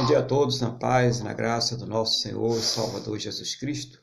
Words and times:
Bom 0.00 0.06
dia 0.06 0.20
a 0.20 0.22
todos, 0.22 0.62
na 0.62 0.70
paz 0.70 1.18
e 1.18 1.24
na 1.24 1.34
graça 1.34 1.76
do 1.76 1.86
nosso 1.86 2.22
Senhor 2.22 2.56
e 2.56 2.62
Salvador 2.62 3.18
Jesus 3.18 3.54
Cristo. 3.54 4.00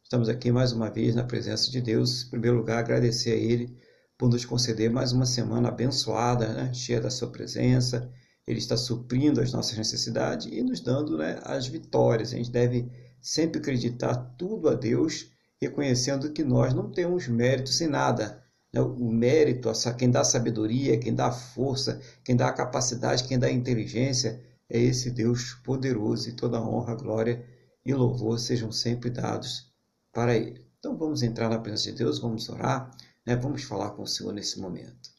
Estamos 0.00 0.28
aqui 0.28 0.52
mais 0.52 0.70
uma 0.70 0.88
vez 0.88 1.12
na 1.16 1.24
presença 1.24 1.72
de 1.72 1.80
Deus. 1.80 2.26
Em 2.26 2.30
primeiro 2.30 2.58
lugar, 2.58 2.78
agradecer 2.78 3.32
a 3.32 3.36
Ele 3.36 3.76
por 4.16 4.30
nos 4.30 4.44
conceder 4.44 4.88
mais 4.88 5.10
uma 5.10 5.26
semana 5.26 5.68
abençoada, 5.68 6.46
né? 6.46 6.72
cheia 6.72 7.00
da 7.00 7.10
Sua 7.10 7.32
presença. 7.32 8.08
Ele 8.46 8.60
está 8.60 8.76
suprindo 8.76 9.40
as 9.40 9.52
nossas 9.52 9.76
necessidades 9.76 10.46
e 10.46 10.62
nos 10.62 10.78
dando 10.78 11.18
né, 11.18 11.40
as 11.42 11.66
vitórias. 11.66 12.32
A 12.32 12.36
gente 12.36 12.52
deve 12.52 12.88
sempre 13.20 13.58
acreditar 13.60 14.14
tudo 14.38 14.68
a 14.68 14.74
Deus, 14.74 15.32
reconhecendo 15.60 16.30
que 16.30 16.44
nós 16.44 16.72
não 16.72 16.92
temos 16.92 17.26
méritos 17.26 17.80
em 17.80 17.88
nada. 17.88 18.40
Né? 18.72 18.80
O 18.80 19.10
mérito, 19.10 19.68
quem 19.98 20.12
dá 20.12 20.22
sabedoria, 20.22 20.96
quem 20.96 21.12
dá 21.12 21.32
força, 21.32 22.00
quem 22.24 22.36
dá 22.36 22.52
capacidade, 22.52 23.24
quem 23.24 23.36
dá 23.36 23.50
inteligência, 23.50 24.48
é 24.70 24.78
esse 24.78 25.10
Deus 25.10 25.54
poderoso 25.64 26.28
e 26.28 26.32
toda 26.32 26.62
honra, 26.62 26.94
glória 26.94 27.44
e 27.84 27.92
louvor 27.92 28.38
sejam 28.38 28.70
sempre 28.70 29.10
dados 29.10 29.72
para 30.12 30.36
Ele. 30.36 30.64
Então 30.78 30.96
vamos 30.96 31.22
entrar 31.22 31.48
na 31.48 31.58
presença 31.58 31.90
de 31.90 31.98
Deus, 31.98 32.20
vamos 32.20 32.48
orar, 32.48 32.90
né? 33.26 33.34
vamos 33.34 33.64
falar 33.64 33.90
com 33.90 34.02
o 34.02 34.06
Senhor 34.06 34.32
nesse 34.32 34.60
momento. 34.60 35.10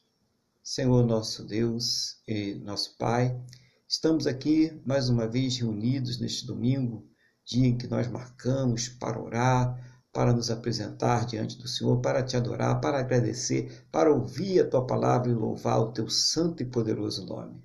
Senhor 0.64 1.04
nosso 1.04 1.44
Deus 1.44 2.22
e 2.26 2.54
nosso 2.64 2.96
Pai, 2.96 3.38
estamos 3.86 4.26
aqui 4.26 4.80
mais 4.86 5.10
uma 5.10 5.28
vez 5.28 5.58
reunidos 5.58 6.18
neste 6.18 6.46
domingo, 6.46 7.06
dia 7.44 7.66
em 7.66 7.76
que 7.76 7.86
nós 7.86 8.08
marcamos 8.08 8.88
para 8.88 9.20
orar, 9.20 10.02
para 10.12 10.32
nos 10.32 10.50
apresentar 10.50 11.26
diante 11.26 11.58
do 11.58 11.68
Senhor, 11.68 12.00
para 12.00 12.22
te 12.22 12.36
adorar, 12.36 12.80
para 12.80 13.00
agradecer, 13.00 13.86
para 13.90 14.12
ouvir 14.12 14.60
a 14.60 14.68
tua 14.68 14.86
palavra 14.86 15.30
e 15.30 15.34
louvar 15.34 15.80
o 15.80 15.92
teu 15.92 16.08
santo 16.08 16.62
e 16.62 16.66
poderoso 16.66 17.26
nome. 17.26 17.62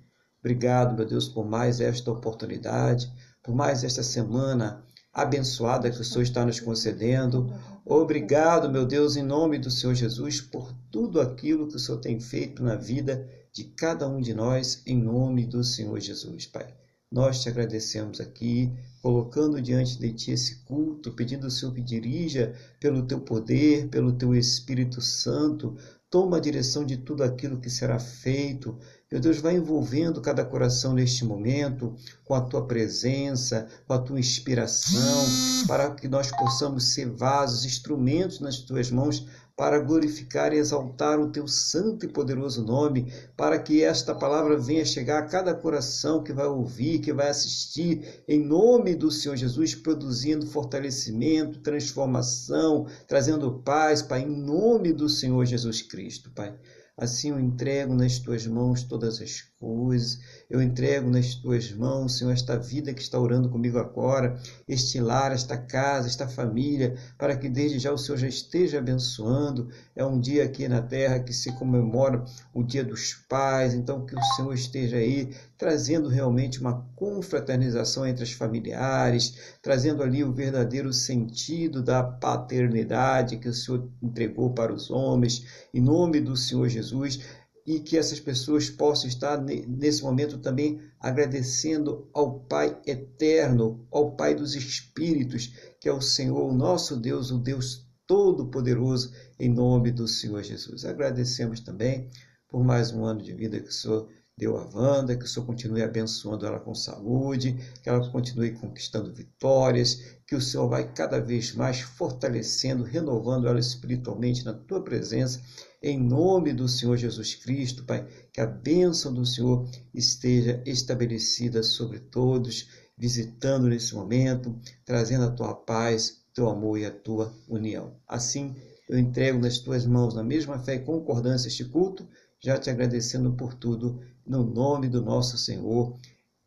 Obrigado, 0.48 0.96
meu 0.96 1.04
Deus, 1.04 1.28
por 1.28 1.44
mais 1.46 1.78
esta 1.78 2.10
oportunidade, 2.10 3.12
por 3.42 3.54
mais 3.54 3.84
esta 3.84 4.02
semana 4.02 4.82
abençoada 5.12 5.90
que 5.90 6.00
o 6.00 6.04
Senhor 6.04 6.22
está 6.22 6.42
nos 6.42 6.58
concedendo. 6.58 7.52
Obrigado, 7.84 8.70
meu 8.70 8.86
Deus, 8.86 9.14
em 9.14 9.22
nome 9.22 9.58
do 9.58 9.70
Senhor 9.70 9.92
Jesus, 9.94 10.40
por 10.40 10.72
tudo 10.90 11.20
aquilo 11.20 11.68
que 11.68 11.76
o 11.76 11.78
Senhor 11.78 11.98
tem 11.98 12.18
feito 12.18 12.62
na 12.62 12.76
vida 12.76 13.28
de 13.52 13.64
cada 13.64 14.08
um 14.08 14.22
de 14.22 14.32
nós, 14.32 14.82
em 14.86 14.96
nome 14.96 15.44
do 15.44 15.62
Senhor 15.62 16.00
Jesus, 16.00 16.46
Pai. 16.46 16.74
Nós 17.12 17.42
te 17.42 17.50
agradecemos 17.50 18.18
aqui, 18.18 18.72
colocando 19.02 19.60
diante 19.60 19.98
de 19.98 20.14
Ti 20.14 20.30
esse 20.30 20.64
culto, 20.64 21.12
pedindo 21.12 21.46
o 21.46 21.50
Senhor 21.50 21.74
que 21.74 21.82
dirija 21.82 22.54
pelo 22.80 23.06
Teu 23.06 23.20
poder, 23.20 23.88
pelo 23.88 24.12
Teu 24.12 24.34
Espírito 24.34 25.02
Santo, 25.02 25.76
toma 26.10 26.38
a 26.38 26.40
direção 26.40 26.86
de 26.86 26.96
tudo 26.96 27.22
aquilo 27.22 27.60
que 27.60 27.68
será 27.68 27.98
feito, 27.98 28.78
meu 29.10 29.20
Deus, 29.20 29.38
vai 29.38 29.56
envolvendo 29.56 30.20
cada 30.20 30.44
coração 30.44 30.92
neste 30.92 31.24
momento 31.24 31.96
com 32.24 32.34
a 32.34 32.42
tua 32.42 32.66
presença, 32.66 33.66
com 33.86 33.94
a 33.94 33.98
tua 33.98 34.20
inspiração, 34.20 35.24
para 35.66 35.90
que 35.94 36.06
nós 36.06 36.30
possamos 36.30 36.92
ser 36.92 37.08
vasos, 37.08 37.64
instrumentos 37.64 38.38
nas 38.38 38.58
tuas 38.58 38.90
mãos 38.90 39.26
para 39.58 39.80
glorificar 39.80 40.52
e 40.52 40.56
exaltar 40.56 41.18
o 41.18 41.32
teu 41.32 41.48
santo 41.48 42.06
e 42.06 42.08
poderoso 42.08 42.62
nome, 42.62 43.12
para 43.36 43.58
que 43.58 43.82
esta 43.82 44.14
palavra 44.14 44.56
venha 44.56 44.84
chegar 44.84 45.18
a 45.18 45.26
cada 45.26 45.52
coração 45.52 46.22
que 46.22 46.32
vai 46.32 46.46
ouvir, 46.46 47.00
que 47.00 47.12
vai 47.12 47.28
assistir, 47.28 48.22
em 48.28 48.38
nome 48.38 48.94
do 48.94 49.10
Senhor 49.10 49.34
Jesus, 49.36 49.74
produzindo 49.74 50.46
fortalecimento, 50.46 51.58
transformação, 51.58 52.86
trazendo 53.08 53.58
paz, 53.64 54.00
Pai, 54.00 54.20
em 54.20 54.30
nome 54.30 54.92
do 54.92 55.08
Senhor 55.08 55.44
Jesus 55.44 55.82
Cristo, 55.82 56.30
Pai. 56.30 56.54
Assim 56.98 57.30
eu 57.30 57.38
entrego 57.38 57.94
nas 57.94 58.18
tuas 58.18 58.44
mãos 58.44 58.82
todas 58.82 59.20
as 59.20 59.40
coisas. 59.60 60.18
Eu 60.50 60.62
entrego 60.62 61.10
nas 61.10 61.34
tuas 61.34 61.70
mãos, 61.72 62.16
Senhor, 62.16 62.32
esta 62.32 62.56
vida 62.56 62.94
que 62.94 63.02
está 63.02 63.20
orando 63.20 63.50
comigo 63.50 63.78
agora, 63.78 64.40
este 64.66 64.98
lar, 64.98 65.30
esta 65.30 65.58
casa, 65.58 66.08
esta 66.08 66.26
família, 66.26 66.96
para 67.18 67.36
que 67.36 67.50
desde 67.50 67.78
já 67.78 67.92
o 67.92 67.98
Senhor 67.98 68.16
já 68.16 68.28
esteja 68.28 68.78
abençoando. 68.78 69.68
É 69.94 70.02
um 70.02 70.18
dia 70.18 70.44
aqui 70.44 70.66
na 70.66 70.80
terra 70.80 71.20
que 71.20 71.34
se 71.34 71.52
comemora 71.52 72.24
o 72.54 72.62
Dia 72.62 72.82
dos 72.82 73.12
Pais, 73.28 73.74
então 73.74 74.06
que 74.06 74.14
o 74.14 74.22
Senhor 74.36 74.54
esteja 74.54 74.96
aí 74.96 75.34
trazendo 75.58 76.08
realmente 76.08 76.60
uma 76.60 76.88
confraternização 76.96 78.06
entre 78.06 78.24
os 78.24 78.32
familiares, 78.32 79.58
trazendo 79.60 80.02
ali 80.02 80.24
o 80.24 80.32
verdadeiro 80.32 80.94
sentido 80.94 81.82
da 81.82 82.02
paternidade 82.02 83.36
que 83.36 83.50
o 83.50 83.52
Senhor 83.54 83.86
entregou 84.02 84.54
para 84.54 84.72
os 84.72 84.90
homens, 84.90 85.44
em 85.74 85.80
nome 85.80 86.22
do 86.22 86.34
Senhor 86.36 86.68
Jesus, 86.70 87.20
e 87.68 87.80
que 87.80 87.98
essas 87.98 88.18
pessoas 88.18 88.70
possam 88.70 89.06
estar 89.06 89.36
nesse 89.42 90.02
momento 90.02 90.38
também 90.38 90.80
agradecendo 90.98 92.08
ao 92.14 92.40
Pai 92.40 92.80
eterno, 92.86 93.86
ao 93.90 94.16
Pai 94.16 94.34
dos 94.34 94.54
Espíritos, 94.54 95.52
que 95.78 95.86
é 95.86 95.92
o 95.92 96.00
Senhor, 96.00 96.48
o 96.48 96.54
nosso 96.54 96.96
Deus, 96.96 97.30
o 97.30 97.36
Deus 97.36 97.86
Todo-Poderoso, 98.06 99.12
em 99.38 99.52
nome 99.52 99.92
do 99.92 100.08
Senhor 100.08 100.42
Jesus. 100.42 100.86
Agradecemos 100.86 101.60
também 101.60 102.08
por 102.48 102.64
mais 102.64 102.90
um 102.90 103.04
ano 103.04 103.20
de 103.20 103.34
vida 103.34 103.60
que 103.60 103.68
o 103.68 103.72
Senhor 103.72 104.08
deu 104.38 104.56
a 104.56 104.64
Wanda, 104.72 105.16
que 105.16 105.24
o 105.24 105.28
Senhor 105.28 105.44
continue 105.44 105.82
abençoando 105.82 106.46
ela 106.46 106.60
com 106.60 106.72
saúde, 106.72 107.56
que 107.82 107.88
ela 107.88 108.08
continue 108.08 108.52
conquistando 108.52 109.12
vitórias, 109.12 110.00
que 110.24 110.36
o 110.36 110.40
Senhor 110.40 110.68
vai 110.68 110.92
cada 110.92 111.20
vez 111.20 111.52
mais 111.52 111.80
fortalecendo, 111.80 112.84
renovando 112.84 113.48
ela 113.48 113.58
espiritualmente 113.58 114.44
na 114.44 114.54
tua 114.54 114.80
presença, 114.80 115.42
em 115.82 115.98
nome 115.98 116.52
do 116.52 116.68
Senhor 116.68 116.96
Jesus 116.96 117.34
Cristo, 117.34 117.84
Pai, 117.84 118.06
que 118.32 118.40
a 118.40 118.46
bênção 118.46 119.12
do 119.12 119.26
Senhor 119.26 119.68
esteja 119.92 120.62
estabelecida 120.64 121.64
sobre 121.64 121.98
todos, 121.98 122.68
visitando 122.96 123.68
nesse 123.68 123.92
momento, 123.92 124.56
trazendo 124.84 125.24
a 125.24 125.30
tua 125.30 125.54
paz, 125.54 126.22
teu 126.32 126.48
amor 126.48 126.78
e 126.78 126.86
a 126.86 126.90
tua 126.92 127.34
união. 127.48 127.96
Assim, 128.06 128.54
eu 128.88 128.98
entrego 128.98 129.40
nas 129.40 129.58
tuas 129.58 129.84
mãos, 129.84 130.14
na 130.14 130.22
mesma 130.22 130.58
fé 130.60 130.76
e 130.76 130.84
concordância, 130.84 131.48
este 131.48 131.64
culto, 131.64 132.08
já 132.40 132.58
te 132.58 132.70
agradecendo 132.70 133.32
por 133.32 133.54
tudo 133.54 134.00
no 134.26 134.44
nome 134.44 134.88
do 134.88 135.02
nosso 135.02 135.36
Senhor 135.36 135.98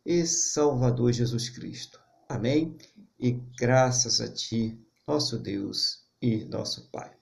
e 0.04 0.26
Salvador 0.26 1.12
Jesus 1.12 1.48
Cristo. 1.50 2.00
Amém? 2.28 2.76
E 3.18 3.32
graças 3.58 4.20
a 4.20 4.28
Ti, 4.28 4.78
nosso 5.06 5.38
Deus 5.38 6.02
e 6.20 6.44
nosso 6.44 6.90
Pai. 6.90 7.12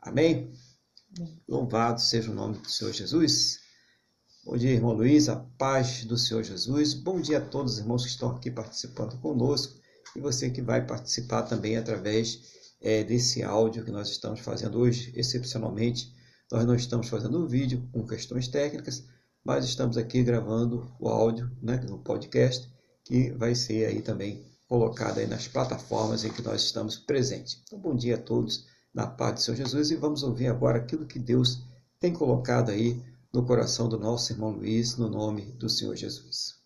Amém? 0.00 0.52
Louvado 1.48 2.00
seja 2.00 2.30
o 2.30 2.34
nome 2.34 2.58
do 2.58 2.70
Senhor 2.70 2.92
Jesus. 2.92 3.60
Bom 4.44 4.56
dia, 4.56 4.70
irmão 4.70 4.92
Luiz, 4.92 5.28
a 5.28 5.36
paz 5.36 6.04
do 6.04 6.16
Senhor 6.16 6.42
Jesus. 6.42 6.94
Bom 6.94 7.20
dia 7.20 7.38
a 7.38 7.44
todos 7.44 7.74
os 7.74 7.78
irmãos 7.80 8.04
que 8.04 8.10
estão 8.10 8.30
aqui 8.30 8.50
participando 8.50 9.18
conosco 9.20 9.78
e 10.16 10.20
você 10.20 10.48
que 10.48 10.62
vai 10.62 10.86
participar 10.86 11.42
também 11.42 11.76
através 11.76 12.40
é, 12.80 13.04
desse 13.04 13.42
áudio 13.42 13.84
que 13.84 13.90
nós 13.90 14.08
estamos 14.08 14.40
fazendo 14.40 14.78
hoje. 14.78 15.12
Excepcionalmente, 15.14 16.14
nós 16.50 16.64
não 16.66 16.74
estamos 16.74 17.08
fazendo 17.08 17.38
um 17.38 17.46
vídeo 17.46 17.88
com 17.92 18.06
questões 18.06 18.48
técnicas, 18.48 19.04
mas 19.44 19.64
estamos 19.64 19.96
aqui 19.96 20.22
gravando 20.22 20.92
o 20.98 21.08
áudio 21.08 21.50
né, 21.62 21.76
no 21.88 21.98
podcast, 21.98 22.68
que 23.04 23.30
vai 23.32 23.54
ser 23.54 23.86
aí 23.86 24.02
também 24.02 24.44
colocado 24.68 25.18
aí 25.18 25.26
nas 25.26 25.48
plataformas 25.48 26.24
em 26.24 26.32
que 26.32 26.42
nós 26.42 26.62
estamos 26.62 26.96
presentes. 26.96 27.62
Então, 27.64 27.78
bom 27.78 27.94
dia 27.94 28.16
a 28.16 28.22
todos, 28.22 28.66
na 28.92 29.06
paz 29.06 29.34
de 29.36 29.42
Senhor 29.42 29.56
Jesus, 29.56 29.90
e 29.90 29.96
vamos 29.96 30.22
ouvir 30.22 30.48
agora 30.48 30.78
aquilo 30.78 31.06
que 31.06 31.18
Deus 31.18 31.62
tem 31.98 32.12
colocado 32.12 32.70
aí 32.70 33.02
no 33.32 33.44
coração 33.46 33.88
do 33.88 33.98
nosso 33.98 34.32
irmão 34.32 34.50
Luiz, 34.50 34.96
no 34.96 35.08
nome 35.08 35.42
do 35.52 35.68
Senhor 35.68 35.94
Jesus. 35.94 36.60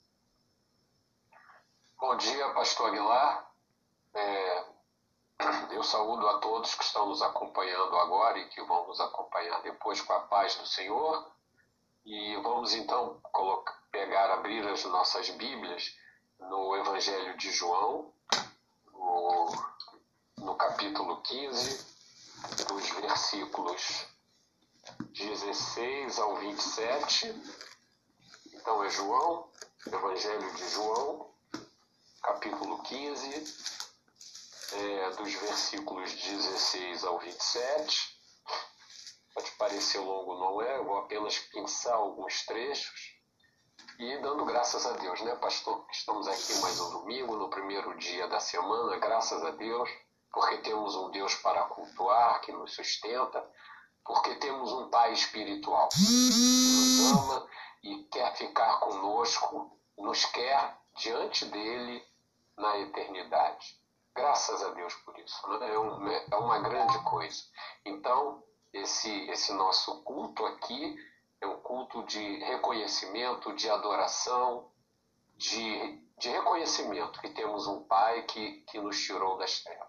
Bom 2.01 2.16
dia, 2.16 2.49
pastor 2.55 2.89
Aguilar. 2.89 3.51
É, 4.15 4.44
eu 5.75 5.83
saúdo 5.83 6.29
a 6.29 6.39
todos 6.39 6.75
que 6.75 6.85
estão 6.85 7.07
nos 7.07 7.21
acompanhando 7.21 7.97
agora 7.97 8.39
e 8.39 8.49
que 8.49 8.62
vão 8.62 8.87
nos 8.87 9.01
acompanhar 9.01 9.61
depois 9.62 10.01
com 10.01 10.12
a 10.12 10.21
paz 10.21 10.55
do 10.55 10.67
Senhor. 10.67 11.27
E 12.05 12.37
vamos 12.37 12.75
então 12.75 13.19
colocar, 13.33 13.77
pegar, 13.91 14.31
abrir 14.31 14.67
as 14.69 14.84
nossas 14.84 15.28
Bíblias 15.31 15.97
no 16.39 16.77
Evangelho 16.77 17.37
de 17.37 17.51
João, 17.51 18.13
no, 18.93 19.53
no 20.39 20.54
capítulo 20.54 21.21
15, 21.22 21.87
dos 22.69 22.89
versículos 22.91 24.07
16 25.13 26.19
ao 26.19 26.37
27. 26.37 27.34
Então 28.53 28.84
é 28.84 28.91
João, 28.91 29.48
Evangelho 29.87 30.54
de 30.54 30.69
João, 30.69 31.31
capítulo 32.22 32.83
15, 32.83 33.84
é, 34.72 35.11
dos 35.11 35.33
versículos 35.34 36.13
16 36.13 37.05
ao 37.05 37.19
27 37.19 38.15
Pode 39.34 39.51
parecer 39.59 39.99
longo, 39.99 40.39
não 40.39 40.63
é? 40.63 40.77
Eu 40.77 40.84
vou 40.84 40.99
apenas 40.99 41.37
pensar 41.39 41.95
alguns 41.95 42.47
trechos 42.47 43.15
e 43.99 44.16
dando 44.19 44.45
graças 44.45 44.87
a 44.87 44.93
Deus, 44.93 45.21
né, 45.22 45.34
pastor? 45.34 45.84
Estamos 45.91 46.28
aqui 46.28 46.55
mais 46.61 46.81
um 46.81 46.91
domingo, 46.91 47.37
no 47.37 47.51
primeiro 47.51 47.99
dia 47.99 48.28
da 48.28 48.39
semana, 48.39 48.97
graças 48.99 49.43
a 49.43 49.51
Deus, 49.51 49.91
porque 50.33 50.59
temos 50.59 50.95
um 50.95 51.10
Deus 51.10 51.34
para 51.34 51.65
cultuar, 51.65 52.41
que 52.43 52.53
nos 52.53 52.75
sustenta, 52.75 53.45
porque 54.05 54.37
temos 54.37 54.72
um 54.72 54.89
Pai 54.89 55.13
espiritual 55.13 55.89
que 55.89 55.99
nos 55.99 57.13
ama 57.13 57.49
e 57.83 58.05
quer 58.05 58.37
ficar 58.37 58.78
conosco, 58.78 59.77
nos 59.99 60.25
quer 60.27 60.78
diante 60.97 61.45
dele 61.47 62.07
na 62.57 62.78
eternidade. 62.78 63.84
Graças 64.15 64.63
a 64.63 64.71
Deus 64.71 64.95
por 64.97 65.19
isso. 65.19 65.49
Né? 65.49 65.75
É, 65.75 65.78
um, 65.78 66.09
é 66.09 66.37
uma 66.37 66.61
grande 66.61 66.99
coisa. 67.05 67.43
Então, 67.84 68.43
esse, 68.72 69.11
esse 69.28 69.53
nosso 69.53 70.03
culto 70.03 70.45
aqui 70.47 70.97
é 71.41 71.47
um 71.47 71.61
culto 71.61 72.05
de 72.05 72.39
reconhecimento, 72.45 73.55
de 73.55 73.69
adoração, 73.69 74.71
de, 75.37 76.01
de 76.16 76.28
reconhecimento 76.28 77.21
que 77.21 77.31
temos 77.31 77.66
um 77.66 77.83
Pai 77.84 78.22
que, 78.22 78.61
que 78.63 78.81
nos 78.81 79.01
tirou 79.03 79.37
das 79.37 79.63
trevas. 79.63 79.89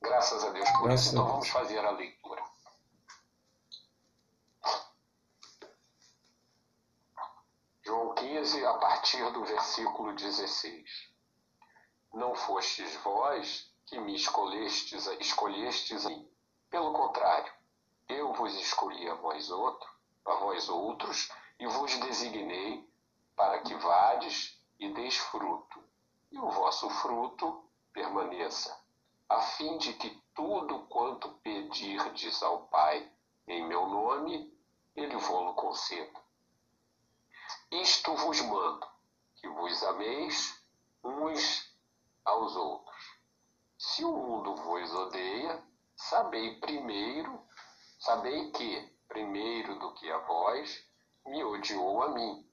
Graças 0.00 0.44
a 0.44 0.50
Deus 0.50 0.70
por 0.70 0.84
Graças 0.84 1.06
isso. 1.06 1.14
Então 1.14 1.26
vamos 1.26 1.48
fazer 1.48 1.84
a 1.84 1.90
leitura. 1.90 2.42
João 7.84 8.14
15, 8.14 8.64
a 8.66 8.74
partir 8.74 9.32
do 9.32 9.44
versículo 9.44 10.14
16. 10.14 11.17
Não 12.12 12.34
fostes 12.34 12.94
vós 12.96 13.70
que 13.86 13.98
me 13.98 14.14
escolhestes, 14.14 15.06
escolhestes 15.20 16.04
a 16.06 16.08
mim. 16.08 16.28
Pelo 16.70 16.92
contrário, 16.92 17.52
eu 18.08 18.32
vos 18.32 18.54
escolhi 18.54 19.08
a 19.08 19.14
vós 19.14 19.50
outro, 19.50 19.90
a 20.24 20.34
vós 20.34 20.68
outros, 20.68 21.30
e 21.58 21.66
vos 21.66 21.94
designei 21.98 22.88
para 23.34 23.60
que 23.60 23.74
vades 23.74 24.60
e 24.78 24.92
deis 24.92 25.16
fruto, 25.16 25.82
e 26.30 26.38
o 26.38 26.50
vosso 26.50 26.88
fruto 26.90 27.64
permaneça, 27.92 28.78
a 29.28 29.40
fim 29.40 29.76
de 29.78 29.92
que 29.94 30.10
tudo 30.34 30.86
quanto 30.86 31.30
pedirdes 31.42 32.42
ao 32.42 32.66
Pai 32.66 33.10
em 33.46 33.66
meu 33.66 33.86
nome, 33.86 34.52
ele 34.94 35.16
vô-lo 35.16 35.54
conceda. 35.54 36.20
Isto 37.70 38.14
vos 38.14 38.40
mando, 38.42 38.86
que 39.36 39.48
vos 39.48 39.82
ameis 39.82 40.62
uns 41.02 41.74
aos 42.28 42.54
outros. 42.56 43.18
Se 43.78 44.04
o 44.04 44.12
mundo 44.12 44.54
vos 44.56 44.94
odeia, 44.94 45.62
sabei 45.96 46.60
primeiro, 46.60 47.40
sabei 47.98 48.50
que, 48.50 48.92
primeiro 49.08 49.78
do 49.78 49.94
que 49.94 50.10
a 50.10 50.18
vós, 50.18 50.86
me 51.26 51.42
odiou 51.42 52.02
a 52.02 52.08
mim. 52.08 52.46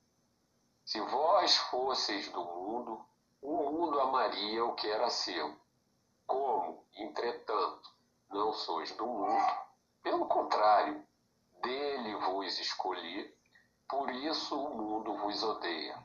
Se 0.85 0.99
vós 1.01 1.57
fosseis 1.57 2.29
do 2.29 2.43
mundo, 2.43 3.05
o 3.41 3.57
mundo 3.71 3.99
amaria 3.99 4.63
o 4.63 4.75
que 4.75 4.87
era 4.87 5.09
seu. 5.09 5.57
Como, 6.25 6.85
entretanto, 6.95 7.93
não 8.29 8.53
sois 8.53 8.91
do 8.93 9.05
mundo, 9.05 9.45
pelo 10.01 10.25
contrário, 10.27 11.05
dele 11.61 12.15
vos 12.15 12.59
escolhi, 12.59 13.35
por 13.89 14.09
isso 14.11 14.59
o 14.59 14.77
mundo 14.77 15.17
vos 15.17 15.43
odeia. 15.43 16.04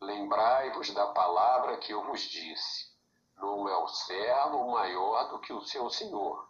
Lembrai-vos 0.00 0.90
da 0.90 1.06
palavra 1.06 1.78
que 1.78 1.92
eu 1.92 2.02
vos 2.04 2.20
disse: 2.20 2.94
não 3.36 3.68
é 3.68 3.76
o 3.76 3.88
servo 3.88 4.70
maior 4.70 5.28
do 5.28 5.38
que 5.38 5.52
o 5.52 5.62
seu 5.62 5.88
senhor. 5.88 6.48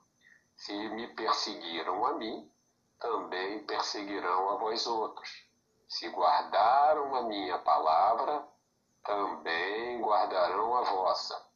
Se 0.57 0.73
me 0.73 1.07
perseguiram 1.15 2.05
a 2.07 2.15
mim, 2.15 2.51
também 2.99 3.65
perseguirão 3.65 4.51
a 4.51 4.57
vós 4.57 4.87
outros. 4.87 5.47
Se 5.89 6.09
guardaram 6.09 7.15
a 7.15 7.23
minha 7.23 7.59
palavra, 7.59 8.47
também 9.05 10.01
guardarão 10.01 10.77
a 10.77 10.83
vossa. 10.83 11.47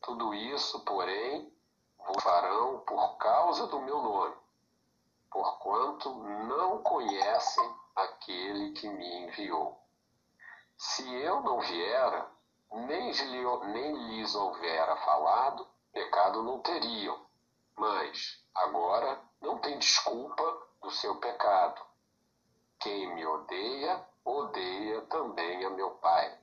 Tudo 0.00 0.32
isso, 0.32 0.84
porém, 0.84 1.52
vos 1.98 2.22
farão 2.22 2.80
por 2.80 3.16
causa 3.16 3.66
do 3.66 3.80
meu 3.80 4.00
nome, 4.00 4.36
porquanto 5.30 6.14
não 6.14 6.82
conhecem 6.82 7.74
aquele 7.96 8.72
que 8.72 8.88
me 8.88 9.24
enviou. 9.24 9.85
Se 10.76 11.08
eu 11.14 11.40
não 11.40 11.60
viera, 11.60 12.30
nem, 12.72 13.12
nem 13.72 14.08
lhes 14.08 14.34
houvera 14.34 14.96
falado, 14.96 15.66
pecado 15.92 16.42
não 16.42 16.60
teriam. 16.60 17.26
Mas, 17.76 18.42
agora, 18.54 19.20
não 19.40 19.58
tem 19.58 19.78
desculpa 19.78 20.66
do 20.82 20.90
seu 20.90 21.16
pecado 21.16 21.86
quem 22.86 23.14
me 23.14 23.26
odeia, 23.26 24.06
odeia 24.24 25.00
também 25.02 25.64
a 25.64 25.70
meu 25.70 25.90
Pai. 25.92 26.38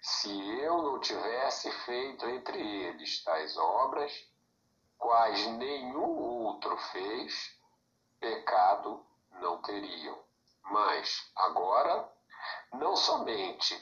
Se 0.00 0.30
eu 0.60 0.80
não 0.82 1.00
tivesse 1.00 1.70
feito 1.84 2.28
entre 2.28 2.60
eles 2.60 3.22
tais 3.24 3.56
obras, 3.56 4.12
quais 4.98 5.44
nenhum 5.46 6.44
outro 6.46 6.76
fez, 6.76 7.58
pecado 8.20 9.04
não 9.40 9.60
teriam. 9.62 10.18
Mas 10.62 11.30
agora, 11.34 12.08
não 12.72 12.96
somente 12.96 13.74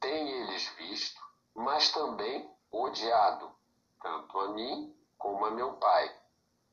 têm 0.00 0.28
eles 0.28 0.68
visto, 0.76 1.20
mas 1.54 1.90
também 1.90 2.50
odiado, 2.70 3.50
tanto 4.00 4.38
a 4.40 4.48
mim 4.48 4.94
como 5.18 5.44
a 5.46 5.50
meu 5.50 5.74
Pai. 5.74 6.14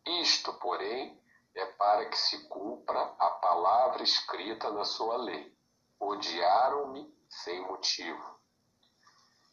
Isto, 0.05 0.53
porém, 0.55 1.21
é 1.55 1.65
para 1.65 2.05
que 2.09 2.17
se 2.17 2.47
cumpra 2.47 3.01
a 3.19 3.29
palavra 3.29 4.03
escrita 4.03 4.71
na 4.71 4.83
sua 4.83 5.17
lei. 5.17 5.55
Odiaram-me 5.99 7.13
sem 7.29 7.61
motivo. 7.61 8.39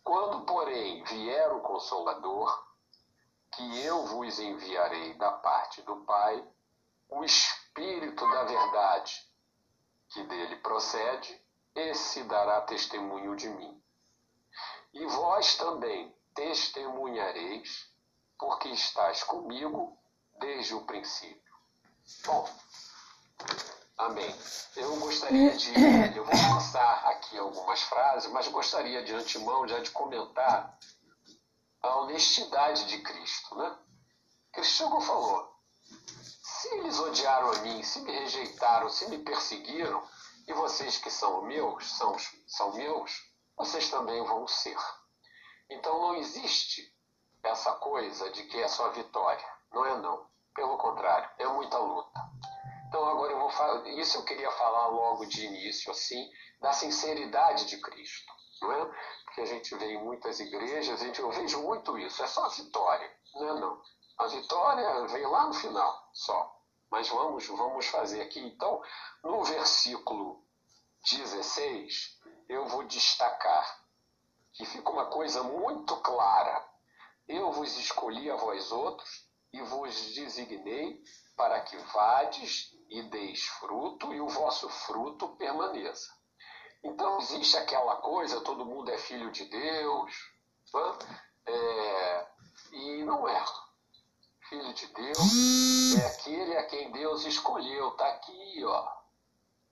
Quando, 0.02 0.44
porém, 0.44 1.04
vier 1.04 1.52
o 1.52 1.60
Consolador, 1.60 2.66
que 3.52 3.80
eu 3.84 4.06
vos 4.06 4.38
enviarei 4.38 5.14
da 5.14 5.30
parte 5.32 5.82
do 5.82 5.96
Pai, 6.04 6.44
o 7.08 7.24
Espírito 7.24 8.28
da 8.30 8.44
Verdade, 8.44 9.28
que 10.08 10.22
dele 10.24 10.56
procede, 10.56 11.39
esse 11.74 12.22
dará 12.24 12.60
testemunho 12.62 13.36
de 13.36 13.48
mim. 13.48 13.82
E 14.92 15.06
vós 15.06 15.56
também 15.56 16.14
testemunhareis, 16.34 17.88
porque 18.38 18.68
estás 18.68 19.22
comigo 19.22 19.96
desde 20.38 20.74
o 20.74 20.84
princípio. 20.86 21.54
Bom, 22.24 22.48
amém. 23.98 24.34
Eu 24.76 24.96
gostaria 24.96 25.56
de. 25.56 25.70
Eu 26.16 26.24
vou 26.24 26.54
passar 26.54 27.06
aqui 27.10 27.38
algumas 27.38 27.82
frases, 27.82 28.30
mas 28.32 28.48
gostaria 28.48 29.04
de 29.04 29.14
antemão 29.14 29.66
já 29.68 29.78
de 29.80 29.90
comentar 29.90 30.76
a 31.82 31.96
honestidade 32.00 32.86
de 32.86 32.98
Cristo, 33.02 33.54
né? 33.56 33.78
Cristo 34.52 35.00
falou: 35.00 35.54
se 36.60 36.68
eles 36.74 36.98
odiaram 36.98 37.52
a 37.52 37.58
mim, 37.60 37.82
se 37.82 38.00
me 38.00 38.10
rejeitaram, 38.12 38.88
se 38.90 39.08
me 39.08 39.18
perseguiram, 39.18 40.02
e 40.50 40.52
vocês 40.52 40.98
que 40.98 41.10
são 41.10 41.42
meus, 41.42 41.96
são, 41.96 42.16
são 42.46 42.72
meus, 42.74 43.32
vocês 43.56 43.88
também 43.88 44.20
vão 44.24 44.48
ser. 44.48 44.76
Então 45.70 46.00
não 46.00 46.16
existe 46.16 46.92
essa 47.44 47.72
coisa 47.74 48.28
de 48.30 48.42
que 48.44 48.60
é 48.60 48.66
só 48.66 48.90
vitória. 48.90 49.48
Não 49.72 49.86
é 49.86 49.96
não. 49.98 50.28
Pelo 50.52 50.76
contrário, 50.76 51.30
é 51.38 51.46
muita 51.46 51.78
luta. 51.78 52.20
Então 52.88 53.08
agora 53.08 53.32
eu 53.32 53.38
vou 53.38 53.50
falar, 53.50 53.86
isso 53.90 54.18
eu 54.18 54.24
queria 54.24 54.50
falar 54.50 54.88
logo 54.88 55.24
de 55.26 55.46
início, 55.46 55.92
assim, 55.92 56.28
da 56.60 56.72
sinceridade 56.72 57.66
de 57.66 57.80
Cristo, 57.80 58.32
não 58.60 58.72
é? 58.72 58.84
Porque 59.24 59.42
a 59.42 59.46
gente 59.46 59.72
vê 59.76 59.92
em 59.92 60.02
muitas 60.02 60.40
igrejas, 60.40 61.00
a 61.00 61.04
gente, 61.04 61.20
eu 61.20 61.30
vejo 61.30 61.62
muito 61.62 61.96
isso, 61.96 62.20
é 62.24 62.26
só 62.26 62.48
vitória, 62.48 63.08
não 63.36 63.48
é 63.48 63.60
não. 63.60 63.80
A 64.18 64.26
vitória 64.26 65.06
vem 65.06 65.24
lá 65.24 65.46
no 65.46 65.54
final, 65.54 66.10
só. 66.12 66.59
Mas 66.90 67.08
vamos, 67.08 67.46
vamos 67.46 67.86
fazer 67.86 68.20
aqui, 68.22 68.40
então, 68.40 68.82
no 69.22 69.44
versículo 69.44 70.44
16, 71.08 72.18
eu 72.48 72.66
vou 72.66 72.84
destacar 72.84 73.80
que 74.52 74.66
fica 74.66 74.90
uma 74.90 75.06
coisa 75.06 75.42
muito 75.42 75.96
clara. 75.98 76.68
Eu 77.28 77.52
vos 77.52 77.78
escolhi 77.78 78.30
a 78.30 78.36
vós 78.36 78.72
outros 78.72 79.28
e 79.52 79.60
vos 79.62 80.14
designei 80.14 81.02
para 81.36 81.60
que 81.60 81.76
vades 81.76 82.74
e 82.88 83.02
deis 83.04 83.44
fruto 83.44 84.12
e 84.12 84.20
o 84.20 84.28
vosso 84.28 84.68
fruto 84.68 85.28
permaneça. 85.36 86.12
Então 86.82 87.18
existe 87.18 87.56
aquela 87.56 87.96
coisa, 87.96 88.40
todo 88.40 88.66
mundo 88.66 88.90
é 88.90 88.98
filho 88.98 89.30
de 89.30 89.44
Deus, 89.44 90.12
é, 91.46 92.26
e 92.72 93.04
não 93.04 93.28
é. 93.28 93.44
Filho 94.50 94.74
de 94.74 94.86
Deus 94.88 95.94
é 95.96 96.06
aquele 96.08 96.56
a 96.56 96.66
quem 96.66 96.90
Deus 96.90 97.24
escolheu, 97.24 97.90
está 97.90 98.04
aqui, 98.08 98.64
ó. 98.64 98.88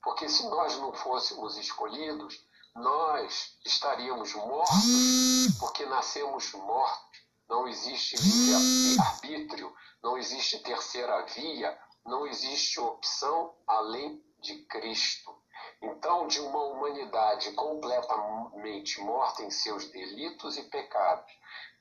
Porque 0.00 0.28
se 0.28 0.48
nós 0.48 0.78
não 0.78 0.92
fôssemos 0.92 1.58
escolhidos, 1.58 2.40
nós 2.76 3.58
estaríamos 3.66 4.32
mortos, 4.34 5.58
porque 5.58 5.84
nascemos 5.84 6.52
mortos 6.52 7.08
não 7.48 7.66
existe 7.66 8.14
livre-arbítrio, 8.16 9.74
não 10.02 10.18
existe 10.18 10.58
terceira 10.60 11.24
via, 11.24 11.76
não 12.04 12.26
existe 12.26 12.78
opção 12.78 13.54
além 13.66 14.22
de 14.38 14.64
Cristo. 14.66 15.34
Então, 15.80 16.26
de 16.26 16.40
uma 16.40 16.62
humanidade 16.64 17.50
completamente 17.52 19.00
morta 19.00 19.42
em 19.42 19.50
seus 19.50 19.86
delitos 19.86 20.56
e 20.56 20.62
pecados, 20.64 21.32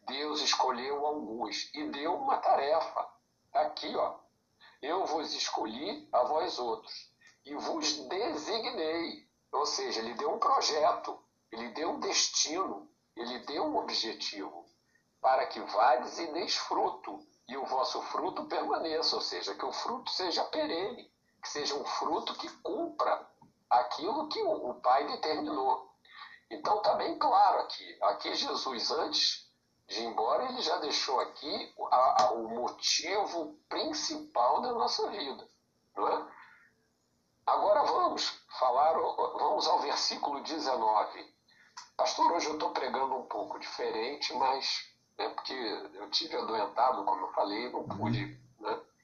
Deus 0.08 0.42
escolheu 0.42 1.06
alguns 1.06 1.70
e 1.74 1.84
deu 1.90 2.16
uma 2.16 2.38
tarefa. 2.38 3.08
Aqui, 3.54 3.96
ó. 3.96 4.20
Eu 4.82 5.06
vos 5.06 5.34
escolhi 5.34 6.08
a 6.14 6.24
vós 6.24 6.58
outros 6.60 7.12
e 7.46 7.54
vos 7.56 7.98
designei. 8.08 9.28
Ou 9.52 9.66
seja, 9.66 10.00
ele 10.00 10.14
deu 10.14 10.34
um 10.34 10.40
projeto, 10.40 11.20
ele 11.52 11.70
deu 11.70 11.92
um 11.92 12.00
destino, 12.00 12.90
ele 13.16 13.40
deu 13.40 13.66
um 13.66 13.78
objetivo 13.78 14.66
para 15.22 15.46
que 15.48 15.60
vades 15.60 16.20
e 16.20 16.28
deis 16.32 16.56
fruto, 16.56 17.26
e 17.50 17.58
o 17.58 17.66
vosso 17.66 18.02
fruto 18.04 18.46
permaneça, 18.46 19.16
ou 19.16 19.22
seja, 19.22 19.56
que 19.56 19.66
o 19.66 19.74
fruto 19.74 20.12
seja 20.12 20.44
perene, 20.46 21.12
que 21.42 21.50
seja 21.50 21.76
um 21.76 21.86
fruto 21.86 22.36
que 22.36 22.50
cumpra 22.62 23.28
aquilo 23.70 24.28
que 24.30 24.42
o 24.42 24.74
Pai 24.76 25.08
determinou. 25.08 25.92
Então 26.50 26.78
está 26.78 26.94
bem 26.96 27.18
claro 27.18 27.62
aqui. 27.62 27.98
Aqui 28.04 28.36
Jesus, 28.36 28.92
antes 28.92 29.47
de 29.88 30.02
ir 30.02 30.06
embora, 30.06 30.46
ele 30.46 30.62
já 30.62 30.78
deixou 30.78 31.20
aqui 31.22 31.74
a, 31.92 32.24
a, 32.24 32.32
o 32.32 32.50
motivo 32.50 33.58
principal 33.70 34.62
da 34.62 34.74
nossa 34.74 35.10
vida. 35.10 35.50
Não 35.96 36.08
é? 36.08 36.28
Agora 37.46 37.84
vamos 37.84 38.28
falar, 38.60 38.94
vamos 38.94 39.68
ao 39.68 39.80
versículo 39.80 40.42
19. 40.42 41.38
Pastor, 41.96 42.32
hoje 42.34 42.48
eu 42.48 42.54
estou 42.56 42.72
pregando 42.72 43.16
um 43.16 43.24
pouco 43.28 43.58
diferente, 43.58 44.34
mas 44.34 44.86
é 45.18 45.30
porque 45.30 45.54
eu 45.54 46.10
tive 46.12 46.36
adoentado, 46.36 47.06
como 47.06 47.26
eu 47.26 47.32
falei, 47.32 47.72
não 47.72 47.88
pude, 47.88 48.38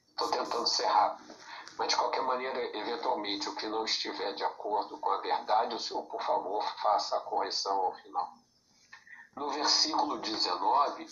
Estou 0.10 0.30
né? 0.30 0.38
tentando 0.38 0.68
ser 0.68 0.86
rápido. 0.86 1.34
Mas, 1.78 1.88
de 1.88 1.96
qualquer 1.96 2.22
maneira, 2.22 2.78
eventualmente, 2.78 3.50
o 3.50 3.56
que 3.56 3.68
não 3.68 3.84
estiver 3.86 4.34
de 4.34 4.44
acordo 4.44 5.00
com 5.00 5.10
a 5.10 5.22
verdade, 5.22 5.74
o 5.74 5.80
senhor, 5.80 6.04
por 6.04 6.22
favor, 6.22 6.64
faça 6.82 7.18
a 7.18 7.22
correção 7.22 7.76
ao 7.80 7.96
final. 7.96 8.32
No 9.36 9.50
versículo 9.50 10.20
19, 10.20 11.08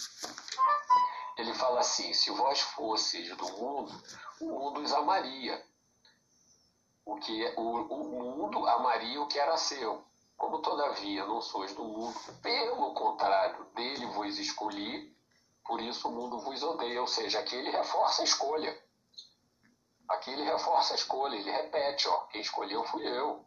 ele 1.37 1.53
fala 1.55 1.79
assim: 1.79 2.13
Se 2.13 2.29
vós 2.31 2.61
fosseis 2.61 3.35
do 3.35 3.51
mundo, 3.53 3.91
o 4.39 4.45
mundo 4.45 4.81
os 4.81 4.93
amaria. 4.93 5.65
O, 7.03 7.15
que, 7.15 7.45
é, 7.45 7.53
o, 7.57 7.61
o 7.61 8.37
mundo 8.37 8.67
amaria 8.67 9.21
o 9.21 9.27
que 9.27 9.39
era 9.39 9.57
seu. 9.57 10.03
Como 10.37 10.59
todavia 10.59 11.25
não 11.25 11.41
sois 11.41 11.73
do 11.73 11.83
mundo, 11.83 12.19
pelo 12.41 12.93
contrário, 12.93 13.63
dele 13.75 14.05
vos 14.07 14.39
escolhi, 14.39 15.15
por 15.65 15.79
isso 15.81 16.07
o 16.07 16.11
mundo 16.11 16.39
vos 16.39 16.63
odeia. 16.63 17.01
Ou 17.01 17.07
seja, 17.07 17.39
aqui 17.39 17.55
ele 17.55 17.69
reforça 17.69 18.21
a 18.21 18.25
escolha. 18.25 18.79
Aqui 20.09 20.31
ele 20.31 20.43
reforça 20.43 20.93
a 20.93 20.95
escolha, 20.95 21.35
ele 21.35 21.49
repete, 21.49 22.07
ó, 22.07 22.17
quem 22.27 22.41
escolheu 22.41 22.83
fui 22.85 23.07
eu. 23.07 23.45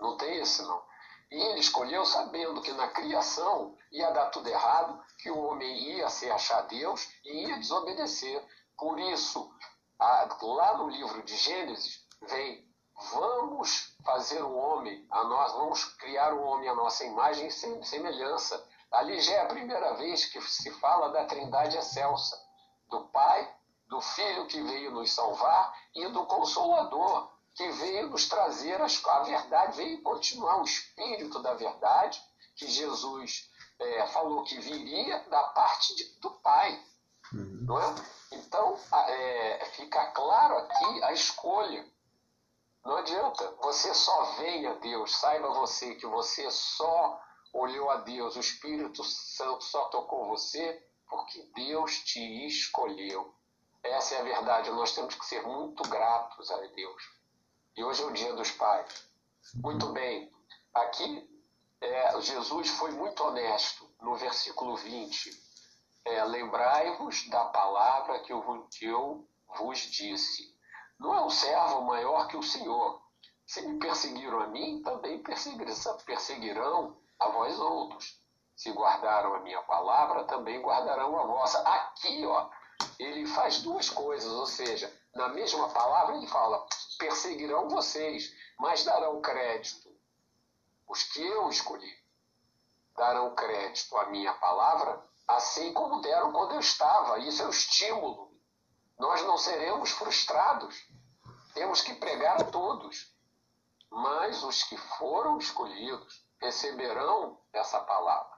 Não 0.00 0.16
tem 0.16 0.38
esse 0.38 0.62
não. 0.62 0.82
E 1.30 1.34
ele 1.34 1.60
escolheu 1.60 2.04
sabendo 2.04 2.62
que 2.62 2.72
na 2.72 2.88
criação 2.88 3.76
ia 3.90 4.10
dar 4.10 4.30
tudo 4.30 4.48
errado, 4.48 5.02
que 5.18 5.30
o 5.30 5.38
homem 5.38 5.76
ia 5.90 6.08
se 6.08 6.30
achar 6.30 6.62
Deus 6.62 7.08
e 7.24 7.48
ia 7.48 7.58
desobedecer. 7.58 8.44
Por 8.78 8.98
isso, 8.98 9.50
lá 9.98 10.76
no 10.76 10.88
livro 10.88 11.22
de 11.22 11.36
Gênesis, 11.36 12.06
vem: 12.28 12.64
vamos 13.10 13.96
fazer 14.04 14.42
o 14.42 14.54
homem, 14.54 15.04
a 15.10 15.24
nós, 15.24 15.52
vamos 15.52 15.84
criar 15.96 16.32
o 16.32 16.42
homem 16.42 16.68
à 16.68 16.74
nossa 16.74 17.04
imagem 17.04 17.48
e 17.48 17.84
semelhança. 17.84 18.64
Ali 18.92 19.20
já 19.20 19.34
é 19.34 19.40
a 19.40 19.46
primeira 19.46 19.94
vez 19.94 20.26
que 20.26 20.40
se 20.40 20.70
fala 20.72 21.10
da 21.10 21.24
trindade 21.24 21.76
excelsa, 21.76 22.40
do 22.88 23.08
Pai, 23.08 23.52
do 23.88 24.00
Filho 24.00 24.46
que 24.46 24.62
veio 24.62 24.92
nos 24.92 25.12
salvar 25.12 25.74
e 25.94 26.06
do 26.08 26.24
Consolador 26.26 27.35
que 27.56 27.70
veio 27.70 28.10
nos 28.10 28.28
trazer 28.28 28.78
a 28.80 29.22
verdade, 29.22 29.76
veio 29.78 30.02
continuar 30.02 30.60
o 30.60 30.64
espírito 30.64 31.40
da 31.40 31.54
verdade 31.54 32.22
que 32.54 32.68
Jesus 32.68 33.50
é, 33.78 34.06
falou 34.08 34.44
que 34.44 34.60
viria 34.60 35.18
da 35.30 35.42
parte 35.48 35.94
de, 35.96 36.04
do 36.20 36.30
Pai. 36.30 36.78
Uhum. 37.32 37.64
Não 37.66 37.80
é? 37.80 37.94
Então, 38.32 38.78
é, 39.08 39.64
fica 39.72 40.06
claro 40.12 40.58
aqui 40.58 41.02
a 41.04 41.12
escolha. 41.12 41.84
Não 42.84 42.96
adianta, 42.96 43.50
você 43.62 43.92
só 43.94 44.22
vem 44.36 44.66
a 44.66 44.74
Deus, 44.74 45.16
saiba 45.16 45.48
você 45.54 45.94
que 45.94 46.06
você 46.06 46.48
só 46.50 47.20
olhou 47.52 47.90
a 47.90 47.96
Deus, 47.96 48.36
o 48.36 48.40
Espírito 48.40 49.02
Santo 49.02 49.64
só 49.64 49.88
tocou 49.88 50.28
você 50.28 50.86
porque 51.08 51.42
Deus 51.54 51.98
te 52.00 52.46
escolheu. 52.46 53.34
Essa 53.82 54.16
é 54.16 54.20
a 54.20 54.24
verdade. 54.24 54.70
Nós 54.70 54.94
temos 54.94 55.14
que 55.14 55.24
ser 55.24 55.42
muito 55.42 55.82
gratos 55.84 56.50
a 56.50 56.56
Deus. 56.58 57.15
E 57.76 57.84
hoje 57.84 58.02
é 58.02 58.06
o 58.06 58.12
dia 58.12 58.32
dos 58.32 58.50
pais. 58.52 59.06
Muito 59.56 59.92
bem. 59.92 60.32
Aqui, 60.72 61.28
é, 61.78 62.20
Jesus 62.22 62.70
foi 62.70 62.90
muito 62.92 63.22
honesto 63.22 63.86
no 64.00 64.16
versículo 64.16 64.76
20. 64.76 65.30
É, 66.06 66.24
Lembrai-vos 66.24 67.28
da 67.28 67.44
palavra 67.44 68.20
que 68.20 68.32
eu, 68.32 68.66
que 68.70 68.86
eu 68.86 69.28
vos 69.58 69.78
disse. 69.78 70.56
Não 70.98 71.14
é 71.14 71.22
um 71.22 71.28
servo 71.28 71.82
maior 71.82 72.26
que 72.28 72.38
o 72.38 72.42
Senhor. 72.42 73.02
Se 73.46 73.60
me 73.60 73.78
perseguiram 73.78 74.40
a 74.40 74.46
mim, 74.46 74.82
também 74.82 75.22
perseguirão 75.22 76.96
a 77.20 77.28
vós 77.28 77.58
outros. 77.58 78.18
Se 78.56 78.72
guardaram 78.72 79.34
a 79.34 79.40
minha 79.40 79.60
palavra, 79.64 80.24
também 80.24 80.62
guardarão 80.62 81.18
a 81.18 81.26
vossa. 81.26 81.60
Aqui, 81.60 82.24
ó, 82.24 82.48
ele 82.98 83.26
faz 83.26 83.60
duas 83.60 83.90
coisas, 83.90 84.32
ou 84.32 84.46
seja, 84.46 84.90
na 85.16 85.28
mesma 85.28 85.68
palavra 85.70 86.16
ele 86.16 86.26
fala: 86.26 86.66
perseguirão 86.98 87.68
vocês, 87.68 88.32
mas 88.58 88.84
darão 88.84 89.20
crédito. 89.20 89.90
Os 90.86 91.02
que 91.02 91.20
eu 91.20 91.48
escolhi 91.48 92.06
darão 92.94 93.34
crédito 93.34 93.96
à 93.96 94.06
minha 94.06 94.32
palavra, 94.34 95.02
assim 95.26 95.72
como 95.72 96.00
deram 96.00 96.32
quando 96.32 96.52
eu 96.52 96.60
estava. 96.60 97.18
Isso 97.18 97.42
é 97.42 97.46
o 97.46 97.50
estímulo. 97.50 98.30
Nós 98.98 99.22
não 99.22 99.36
seremos 99.36 99.90
frustrados. 99.90 100.76
Temos 101.54 101.80
que 101.80 101.94
pregar 101.94 102.40
a 102.40 102.44
todos. 102.44 103.14
Mas 103.90 104.42
os 104.42 104.62
que 104.64 104.76
foram 104.76 105.38
escolhidos 105.38 106.24
receberão 106.40 107.40
essa 107.52 107.80
palavra. 107.80 108.36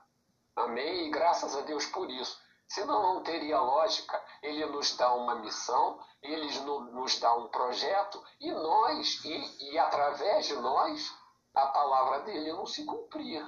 Amém? 0.55 1.07
E 1.07 1.11
graças 1.11 1.55
a 1.55 1.61
Deus 1.61 1.85
por 1.85 2.09
isso. 2.09 2.41
Senão 2.69 3.01
não 3.01 3.23
teria 3.23 3.59
lógica. 3.59 4.23
Ele 4.43 4.65
nos 4.67 4.95
dá 4.95 5.11
uma 5.13 5.35
missão, 5.35 5.99
ele 6.21 6.47
nos 6.59 7.19
dá 7.19 7.35
um 7.35 7.47
projeto 7.47 8.23
e 8.39 8.51
nós, 8.51 9.25
e, 9.25 9.71
e 9.71 9.79
através 9.79 10.45
de 10.45 10.55
nós, 10.55 11.11
a 11.55 11.65
palavra 11.67 12.19
dele 12.21 12.53
não 12.53 12.67
se 12.67 12.85
cumprir. 12.85 13.43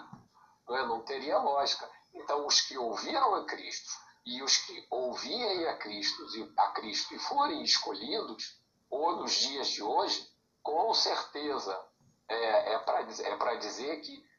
Não, 0.67 0.75
é? 0.75 0.85
não 0.87 1.01
teria 1.03 1.37
lógica. 1.37 1.89
Então, 2.13 2.47
os 2.47 2.61
que 2.61 2.77
ouviram 2.77 3.35
a 3.35 3.45
Cristo 3.45 3.91
e 4.25 4.41
os 4.41 4.57
que 4.57 4.87
ouvirem 4.89 5.67
a 5.67 5.77
Cristo, 5.77 6.23
a 6.57 6.71
Cristo 6.71 7.13
e 7.13 7.19
forem 7.19 7.61
escolhidos, 7.63 8.59
ou 8.89 9.17
nos 9.17 9.33
dias 9.33 9.67
de 9.69 9.83
hoje, 9.83 10.27
com 10.63 10.93
certeza 10.93 11.79
é, 12.27 12.73
é 12.73 12.79
para 12.79 13.53
é 13.53 13.57
dizer 13.57 14.01
que 14.01 14.30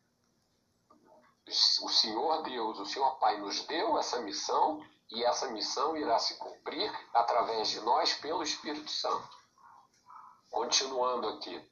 o 1.47 1.89
Senhor 1.89 2.43
Deus, 2.43 2.79
o 2.79 2.87
Senhor 2.87 3.19
Pai, 3.19 3.37
nos 3.39 3.61
deu 3.67 3.99
essa 3.99 4.21
missão 4.21 4.85
e 5.11 5.25
essa 5.25 5.49
missão 5.51 5.97
irá 5.97 6.19
se 6.19 6.37
cumprir 6.39 6.91
através 7.13 7.69
de 7.69 7.81
nós 7.81 8.15
pelo 8.15 8.43
Espírito 8.43 8.91
Santo. 8.91 9.37
Continuando 10.51 11.29
aqui, 11.29 11.63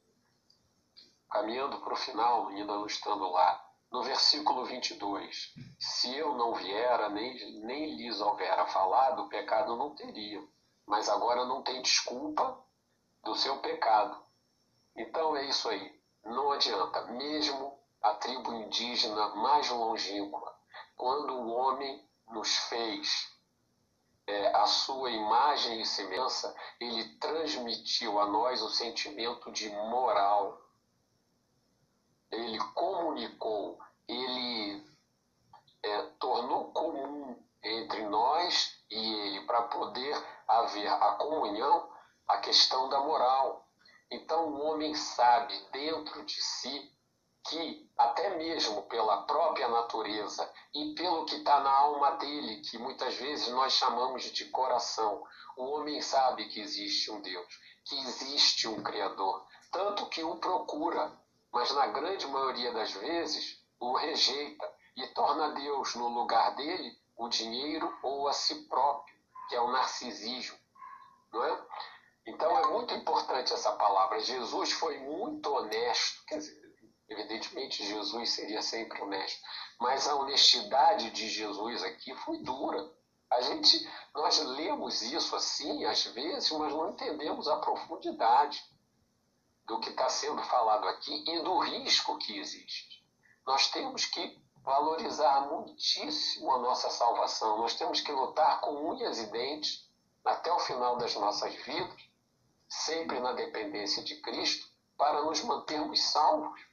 caminhando 1.31 1.81
para 1.81 1.95
o 1.95 1.97
final, 1.97 2.49
ainda 2.49 2.75
não 2.75 2.87
estando 2.87 3.31
lá, 3.31 3.65
no 3.91 4.03
versículo 4.03 4.65
22, 4.65 5.55
se 5.79 6.15
eu 6.15 6.35
não 6.35 6.55
viera, 6.55 7.09
nem, 7.09 7.61
nem 7.63 7.97
lhes 7.97 8.21
houvera 8.21 8.67
falado, 8.67 9.23
o 9.23 9.29
pecado 9.29 9.77
não 9.77 9.95
teria, 9.95 10.43
mas 10.87 11.09
agora 11.09 11.45
não 11.45 11.63
tem 11.63 11.83
desculpa 11.83 12.63
do 13.25 13.35
seu 13.35 13.59
pecado. 13.59 14.23
Então 14.97 15.37
é 15.37 15.45
isso 15.47 15.69
aí, 15.69 16.01
não 16.25 16.53
adianta, 16.53 17.07
mesmo 17.07 17.80
a 18.03 18.15
tribo 18.15 18.53
indígena 18.53 19.35
mais 19.37 19.69
longínqua, 19.69 20.55
quando 20.97 21.35
o 21.35 21.51
homem 21.51 22.03
nos 22.29 22.57
fez 22.69 23.31
é, 24.27 24.57
a 24.57 24.67
sua 24.67 25.11
imagem 25.11 25.81
e 25.81 25.87
semelhança, 25.87 26.55
ele 26.79 27.17
transmitiu 27.17 28.19
a 28.21 28.27
nós 28.27 28.63
o 28.63 28.71
sentimento 28.71 29.51
de 29.53 29.69
moral. 29.71 30.61
Ele 32.31 32.59
comunicou, 32.75 33.79
ele 34.07 34.87
é, 35.83 36.03
tornou 36.19 36.73
comum 36.73 37.37
entre 37.63 38.07
nós 38.07 38.83
e 38.91 38.97
ele, 38.97 39.47
para 39.47 39.63
poder 39.63 40.17
haver 40.47 40.87
a 40.87 41.13
comunhão, 41.17 41.91
a 42.29 42.39
questão 42.39 42.89
da 42.89 43.01
moral. 43.01 43.69
Então 44.11 44.49
o 44.49 44.61
homem 44.63 44.95
sabe 44.95 45.55
dentro 45.73 46.25
de 46.25 46.41
si 46.41 47.00
que, 47.51 47.91
até 47.99 48.37
mesmo 48.37 48.83
pela 48.83 49.23
própria 49.25 49.67
natureza 49.67 50.49
e 50.73 50.95
pelo 50.95 51.25
que 51.25 51.35
está 51.35 51.59
na 51.59 51.71
alma 51.71 52.13
dele, 52.13 52.61
que 52.61 52.79
muitas 52.79 53.17
vezes 53.17 53.49
nós 53.49 53.73
chamamos 53.73 54.23
de 54.23 54.45
coração, 54.47 55.27
o 55.57 55.65
homem 55.65 56.01
sabe 56.01 56.47
que 56.47 56.61
existe 56.61 57.11
um 57.11 57.21
Deus, 57.21 57.61
que 57.85 57.99
existe 58.03 58.69
um 58.69 58.81
Criador, 58.85 59.45
tanto 59.73 60.07
que 60.07 60.23
o 60.23 60.37
procura, 60.37 61.13
mas 61.53 61.73
na 61.73 61.89
grande 61.89 62.25
maioria 62.29 62.73
das 62.73 62.93
vezes 62.93 63.61
o 63.81 63.97
rejeita 63.97 64.73
e 64.97 65.09
torna 65.09 65.51
Deus 65.51 65.97
no 65.97 66.09
lugar 66.09 66.55
dele 66.55 66.97
o 67.17 67.29
dinheiro 67.29 67.93
ou 68.05 68.29
a 68.29 68.33
si 68.33 68.55
próprio, 68.69 69.17
que 69.49 69.57
é 69.57 69.61
o 69.61 69.73
narcisismo, 69.73 70.57
não 71.33 71.45
é? 71.45 71.67
Então 72.27 72.57
é 72.59 72.67
muito 72.69 72.95
importante 72.95 73.53
essa 73.53 73.73
palavra. 73.73 74.21
Jesus 74.21 74.71
foi 74.71 74.99
muito 74.99 75.53
honesto, 75.53 76.25
quer 76.27 76.39
dizer, 76.39 76.70
Evidentemente, 77.11 77.85
Jesus 77.85 78.31
seria 78.31 78.63
sempre 78.63 79.03
honesto, 79.03 79.43
Mas 79.81 80.07
a 80.07 80.15
honestidade 80.15 81.11
de 81.11 81.29
Jesus 81.29 81.83
aqui 81.83 82.15
foi 82.15 82.39
dura. 82.39 82.89
A 83.29 83.41
gente, 83.41 83.89
nós 84.15 84.39
lemos 84.39 85.03
isso 85.03 85.35
assim, 85.35 85.85
às 85.85 86.05
vezes, 86.05 86.51
mas 86.53 86.73
não 86.73 86.91
entendemos 86.91 87.49
a 87.49 87.59
profundidade 87.59 88.65
do 89.67 89.81
que 89.81 89.91
está 89.91 90.09
sendo 90.09 90.43
falado 90.45 90.87
aqui 90.89 91.25
e 91.29 91.43
do 91.43 91.59
risco 91.59 92.17
que 92.19 92.39
existe. 92.39 93.05
Nós 93.45 93.69
temos 93.69 94.05
que 94.05 94.41
valorizar 94.63 95.49
muitíssimo 95.49 96.53
a 96.53 96.59
nossa 96.59 96.91
salvação. 96.91 97.59
Nós 97.59 97.75
temos 97.75 98.01
que 98.01 98.13
lutar 98.13 98.61
com 98.61 98.91
unhas 98.91 99.19
e 99.19 99.27
dentes 99.27 99.89
até 100.25 100.53
o 100.53 100.61
final 100.61 100.97
das 100.97 101.15
nossas 101.17 101.55
vidas, 101.55 102.09
sempre 102.69 103.19
na 103.19 103.33
dependência 103.33 104.03
de 104.05 104.17
Cristo, 104.21 104.69
para 104.97 105.23
nos 105.23 105.43
mantermos 105.43 106.01
salvos. 106.03 106.70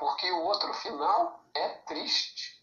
Porque 0.00 0.32
o 0.32 0.42
outro 0.42 0.74
final 0.74 1.44
é 1.54 1.68
triste. 1.68 2.60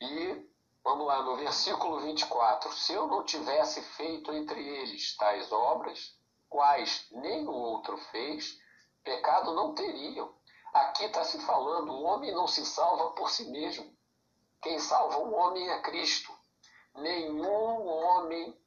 E 0.00 0.48
Vamos 0.82 1.06
lá, 1.06 1.22
no 1.22 1.36
versículo 1.36 2.00
24. 2.00 2.72
Se 2.72 2.92
eu 2.94 3.06
não 3.06 3.22
tivesse 3.24 3.82
feito 3.82 4.32
entre 4.32 4.60
eles 4.60 5.14
tais 5.16 5.52
obras, 5.52 6.16
quais 6.48 7.06
nem 7.10 7.46
o 7.46 7.52
outro 7.52 7.96
fez, 7.96 8.58
pecado 9.04 9.54
não 9.54 9.74
teriam. 9.74 10.34
Aqui 10.72 11.04
está 11.04 11.22
se 11.22 11.38
falando: 11.40 11.92
o 11.92 12.02
homem 12.02 12.32
não 12.32 12.46
se 12.46 12.64
salva 12.64 13.10
por 13.10 13.30
si 13.30 13.50
mesmo. 13.50 13.94
Quem 14.62 14.78
salva 14.78 15.18
o 15.18 15.34
homem 15.34 15.68
é 15.68 15.80
Cristo. 15.80 16.32
Nenhum 16.94 17.86
homem, 17.86 18.58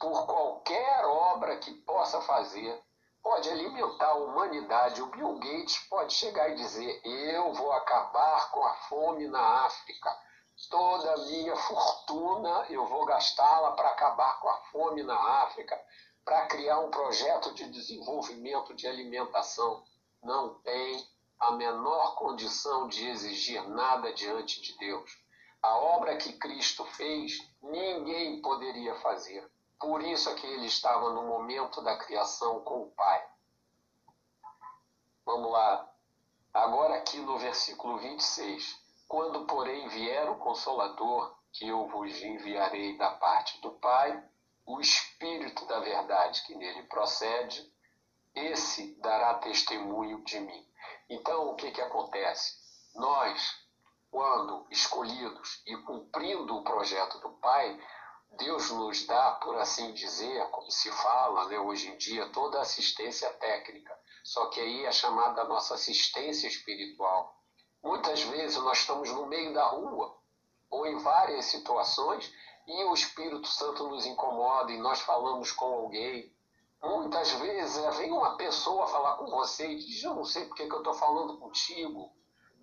por 0.00 0.26
qualquer 0.26 1.04
obra 1.04 1.58
que 1.58 1.72
possa 1.72 2.20
fazer, 2.22 2.82
pode 3.24 3.50
alimentar 3.50 4.10
a 4.10 4.14
humanidade. 4.14 5.02
O 5.02 5.06
Bill 5.06 5.34
Gates 5.40 5.78
pode 5.88 6.14
chegar 6.14 6.50
e 6.50 6.54
dizer: 6.54 7.00
Eu 7.04 7.52
vou 7.54 7.72
acabar 7.72 8.52
com 8.52 8.62
a 8.62 8.74
fome 8.74 9.26
na 9.26 9.64
África 9.64 10.16
toda 10.70 11.14
a 11.14 11.18
minha 11.26 11.56
fortuna 11.56 12.66
eu 12.70 12.86
vou 12.86 13.04
gastá-la 13.04 13.72
para 13.72 13.88
acabar 13.88 14.40
com 14.40 14.48
a 14.48 14.56
fome 14.70 15.02
na 15.02 15.16
África, 15.42 15.78
para 16.24 16.46
criar 16.46 16.78
um 16.80 16.90
projeto 16.90 17.52
de 17.54 17.68
desenvolvimento 17.70 18.74
de 18.74 18.86
alimentação. 18.86 19.82
Não 20.22 20.54
tem 20.60 21.06
a 21.38 21.52
menor 21.52 22.14
condição 22.14 22.88
de 22.88 23.06
exigir 23.08 23.68
nada 23.68 24.12
diante 24.14 24.62
de 24.62 24.78
Deus. 24.78 25.10
A 25.60 25.76
obra 25.76 26.16
que 26.16 26.32
Cristo 26.34 26.84
fez, 26.84 27.38
ninguém 27.62 28.40
poderia 28.40 28.94
fazer. 28.96 29.50
Por 29.78 30.02
isso 30.02 30.30
é 30.30 30.34
que 30.34 30.46
ele 30.46 30.66
estava 30.66 31.10
no 31.10 31.24
momento 31.24 31.82
da 31.82 31.96
criação 31.98 32.60
com 32.60 32.82
o 32.82 32.90
Pai. 32.92 33.28
Vamos 35.24 35.50
lá. 35.50 35.90
Agora 36.52 36.96
aqui 36.96 37.18
no 37.18 37.38
versículo 37.38 37.98
26. 37.98 38.82
Quando, 39.08 39.46
porém, 39.46 39.88
vier 39.88 40.28
o 40.30 40.38
Consolador, 40.38 41.36
que 41.52 41.68
eu 41.68 41.86
vos 41.88 42.22
enviarei 42.22 42.96
da 42.96 43.10
parte 43.10 43.60
do 43.60 43.72
Pai, 43.72 44.22
o 44.66 44.80
Espírito 44.80 45.66
da 45.66 45.80
verdade 45.80 46.42
que 46.46 46.54
nele 46.54 46.84
procede, 46.84 47.72
esse 48.34 48.94
dará 49.00 49.34
testemunho 49.34 50.22
de 50.24 50.40
mim. 50.40 50.68
Então, 51.08 51.50
o 51.50 51.54
que, 51.54 51.70
que 51.70 51.80
acontece? 51.80 52.56
Nós, 52.94 53.64
quando 54.10 54.66
escolhidos 54.70 55.62
e 55.66 55.76
cumprindo 55.78 56.56
o 56.56 56.64
projeto 56.64 57.18
do 57.20 57.30
Pai, 57.34 57.80
Deus 58.36 58.70
nos 58.70 59.06
dá, 59.06 59.32
por 59.42 59.56
assim 59.58 59.92
dizer, 59.92 60.48
como 60.50 60.70
se 60.70 60.90
fala 60.90 61.48
né, 61.48 61.58
hoje 61.58 61.88
em 61.88 61.96
dia, 61.96 62.28
toda 62.30 62.58
a 62.58 62.62
assistência 62.62 63.30
técnica. 63.34 63.96
Só 64.22 64.46
que 64.46 64.60
aí 64.60 64.84
é 64.84 64.92
chamada 64.92 65.42
a 65.42 65.48
nossa 65.48 65.74
assistência 65.74 66.48
espiritual. 66.48 67.38
Muitas 67.82 68.22
vezes 68.22 68.56
nós 68.58 68.78
estamos 68.78 69.10
no 69.10 69.26
meio 69.26 69.52
da 69.52 69.66
rua 69.66 70.16
ou 70.70 70.86
em 70.86 70.98
várias 70.98 71.44
situações 71.46 72.32
e 72.66 72.84
o 72.84 72.94
Espírito 72.94 73.46
Santo 73.46 73.86
nos 73.88 74.06
incomoda 74.06 74.72
e 74.72 74.78
nós 74.78 75.00
falamos 75.00 75.52
com 75.52 75.66
alguém. 75.66 76.34
Muitas 76.82 77.30
vezes 77.32 77.76
é, 77.76 77.90
vem 77.92 78.12
uma 78.12 78.36
pessoa 78.36 78.86
falar 78.86 79.16
com 79.16 79.26
você 79.26 79.68
e 79.68 79.78
diz: 79.78 80.02
Eu 80.02 80.14
não 80.14 80.24
sei 80.24 80.46
porque 80.46 80.66
que 80.66 80.74
eu 80.74 80.78
estou 80.78 80.94
falando 80.94 81.38
contigo. 81.38 82.10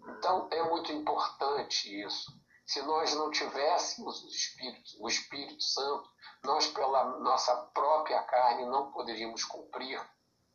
Então 0.07 0.47
é 0.51 0.63
muito 0.69 0.91
importante 0.91 2.01
isso. 2.03 2.40
Se 2.71 2.81
nós 2.83 3.13
não 3.15 3.29
tivéssemos 3.29 4.23
o 4.23 4.29
Espírito, 4.29 4.91
o 5.01 5.09
Espírito 5.09 5.61
Santo, 5.61 6.09
nós, 6.41 6.67
pela 6.67 7.19
nossa 7.19 7.53
própria 7.73 8.23
carne, 8.23 8.65
não 8.65 8.93
poderíamos 8.93 9.43
cumprir 9.43 10.01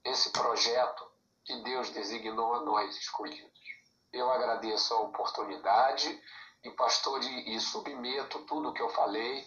esse 0.02 0.30
projeto 0.30 1.06
que 1.44 1.54
Deus 1.62 1.90
designou 1.90 2.54
a 2.54 2.60
nós 2.60 2.96
escolhidos. 2.96 3.60
Eu 4.14 4.32
agradeço 4.32 4.94
a 4.94 5.00
oportunidade 5.02 6.18
e, 6.64 6.70
pastor, 6.70 7.22
e, 7.22 7.60
submeto 7.60 8.38
tudo 8.46 8.70
o 8.70 8.72
que 8.72 8.80
eu 8.80 8.88
falei 8.88 9.46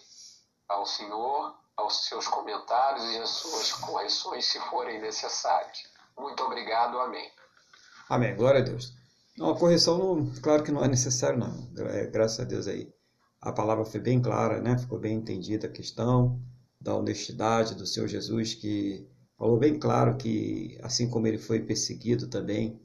ao 0.68 0.86
Senhor, 0.86 1.58
aos 1.76 2.06
seus 2.06 2.28
comentários 2.28 3.04
e 3.10 3.18
às 3.18 3.30
suas 3.30 3.72
correções, 3.72 4.44
se 4.44 4.60
forem 4.70 5.00
necessárias. 5.00 5.90
Muito 6.16 6.40
obrigado. 6.44 7.00
Amém. 7.00 7.32
Amém. 8.08 8.36
Glória 8.36 8.60
a 8.60 8.64
Deus. 8.64 8.99
Não, 9.40 9.52
a 9.52 9.58
correção, 9.58 9.96
não, 9.96 10.32
claro 10.42 10.62
que 10.62 10.70
não 10.70 10.84
é 10.84 10.88
necessário, 10.88 11.38
não. 11.38 11.66
É, 11.86 12.06
graças 12.06 12.40
a 12.40 12.44
Deus 12.44 12.68
aí. 12.68 12.92
A 13.40 13.50
palavra 13.50 13.86
foi 13.86 13.98
bem 13.98 14.20
clara, 14.20 14.60
né? 14.60 14.76
Ficou 14.76 14.98
bem 14.98 15.16
entendida 15.16 15.66
a 15.66 15.70
questão 15.70 16.38
da 16.78 16.94
honestidade 16.94 17.74
do 17.74 17.86
Senhor 17.86 18.06
Jesus, 18.06 18.52
que 18.52 19.08
falou 19.38 19.58
bem 19.58 19.78
claro 19.78 20.18
que, 20.18 20.78
assim 20.82 21.08
como 21.08 21.26
ele 21.26 21.38
foi 21.38 21.58
perseguido 21.60 22.28
também, 22.28 22.78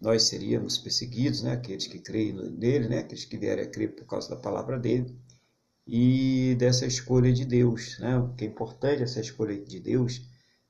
nós 0.00 0.24
seríamos 0.24 0.76
perseguidos, 0.76 1.42
né? 1.42 1.52
aqueles 1.52 1.86
que 1.86 2.00
creem 2.00 2.32
nele, 2.32 2.88
né? 2.88 2.98
aqueles 2.98 3.24
que 3.24 3.36
vierem 3.36 3.64
a 3.64 3.70
crer 3.70 3.94
por 3.94 4.06
causa 4.06 4.30
da 4.30 4.36
palavra 4.36 4.80
dele, 4.80 5.16
e 5.86 6.56
dessa 6.58 6.84
escolha 6.84 7.32
de 7.32 7.44
Deus. 7.44 7.96
Né? 8.00 8.18
O 8.18 8.34
que 8.34 8.44
é 8.44 8.48
importante 8.48 9.04
essa 9.04 9.20
escolha 9.20 9.56
de 9.56 9.78
Deus, 9.78 10.20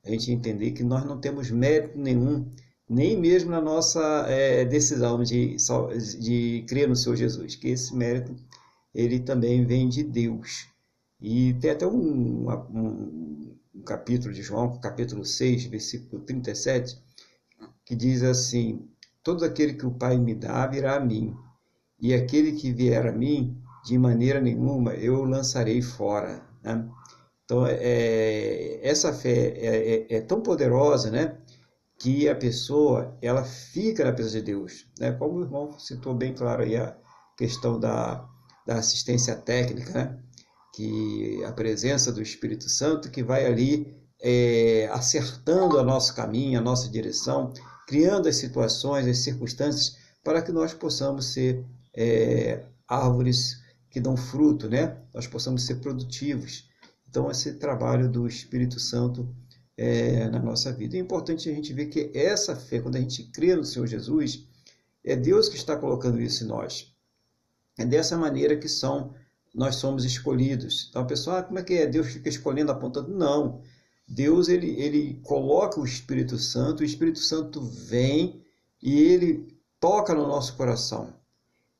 a 0.05 0.11
gente 0.11 0.31
entender 0.31 0.73
que 0.73 0.83
nós 0.83 1.03
não 1.03 1.19
temos 1.19 1.49
mérito 1.49 1.97
nenhum, 1.97 2.53
nem 2.89 3.17
mesmo 3.17 3.51
na 3.51 3.59
nossa 3.59 4.25
é, 4.27 4.63
decisão 4.65 5.21
de, 5.23 5.57
de 6.19 6.65
crer 6.67 6.87
no 6.87 6.95
Senhor 6.95 7.15
Jesus, 7.15 7.55
que 7.55 7.69
esse 7.69 7.95
mérito 7.95 8.35
ele 8.93 9.19
também 9.19 9.65
vem 9.65 9.89
de 9.89 10.03
Deus. 10.03 10.67
E 11.19 11.53
tem 11.55 11.71
até 11.71 11.85
um, 11.85 12.49
um, 12.49 13.57
um 13.75 13.81
capítulo 13.81 14.33
de 14.33 14.41
João, 14.41 14.79
capítulo 14.79 15.25
6, 15.25 15.65
versículo 15.65 16.21
37, 16.23 16.97
que 17.85 17.95
diz 17.95 18.23
assim: 18.23 18.87
Todo 19.23 19.43
aquele 19.43 19.73
que 19.73 19.85
o 19.85 19.91
Pai 19.91 20.17
me 20.17 20.33
dá 20.33 20.65
virá 20.67 20.95
a 20.95 20.99
mim, 20.99 21.35
e 21.99 22.13
aquele 22.13 22.53
que 22.53 22.71
vier 22.71 23.05
a 23.07 23.11
mim, 23.11 23.57
de 23.83 23.97
maneira 23.97 24.39
nenhuma 24.39 24.93
eu 24.93 25.23
lançarei 25.23 25.81
fora. 25.81 26.41
Né? 26.63 26.87
Então, 27.45 27.65
é, 27.65 28.79
essa 28.83 29.13
fé 29.13 29.53
é, 29.57 30.05
é, 30.11 30.17
é, 30.17 30.21
tão 30.21 30.41
poderosa, 30.41 31.09
né? 31.09 31.37
Que 31.99 32.29
a 32.29 32.35
pessoa, 32.35 33.17
ela 33.21 33.43
fica 33.43 34.05
na 34.05 34.11
presença 34.11 34.37
de 34.37 34.43
Deus. 34.43 34.85
Né? 34.99 35.11
Como 35.13 35.39
o 35.39 35.43
irmão 35.43 35.77
citou 35.79 36.13
bem 36.13 36.33
claro 36.33 36.63
aí 36.63 36.75
a 36.75 36.95
questão 37.37 37.79
da, 37.79 38.27
da 38.65 38.75
assistência 38.75 39.35
técnica, 39.35 39.91
né? 39.93 40.19
Que 40.75 41.43
a 41.45 41.51
presença 41.51 42.11
do 42.11 42.21
Espírito 42.21 42.69
Santo 42.69 43.09
que 43.09 43.23
vai 43.23 43.45
ali 43.45 43.95
é, 44.21 44.89
acertando 44.91 45.77
o 45.77 45.83
nosso 45.83 46.13
caminho, 46.15 46.59
a 46.59 46.63
nossa 46.63 46.89
direção, 46.89 47.51
criando 47.87 48.27
as 48.27 48.35
situações, 48.35 49.07
as 49.07 49.19
circunstâncias 49.19 49.97
para 50.23 50.41
que 50.41 50.51
nós 50.51 50.73
possamos 50.73 51.33
ser 51.33 51.63
é, 51.95 52.63
árvores 52.87 53.61
que 53.89 53.99
dão 53.99 54.17
fruto, 54.17 54.67
né? 54.69 54.97
Nós 55.13 55.25
possamos 55.25 55.65
ser 55.65 55.75
produtivos. 55.75 56.69
Então, 57.09 57.31
esse 57.31 57.53
trabalho 57.53 58.09
do 58.09 58.27
Espírito 58.27 58.79
Santo 58.79 59.33
é, 59.77 60.27
na 60.29 60.39
nossa 60.39 60.73
vida. 60.73 60.97
É 60.97 60.99
importante 60.99 61.49
a 61.49 61.53
gente 61.53 61.71
ver 61.71 61.85
que 61.85 62.11
essa 62.13 62.55
fé, 62.55 62.79
quando 62.79 62.95
a 62.95 62.99
gente 62.99 63.23
crê 63.25 63.55
no 63.55 63.63
Senhor 63.63 63.85
Jesus, 63.85 64.45
é 65.03 65.15
Deus 65.15 65.47
que 65.47 65.55
está 65.55 65.77
colocando 65.77 66.19
isso 66.19 66.43
em 66.43 66.47
nós. 66.47 66.93
É 67.77 67.85
dessa 67.85 68.17
maneira 68.17 68.57
que 68.57 68.67
são 68.67 69.13
nós 69.53 69.75
somos 69.75 70.05
escolhidos. 70.05 70.87
Então 70.89 71.01
a 71.01 71.05
pessoa, 71.05 71.39
ah, 71.39 71.43
como 71.43 71.57
é 71.57 71.63
que 71.63 71.73
é? 71.73 71.87
Deus 71.87 72.07
fica 72.07 72.29
escolhendo, 72.29 72.71
apontando? 72.71 73.09
Não. 73.09 73.61
Deus 74.07 74.47
ele, 74.49 74.79
ele 74.79 75.19
coloca 75.23 75.79
o 75.79 75.85
Espírito 75.85 76.37
Santo, 76.37 76.81
o 76.81 76.85
Espírito 76.85 77.19
Santo 77.19 77.61
vem 77.61 78.43
e 78.81 78.99
ele 78.99 79.57
toca 79.79 80.13
no 80.13 80.27
nosso 80.27 80.55
coração. 80.55 81.13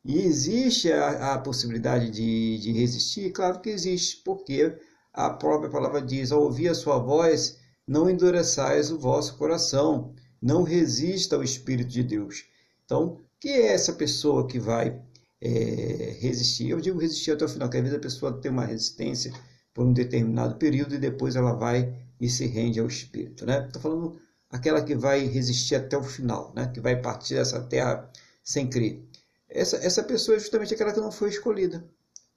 E 0.04 0.20
existe 0.20 0.92
a, 0.92 1.34
a 1.34 1.40
possibilidade 1.40 2.10
de, 2.10 2.58
de 2.60 2.72
resistir? 2.72 3.32
Claro 3.32 3.60
que 3.60 3.70
existe, 3.70 4.24
porque 4.24 4.76
a 5.14 5.30
própria 5.30 5.70
palavra 5.70 6.02
diz: 6.02 6.32
ao 6.32 6.44
ouvir 6.44 6.70
a 6.70 6.76
sua 6.76 6.98
voz, 6.98 7.57
não 7.88 8.10
endureçais 8.10 8.92
o 8.92 9.00
vosso 9.00 9.38
coração, 9.38 10.14
não 10.42 10.64
resista 10.64 11.36
ao 11.36 11.44
Espírito 11.44 11.90
de 11.90 12.04
Deus. 12.04 12.46
Então, 12.86 13.20
que 13.40 13.50
é 13.50 13.74
essa 13.74 13.94
pessoa 13.94 14.48
que 14.48 14.60
vai 14.60 15.02
é, 15.42 16.18
resistir? 16.20 16.70
Eu 16.70 16.82
digo 16.82 17.00
resistir 17.00 17.32
até 17.32 17.46
o 17.46 17.50
final, 17.50 17.70
que 17.70 17.78
às 17.78 17.84
vezes 17.84 17.98
a 17.98 18.02
pessoa 18.02 18.34
tem 18.34 18.52
uma 18.52 18.66
resistência 18.66 19.32
por 19.74 19.86
um 19.86 19.94
determinado 19.94 20.56
período 20.56 20.96
e 20.96 21.00
depois 21.00 21.36
ela 21.36 21.54
vai 21.54 21.96
e 22.20 22.30
se 22.30 22.46
rende 22.48 22.80
ao 22.80 22.88
Espírito. 22.88 23.46
Né? 23.46 23.66
Estou 23.66 23.82
falando 23.82 24.20
aquela 24.50 24.84
que 24.84 24.96
vai 24.96 25.26
resistir 25.26 25.76
até 25.76 25.98
o 25.98 26.04
final, 26.04 26.52
né? 26.56 26.72
que 26.74 26.80
vai 26.80 27.00
partir 27.02 27.36
dessa 27.36 27.62
terra 27.62 28.10
sem 28.44 28.70
crer. 28.70 29.04
essa, 29.50 29.78
essa 29.78 30.04
pessoa 30.04 30.36
é 30.36 30.40
justamente 30.40 30.74
aquela 30.74 30.94
que 30.94 31.00
não 31.00 31.12
foi 31.12 31.30
escolhida. 31.30 31.86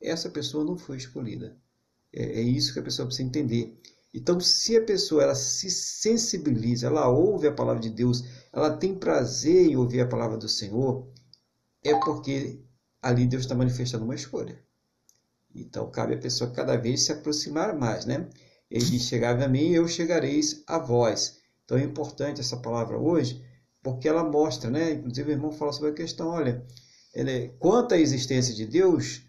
Essa 0.00 0.28
pessoa 0.28 0.64
não 0.64 0.76
foi 0.76 0.96
escolhida. 0.96 1.56
É, 2.12 2.40
é 2.40 2.42
isso 2.42 2.72
que 2.72 2.80
a 2.80 2.82
pessoa 2.82 3.06
precisa 3.06 3.28
entender. 3.28 3.78
Então, 4.12 4.40
se 4.40 4.76
a 4.76 4.84
pessoa 4.84 5.22
ela 5.22 5.34
se 5.34 5.70
sensibiliza, 5.70 6.88
ela 6.88 7.08
ouve 7.08 7.46
a 7.46 7.52
palavra 7.52 7.80
de 7.80 7.90
Deus, 7.90 8.24
ela 8.52 8.76
tem 8.76 8.94
prazer 8.94 9.68
em 9.68 9.76
ouvir 9.76 10.00
a 10.00 10.08
palavra 10.08 10.36
do 10.36 10.48
Senhor, 10.48 11.08
é 11.84 11.94
porque 11.94 12.60
ali 13.00 13.26
Deus 13.26 13.42
está 13.42 13.54
manifestando 13.54 14.04
uma 14.04 14.14
escolha. 14.14 14.60
Então, 15.54 15.90
cabe 15.90 16.14
a 16.14 16.18
pessoa 16.18 16.50
cada 16.50 16.76
vez 16.76 17.02
se 17.02 17.12
aproximar 17.12 17.74
mais, 17.76 18.04
né? 18.04 18.28
Ele 18.70 18.98
chegava 18.98 19.44
a 19.44 19.48
mim, 19.48 19.70
eu 19.70 19.86
chegareis 19.86 20.62
a 20.66 20.78
vós. 20.78 21.38
Então, 21.64 21.78
é 21.78 21.82
importante 21.82 22.40
essa 22.40 22.56
palavra 22.56 22.98
hoje, 22.98 23.44
porque 23.82 24.08
ela 24.08 24.24
mostra, 24.24 24.70
né? 24.70 24.92
Inclusive, 24.92 25.30
o 25.30 25.34
irmão 25.34 25.52
fala 25.52 25.72
sobre 25.72 25.90
a 25.90 25.94
questão, 25.94 26.28
olha, 26.28 26.66
quanto 27.58 27.94
à 27.94 27.98
existência 27.98 28.54
de 28.54 28.66
Deus, 28.66 29.22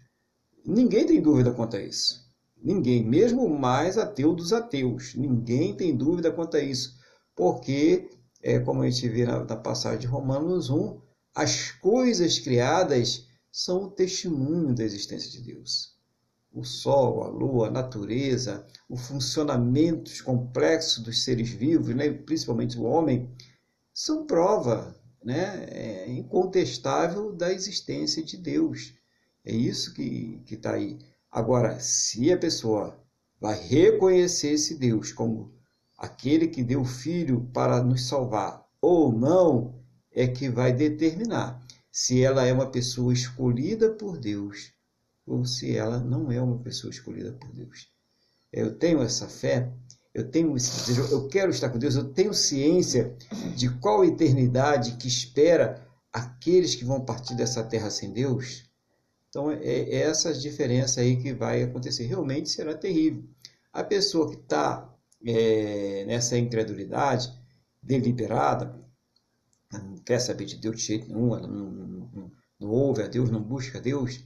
ninguém 0.66 1.06
tem 1.06 1.22
dúvida 1.22 1.52
quanto 1.52 1.76
a 1.76 1.82
isso. 1.82 2.20
Ninguém, 2.62 3.04
mesmo 3.04 3.48
mais 3.48 3.98
ateu 3.98 4.34
dos 4.34 4.52
ateus, 4.52 5.14
ninguém 5.16 5.74
tem 5.74 5.96
dúvida 5.96 6.30
quanto 6.30 6.56
a 6.56 6.60
isso, 6.60 6.96
porque, 7.34 8.08
é, 8.40 8.60
como 8.60 8.82
a 8.82 8.88
gente 8.88 9.08
vê 9.08 9.24
na, 9.24 9.44
na 9.44 9.56
passagem 9.56 9.98
de 9.98 10.06
Romanos 10.06 10.70
1, 10.70 11.00
as 11.34 11.72
coisas 11.72 12.38
criadas 12.38 13.26
são 13.50 13.84
o 13.84 13.90
testemunho 13.90 14.74
da 14.74 14.84
existência 14.84 15.30
de 15.30 15.42
Deus. 15.42 15.96
O 16.52 16.62
sol, 16.64 17.24
a 17.24 17.28
lua, 17.28 17.68
a 17.68 17.70
natureza, 17.70 18.66
o 18.88 18.96
funcionamento 18.96 20.10
complexo 20.22 21.02
dos 21.02 21.24
seres 21.24 21.48
vivos, 21.48 21.94
né, 21.94 22.10
principalmente 22.10 22.78
o 22.78 22.84
homem, 22.84 23.28
são 23.92 24.26
prova 24.26 24.94
né, 25.24 25.66
é 25.70 26.10
incontestável 26.10 27.32
da 27.32 27.52
existência 27.52 28.22
de 28.22 28.36
Deus. 28.36 28.94
É 29.44 29.52
isso 29.52 29.94
que 29.94 30.42
está 30.50 30.74
aí. 30.74 30.98
Agora, 31.32 31.80
se 31.80 32.30
a 32.30 32.36
pessoa 32.36 33.02
vai 33.40 33.58
reconhecer 33.58 34.50
esse 34.50 34.74
Deus 34.74 35.12
como 35.12 35.50
aquele 35.96 36.46
que 36.46 36.62
deu 36.62 36.82
o 36.82 36.84
filho 36.84 37.48
para 37.54 37.82
nos 37.82 38.06
salvar 38.06 38.62
ou 38.82 39.10
não, 39.10 39.82
é 40.12 40.28
que 40.28 40.50
vai 40.50 40.74
determinar 40.74 41.58
se 41.90 42.22
ela 42.22 42.44
é 42.44 42.52
uma 42.52 42.70
pessoa 42.70 43.14
escolhida 43.14 43.90
por 43.90 44.18
Deus 44.18 44.72
ou 45.26 45.46
se 45.46 45.74
ela 45.74 45.98
não 45.98 46.30
é 46.30 46.40
uma 46.40 46.58
pessoa 46.58 46.90
escolhida 46.90 47.32
por 47.32 47.50
Deus. 47.52 47.88
Eu 48.52 48.76
tenho 48.76 49.00
essa 49.00 49.26
fé, 49.26 49.72
eu 50.12 50.30
tenho 50.30 50.54
esse 50.54 50.86
desejo, 50.86 51.10
eu 51.10 51.28
quero 51.28 51.50
estar 51.50 51.70
com 51.70 51.78
Deus, 51.78 51.94
eu 51.94 52.12
tenho 52.12 52.34
ciência 52.34 53.16
de 53.56 53.70
qual 53.78 54.04
eternidade 54.04 54.96
que 54.96 55.08
espera 55.08 55.82
aqueles 56.12 56.74
que 56.74 56.84
vão 56.84 57.00
partir 57.00 57.34
dessa 57.34 57.64
terra 57.64 57.88
sem 57.88 58.12
Deus. 58.12 58.70
Então, 59.32 59.50
é, 59.50 59.64
é 59.64 60.02
essa 60.02 60.34
diferença 60.34 61.00
aí 61.00 61.16
que 61.16 61.32
vai 61.32 61.62
acontecer. 61.62 62.04
Realmente 62.04 62.50
será 62.50 62.74
terrível. 62.74 63.24
A 63.72 63.82
pessoa 63.82 64.28
que 64.28 64.36
está 64.36 64.94
é, 65.24 66.04
nessa 66.06 66.36
incredulidade 66.36 67.32
deliberada, 67.82 68.78
não 69.72 69.96
quer 70.04 70.18
saber 70.20 70.44
de 70.44 70.56
Deus 70.58 70.76
de 70.76 70.82
jeito 70.82 71.08
nenhum, 71.08 71.34
ela 71.34 71.48
não, 71.48 71.70
não, 71.70 72.32
não 72.60 72.68
ouve 72.68 73.02
a 73.02 73.06
Deus, 73.06 73.30
não 73.30 73.42
busca 73.42 73.78
a 73.78 73.80
Deus, 73.80 74.22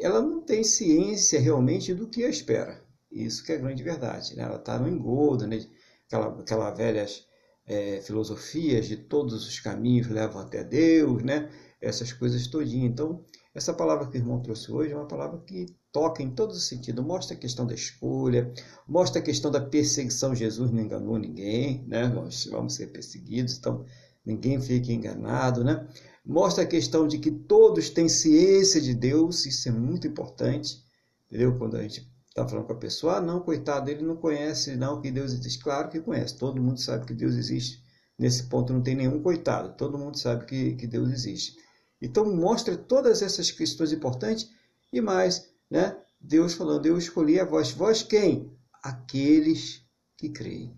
ela 0.00 0.22
não 0.22 0.42
tem 0.42 0.62
ciência 0.62 1.40
realmente 1.40 1.92
do 1.92 2.06
que 2.06 2.24
a 2.24 2.28
espera. 2.28 2.80
Isso 3.10 3.44
que 3.44 3.50
é 3.50 3.56
a 3.56 3.58
grande 3.58 3.82
verdade. 3.82 4.36
Né? 4.36 4.44
Ela 4.44 4.58
está 4.58 4.78
no 4.78 4.88
engodo, 4.88 5.44
né? 5.44 5.66
aquela, 6.06 6.40
aquela 6.40 6.70
velhas 6.70 7.26
é, 7.66 8.00
filosofias 8.00 8.86
de 8.86 8.96
todos 8.96 9.44
os 9.44 9.58
caminhos 9.58 10.06
levam 10.06 10.40
até 10.40 10.62
Deus, 10.62 11.20
né? 11.24 11.50
essas 11.80 12.12
coisas 12.12 12.46
todinhas. 12.46 12.92
Então, 12.92 13.24
essa 13.58 13.74
palavra 13.74 14.06
que 14.06 14.16
o 14.16 14.20
irmão 14.20 14.40
trouxe 14.40 14.70
hoje 14.70 14.92
é 14.92 14.96
uma 14.96 15.06
palavra 15.06 15.38
que 15.40 15.66
toca 15.92 16.22
em 16.22 16.30
todos 16.30 16.56
os 16.56 16.68
sentidos. 16.68 17.04
Mostra 17.04 17.36
a 17.36 17.38
questão 17.38 17.66
da 17.66 17.74
escolha, 17.74 18.52
mostra 18.86 19.20
a 19.20 19.24
questão 19.24 19.50
da 19.50 19.60
perseguição. 19.60 20.34
Jesus 20.34 20.70
não 20.70 20.80
enganou 20.80 21.18
ninguém, 21.18 21.84
né? 21.86 22.06
Nós 22.06 22.46
vamos 22.46 22.74
ser 22.74 22.86
perseguidos, 22.86 23.58
então 23.58 23.84
ninguém 24.24 24.60
fique 24.60 24.92
enganado, 24.92 25.64
né? 25.64 25.86
Mostra 26.24 26.64
a 26.64 26.66
questão 26.66 27.08
de 27.08 27.18
que 27.18 27.30
todos 27.30 27.90
têm 27.90 28.08
ciência 28.08 28.80
de 28.80 28.94
Deus, 28.94 29.44
isso 29.44 29.68
é 29.68 29.72
muito 29.72 30.06
importante, 30.06 30.82
entendeu? 31.26 31.56
Quando 31.58 31.76
a 31.76 31.82
gente 31.82 32.08
está 32.28 32.46
falando 32.46 32.66
com 32.66 32.72
a 32.74 32.76
pessoa, 32.76 33.16
ah, 33.16 33.20
não, 33.20 33.40
coitado, 33.40 33.90
ele 33.90 34.04
não 34.04 34.16
conhece 34.16 34.76
não 34.76 35.00
que 35.00 35.10
Deus 35.10 35.32
existe. 35.32 35.62
Claro 35.62 35.88
que 35.88 36.00
conhece, 36.00 36.36
todo 36.36 36.62
mundo 36.62 36.80
sabe 36.80 37.06
que 37.06 37.14
Deus 37.14 37.34
existe. 37.34 37.82
Nesse 38.16 38.44
ponto 38.44 38.72
não 38.72 38.82
tem 38.82 38.94
nenhum 38.94 39.22
coitado, 39.22 39.76
todo 39.76 39.98
mundo 39.98 40.18
sabe 40.18 40.44
que, 40.44 40.74
que 40.74 40.86
Deus 40.86 41.10
existe. 41.10 41.56
Então 42.00 42.34
mostra 42.34 42.76
todas 42.76 43.22
essas 43.22 43.50
questões 43.50 43.92
importantes 43.92 44.50
e 44.92 45.00
mais, 45.00 45.50
né? 45.70 45.96
Deus 46.20 46.54
falando, 46.54 46.86
eu 46.86 46.98
escolhi 46.98 47.38
a 47.38 47.44
vós. 47.44 47.70
Vós 47.70 48.02
quem? 48.02 48.50
Aqueles 48.82 49.82
que 50.16 50.28
creem. 50.28 50.76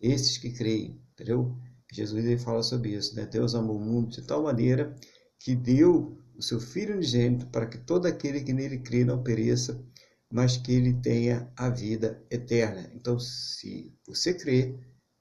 Esses 0.00 0.36
que 0.38 0.50
creem, 0.50 1.00
entendeu? 1.12 1.56
Jesus 1.92 2.24
ele 2.24 2.38
fala 2.38 2.62
sobre 2.62 2.90
isso, 2.90 3.16
né? 3.16 3.26
Deus 3.26 3.54
amou 3.54 3.76
o 3.76 3.80
mundo 3.80 4.10
de 4.10 4.22
tal 4.22 4.42
maneira 4.42 4.94
que 5.38 5.54
deu 5.54 6.16
o 6.36 6.42
seu 6.42 6.60
Filho 6.60 6.94
unigênito 6.94 7.46
para 7.46 7.66
que 7.66 7.78
todo 7.78 8.06
aquele 8.06 8.42
que 8.42 8.52
nele 8.52 8.78
crê 8.78 9.04
não 9.04 9.22
pereça, 9.22 9.82
mas 10.30 10.56
que 10.56 10.72
ele 10.72 10.94
tenha 10.94 11.50
a 11.56 11.68
vida 11.68 12.22
eterna. 12.30 12.90
Então, 12.94 13.18
se 13.18 13.92
você 14.06 14.32
crê, 14.32 14.74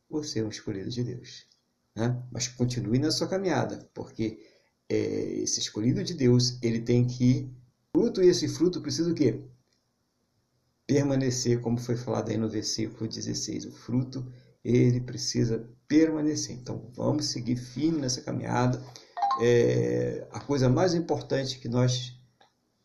você 0.10 0.39
é 0.39 0.44
um 0.44 0.50
escolhido 0.50 0.89
de 0.89 1.04
Deus. 1.04 1.46
Né? 1.96 2.22
Mas 2.32 2.48
continue 2.48 3.00
na 3.00 3.12
sua 3.12 3.28
caminhada, 3.28 3.89
porque 3.94 4.39
é, 4.89 4.95
esse 5.43 5.60
escolhido 5.60 6.04
de 6.04 6.13
Deus, 6.13 6.58
ele 6.62 6.82
tem 6.82 7.06
que 7.06 7.49
fruto 7.95 8.23
e 8.23 8.28
esse 8.28 8.47
fruto 8.47 8.82
precisa 8.82 9.12
o 9.12 9.15
quê? 9.15 9.39
Permanecer, 10.88 11.62
como 11.62 11.78
foi 11.78 11.95
falado 11.95 12.30
aí 12.30 12.38
no 12.38 12.49
versículo 12.49 13.08
16. 13.08 13.65
O 13.65 13.71
fruto, 13.71 14.25
ele 14.63 14.99
precisa 14.99 15.69
permanecer. 15.88 16.56
Então, 16.56 16.91
vamos 16.95 17.25
seguir 17.25 17.58
firme 17.58 18.02
nessa 18.02 18.21
caminhada. 18.21 18.84
É, 19.41 20.28
a 20.32 20.39
coisa 20.39 20.67
mais 20.67 20.95
importante 20.95 21.60
que 21.60 21.69
nós 21.69 22.19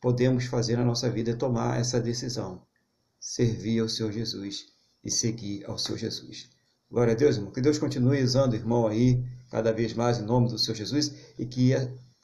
podemos 0.01 0.45
fazer 0.45 0.77
na 0.77 0.85
nossa 0.85 1.09
vida 1.09 1.31
é 1.31 1.35
tomar 1.35 1.81
essa 1.81 1.99
decisão. 1.99 2.67
Servir 3.19 3.81
ao 3.81 3.89
Senhor 3.89 4.13
Jesus 4.13 4.67
e 5.03 5.11
seguir 5.11 5.65
ao 5.65 5.79
Senhor 5.79 5.97
Jesus. 5.97 6.51
Glória 6.95 7.13
a 7.13 7.17
Deus, 7.17 7.35
irmão. 7.35 7.51
Que 7.51 7.61
Deus 7.61 7.77
continue 7.77 8.23
usando 8.23 8.55
irmão 8.55 8.87
aí 8.87 9.21
cada 9.51 9.73
vez 9.73 9.93
mais 9.95 10.21
em 10.21 10.23
nome 10.23 10.49
do 10.49 10.57
Senhor 10.57 10.77
Jesus 10.77 11.13
e 11.37 11.45
que 11.45 11.73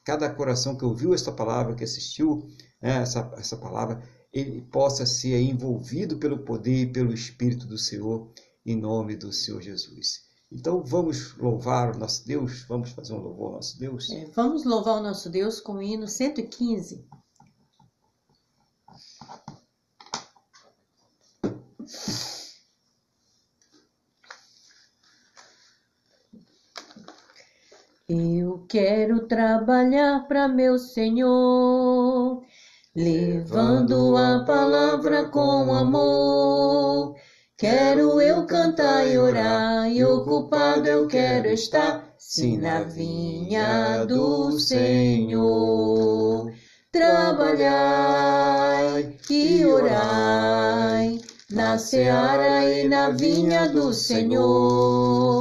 cada 0.04 0.32
coração 0.32 0.76
que 0.76 0.84
ouviu 0.84 1.12
esta 1.12 1.32
palavra, 1.32 1.74
que 1.74 1.82
assistiu 1.82 2.48
né, 2.80 3.02
essa, 3.02 3.32
essa 3.36 3.56
palavra, 3.56 4.00
ele 4.32 4.62
possa 4.62 5.04
ser 5.04 5.40
envolvido 5.40 6.18
pelo 6.18 6.44
poder 6.44 6.82
e 6.82 6.92
pelo 6.92 7.12
Espírito 7.12 7.66
do 7.66 7.76
Senhor, 7.76 8.30
em 8.64 8.80
nome 8.80 9.16
do 9.16 9.32
Senhor 9.32 9.60
Jesus. 9.60 10.20
Então 10.52 10.84
vamos 10.84 11.36
louvar 11.36 11.96
o 11.96 11.98
nosso 11.98 12.24
Deus, 12.24 12.64
vamos 12.68 12.90
fazer 12.90 13.12
um 13.12 13.18
louvor 13.18 13.46
ao 13.48 13.54
nosso 13.54 13.76
Deus. 13.76 14.08
É, 14.08 14.26
vamos 14.36 14.64
louvar 14.64 15.00
o 15.00 15.02
nosso 15.02 15.28
Deus 15.28 15.60
com 15.60 15.72
o 15.72 15.82
hino 15.82 16.06
115. 16.06 17.08
Eu 28.12 28.66
quero 28.68 29.20
trabalhar 29.28 30.26
para 30.26 30.48
meu 30.48 30.76
Senhor, 30.76 32.42
levando 32.92 34.16
a 34.16 34.40
palavra 34.44 35.26
com 35.26 35.72
amor. 35.72 37.14
Quero 37.56 38.20
eu 38.20 38.44
cantar 38.46 39.06
e 39.06 39.16
orar, 39.16 39.88
e 39.88 40.04
ocupado 40.04 40.88
eu 40.88 41.06
quero 41.06 41.46
estar, 41.50 42.12
sim, 42.18 42.58
na 42.58 42.80
vinha 42.80 44.04
do 44.04 44.58
Senhor. 44.58 46.50
Trabalhai 46.90 47.68
e 49.30 49.64
orai, 49.64 51.20
na 51.48 51.78
seara 51.78 52.68
e 52.68 52.88
na 52.88 53.10
vinha 53.10 53.68
do 53.68 53.94
Senhor. 53.94 55.39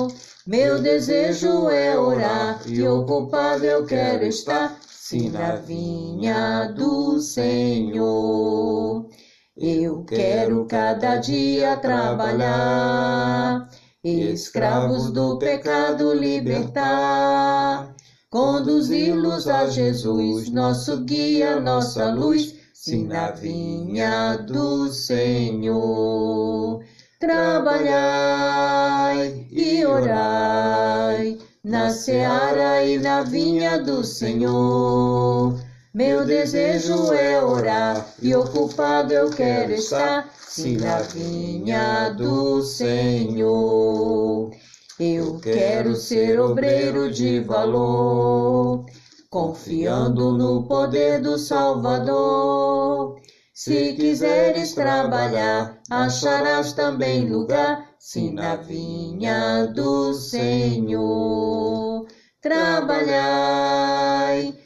Meu 0.50 0.82
desejo 0.82 1.70
é 1.70 1.96
orar 1.96 2.60
e 2.66 2.82
ocupado 2.82 3.64
eu 3.64 3.86
quero 3.86 4.26
estar, 4.26 4.80
sim, 4.88 5.30
na 5.30 5.54
vinha 5.58 6.66
do 6.76 7.20
Senhor. 7.20 9.08
Eu 9.56 10.04
quero 10.06 10.66
cada 10.66 11.18
dia 11.18 11.78
trabalhar, 11.78 13.70
escravos 14.04 15.12
do 15.12 15.38
pecado 15.38 16.12
libertar, 16.16 17.94
conduzi-los 18.32 19.48
a 19.48 19.68
Jesus, 19.68 20.50
nosso 20.50 20.98
guia, 21.02 21.60
nossa 21.60 22.10
luz, 22.12 22.56
sim, 22.74 23.06
na 23.06 23.30
vinha 23.30 24.36
do 24.38 24.88
Senhor. 24.92 26.80
Trabalhai 27.19 28.47
e 29.51 29.86
orai, 29.86 31.38
na 31.62 31.89
seara 31.89 32.86
e 32.86 32.97
na 32.97 33.23
vinha 33.23 33.77
do 33.77 34.05
Senhor. 34.05 35.60
Meu 35.93 36.23
desejo 36.23 37.12
é 37.12 37.43
orar 37.43 38.08
e 38.21 38.34
ocupado 38.34 39.12
eu 39.12 39.29
quero 39.29 39.73
estar, 39.73 40.32
sim, 40.47 40.77
na 40.77 40.99
vinha 40.99 42.08
do 42.12 42.62
Senhor. 42.62 44.51
Eu 44.97 45.41
quero 45.41 45.97
ser 45.97 46.39
obreiro 46.39 47.12
de 47.12 47.41
valor, 47.41 48.86
confiando 49.29 50.38
no 50.38 50.65
poder 50.69 51.19
do 51.19 51.38
Salvador. 51.38 53.18
Se 53.62 53.91
quiseres 53.93 54.72
trabalhar, 54.74 55.82
acharás 55.89 56.72
também 56.72 57.30
lugar, 57.30 57.89
sim, 58.00 58.32
na 58.34 58.56
vinha 58.56 59.65
do 59.65 60.13
Senhor. 60.13 62.08
Trabalhai 62.41 62.98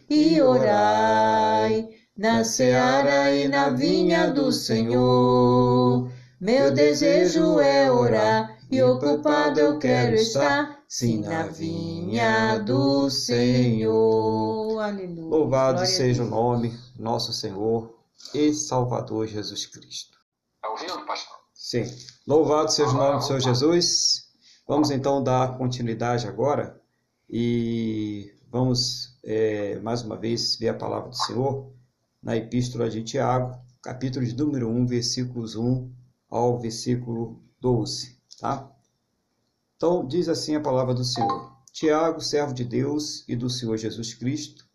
e 0.07 0.39
orai 0.39 1.89
na 2.15 2.43
seara 2.43 3.31
e 3.35 3.47
na 3.47 3.69
vinha 3.69 4.27
do 4.27 4.51
Senhor. 4.51 6.07
Meu 6.39 6.71
desejo 6.71 7.59
é 7.59 7.91
orar 7.91 8.59
e 8.69 8.79
ocupado 8.83 9.59
eu 9.59 9.79
quero 9.79 10.13
estar, 10.13 10.83
sim, 10.87 11.21
na 11.21 11.47
vinha 11.47 12.59
do 12.59 13.09
Senhor. 13.09 14.79
Aleluia. 14.79 15.29
Louvado 15.29 15.83
seja 15.83 16.21
o 16.21 16.29
nome, 16.29 16.71
nosso 16.95 17.33
Senhor 17.33 17.92
e 18.33 18.53
Salvador 18.53 19.27
Jesus 19.27 19.65
Cristo. 19.65 20.17
Está 20.55 20.69
ouvindo, 20.69 21.05
pastor? 21.05 21.37
Sim. 21.53 21.83
Louvado 22.27 22.71
seja 22.71 22.89
o 22.89 22.93
nome 22.93 23.17
do 23.17 23.23
Senhor 23.23 23.39
Jesus. 23.39 24.31
Vamos 24.67 24.91
então 24.91 25.23
dar 25.23 25.57
continuidade 25.57 26.27
agora 26.27 26.81
e 27.29 28.33
vamos 28.49 29.17
é, 29.23 29.79
mais 29.79 30.01
uma 30.03 30.17
vez 30.17 30.55
ver 30.57 30.69
a 30.69 30.73
palavra 30.73 31.09
do 31.09 31.15
Senhor 31.15 31.73
na 32.21 32.37
Epístola 32.37 32.89
de 32.89 33.03
Tiago, 33.03 33.59
capítulo 33.81 34.25
de 34.25 34.35
número 34.35 34.69
1, 34.69 34.85
versículos 34.85 35.55
1 35.55 35.91
ao 36.29 36.57
versículo 36.59 37.43
12, 37.59 38.17
tá? 38.39 38.71
Então, 39.75 40.07
diz 40.07 40.29
assim 40.29 40.55
a 40.55 40.61
palavra 40.61 40.93
do 40.93 41.03
Senhor. 41.03 41.51
Tiago, 41.71 42.21
servo 42.21 42.53
de 42.53 42.63
Deus 42.63 43.27
e 43.27 43.35
do 43.35 43.49
Senhor 43.49 43.77
Jesus 43.77 44.13
Cristo, 44.13 44.65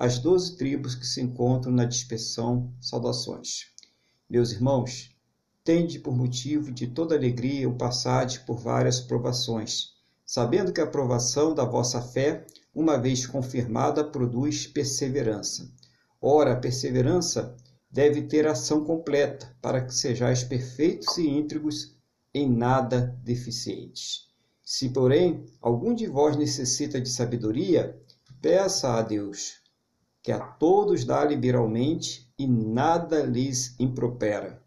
as 0.00 0.20
doze 0.20 0.56
tribos 0.56 0.94
que 0.94 1.04
se 1.04 1.20
encontram 1.20 1.72
na 1.72 1.84
dispersão, 1.84 2.72
saudações. 2.80 3.72
Meus 4.30 4.52
irmãos, 4.52 5.10
tende 5.64 5.98
por 5.98 6.16
motivo 6.16 6.70
de 6.70 6.86
toda 6.86 7.16
alegria 7.16 7.68
o 7.68 7.76
passade 7.76 8.38
por 8.46 8.58
várias 8.58 9.00
provações, 9.00 9.94
sabendo 10.24 10.72
que 10.72 10.80
a 10.80 10.86
provação 10.86 11.52
da 11.52 11.64
vossa 11.64 12.00
fé, 12.00 12.46
uma 12.72 12.96
vez 12.96 13.26
confirmada, 13.26 14.04
produz 14.04 14.68
perseverança. 14.68 15.68
Ora, 16.22 16.52
a 16.52 16.56
perseverança 16.56 17.56
deve 17.90 18.22
ter 18.22 18.46
ação 18.46 18.84
completa, 18.84 19.52
para 19.60 19.84
que 19.84 19.92
sejais 19.92 20.44
perfeitos 20.44 21.18
e 21.18 21.26
íntegros, 21.26 21.98
em 22.32 22.48
nada 22.48 23.18
deficientes. 23.24 24.28
Se, 24.62 24.90
porém, 24.90 25.44
algum 25.60 25.92
de 25.92 26.06
vós 26.06 26.36
necessita 26.36 27.00
de 27.00 27.08
sabedoria, 27.08 28.00
peça 28.40 28.92
a 28.92 29.02
Deus, 29.02 29.54
que 30.28 30.32
a 30.32 30.38
todos 30.38 31.06
dá 31.06 31.24
liberalmente 31.24 32.30
e 32.38 32.46
nada 32.46 33.22
lhes 33.22 33.74
impropera, 33.80 34.62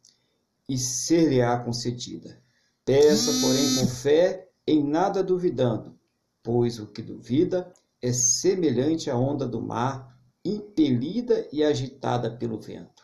e 0.67 0.75
ser-lhe-á 0.75 1.55
concedida. 1.59 2.41
Peça, 2.83 3.31
porém, 3.39 3.75
com 3.75 3.85
fé 3.85 4.49
em 4.65 4.83
nada 4.83 5.23
duvidando, 5.23 5.95
pois 6.41 6.79
o 6.79 6.87
que 6.87 7.03
duvida 7.03 7.71
é 8.01 8.11
semelhante 8.11 9.07
à 9.11 9.15
onda 9.15 9.47
do 9.47 9.61
mar, 9.61 10.19
impelida 10.43 11.47
e 11.53 11.63
agitada 11.63 12.35
pelo 12.35 12.59
vento. 12.59 13.03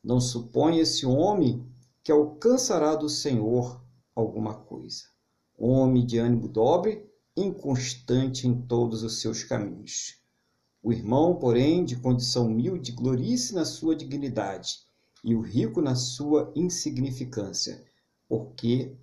Não 0.00 0.20
supõe 0.20 0.78
esse 0.78 1.04
homem 1.04 1.66
que 2.04 2.12
alcançará 2.12 2.94
do 2.94 3.08
Senhor 3.08 3.84
alguma 4.14 4.54
coisa. 4.54 5.02
Homem 5.58 6.06
de 6.06 6.18
ânimo 6.18 6.46
dobre, 6.46 7.04
inconstante 7.36 8.46
em 8.46 8.62
todos 8.62 9.02
os 9.02 9.20
seus 9.20 9.42
caminhos. 9.42 10.24
O 10.82 10.92
irmão, 10.92 11.36
porém, 11.36 11.84
de 11.84 11.96
condição 11.96 12.46
humilde, 12.46 12.92
glorie-se 12.92 13.54
na 13.54 13.64
sua 13.64 13.96
dignidade, 13.96 14.78
e 15.24 15.34
o 15.34 15.40
rico 15.40 15.82
na 15.82 15.94
sua 15.94 16.52
insignificância, 16.54 17.84
porque 18.28 18.96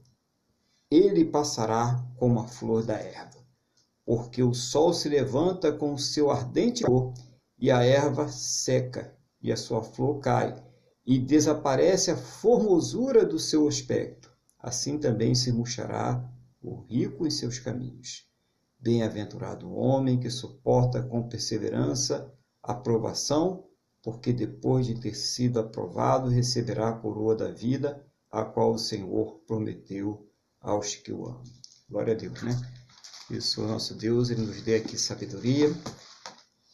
ele 0.90 1.26
passará 1.26 2.08
como 2.18 2.40
a 2.40 2.48
flor 2.48 2.86
da 2.86 2.94
erva. 2.94 3.44
Porque 4.06 4.44
o 4.44 4.54
sol 4.54 4.94
se 4.94 5.10
levanta 5.10 5.72
com 5.72 5.94
o 5.94 6.00
seu 6.00 6.30
ardente 6.32 6.84
calor, 6.84 7.14
e 7.58 7.72
a 7.72 7.84
erva 7.84 8.28
seca, 8.28 9.18
e 9.42 9.52
a 9.52 9.58
sua 9.58 9.84
flor 9.84 10.20
cai, 10.20 10.56
e 11.06 11.20
desaparece 11.20 12.12
a 12.12 12.18
formosura 12.18 13.26
do 13.26 13.40
seu 13.40 13.68
aspecto. 13.68 14.32
Assim 14.58 14.98
também 14.98 15.36
se 15.36 15.52
murchará 15.52 16.24
o 16.62 16.82
rico 16.82 17.28
em 17.28 17.30
seus 17.30 17.60
caminhos. 17.60 18.26
Bem-aventurado 18.84 19.66
o 19.66 19.76
homem 19.76 20.20
que 20.20 20.30
suporta 20.30 21.02
com 21.02 21.30
perseverança 21.30 22.30
a 22.62 22.74
provação, 22.74 23.66
porque 24.04 24.34
depois 24.34 24.86
de 24.86 25.00
ter 25.00 25.16
sido 25.16 25.58
aprovado 25.58 26.28
receberá 26.28 26.90
a 26.90 26.98
coroa 27.00 27.34
da 27.34 27.50
vida, 27.50 28.06
a 28.30 28.44
qual 28.44 28.74
o 28.74 28.78
Senhor 28.78 29.40
prometeu 29.48 30.30
aos 30.60 30.96
que 30.96 31.14
o 31.14 31.26
amam. 31.26 31.44
Glória 31.90 32.14
a 32.14 32.18
Deus, 32.18 32.42
né? 32.42 32.52
Isso, 33.32 33.64
o 33.64 33.68
nosso 33.70 33.96
Deus, 33.96 34.30
ele 34.30 34.42
nos 34.42 34.62
dê 34.62 34.76
aqui 34.76 34.98
sabedoria, 34.98 35.70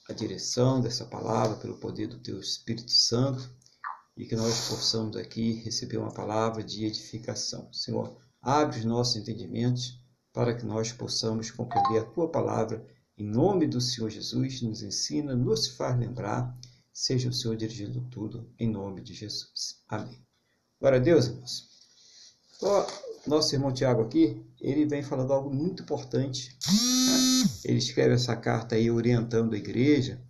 a 0.10 0.14
direção 0.14 0.82
dessa 0.82 1.06
palavra 1.06 1.58
pelo 1.58 1.78
poder 1.78 2.08
do 2.08 2.18
teu 2.18 2.40
Espírito 2.40 2.92
Santo 2.92 3.48
e 4.18 4.26
que 4.26 4.36
nós 4.36 4.68
possamos 4.68 5.16
aqui 5.16 5.62
receber 5.62 5.98
uma 5.98 6.12
palavra 6.12 6.64
de 6.64 6.86
edificação. 6.86 7.72
Senhor, 7.72 8.18
abre 8.42 8.80
os 8.80 8.86
nossos 8.86 9.16
entendimentos 9.16 9.99
para 10.34 10.54
que 10.54 10.66
nós 10.66 10.92
possamos 10.92 11.52
compreender 11.52 12.00
a 12.00 12.06
tua 12.06 12.30
palavra. 12.30 12.86
Em 13.18 13.26
nome 13.26 13.68
do 13.68 13.82
Senhor 13.82 14.10
Jesus, 14.10 14.62
nos 14.62 14.82
ensina, 14.82 15.36
nos 15.36 15.68
faz 15.68 15.98
lembrar. 15.98 16.58
Seja 16.94 17.30
o 17.30 17.34
Senhor 17.34 17.56
dirigindo 17.56 18.02
tudo, 18.10 18.50
em 18.58 18.70
nome 18.70 19.02
de 19.02 19.14
Jesus. 19.14 19.82
Amém. 19.88 20.20
Glória 20.80 21.00
a 21.00 21.02
Deus, 21.02 21.28
irmãos. 21.28 21.68
Então, 22.56 22.88
nosso 23.28 23.54
irmão 23.56 23.74
Tiago 23.74 24.02
aqui, 24.02 24.42
ele 24.60 24.86
vem 24.86 25.04
falando 25.04 25.34
algo 25.34 25.54
muito 25.54 25.84
importante. 25.84 26.58
Né? 26.68 27.50
Ele 27.66 27.78
escreve 27.78 28.16
essa 28.16 28.36
carta 28.36 28.76
aí 28.76 28.90
orientando 28.90 29.54
a 29.54 29.58
igreja, 29.58 30.22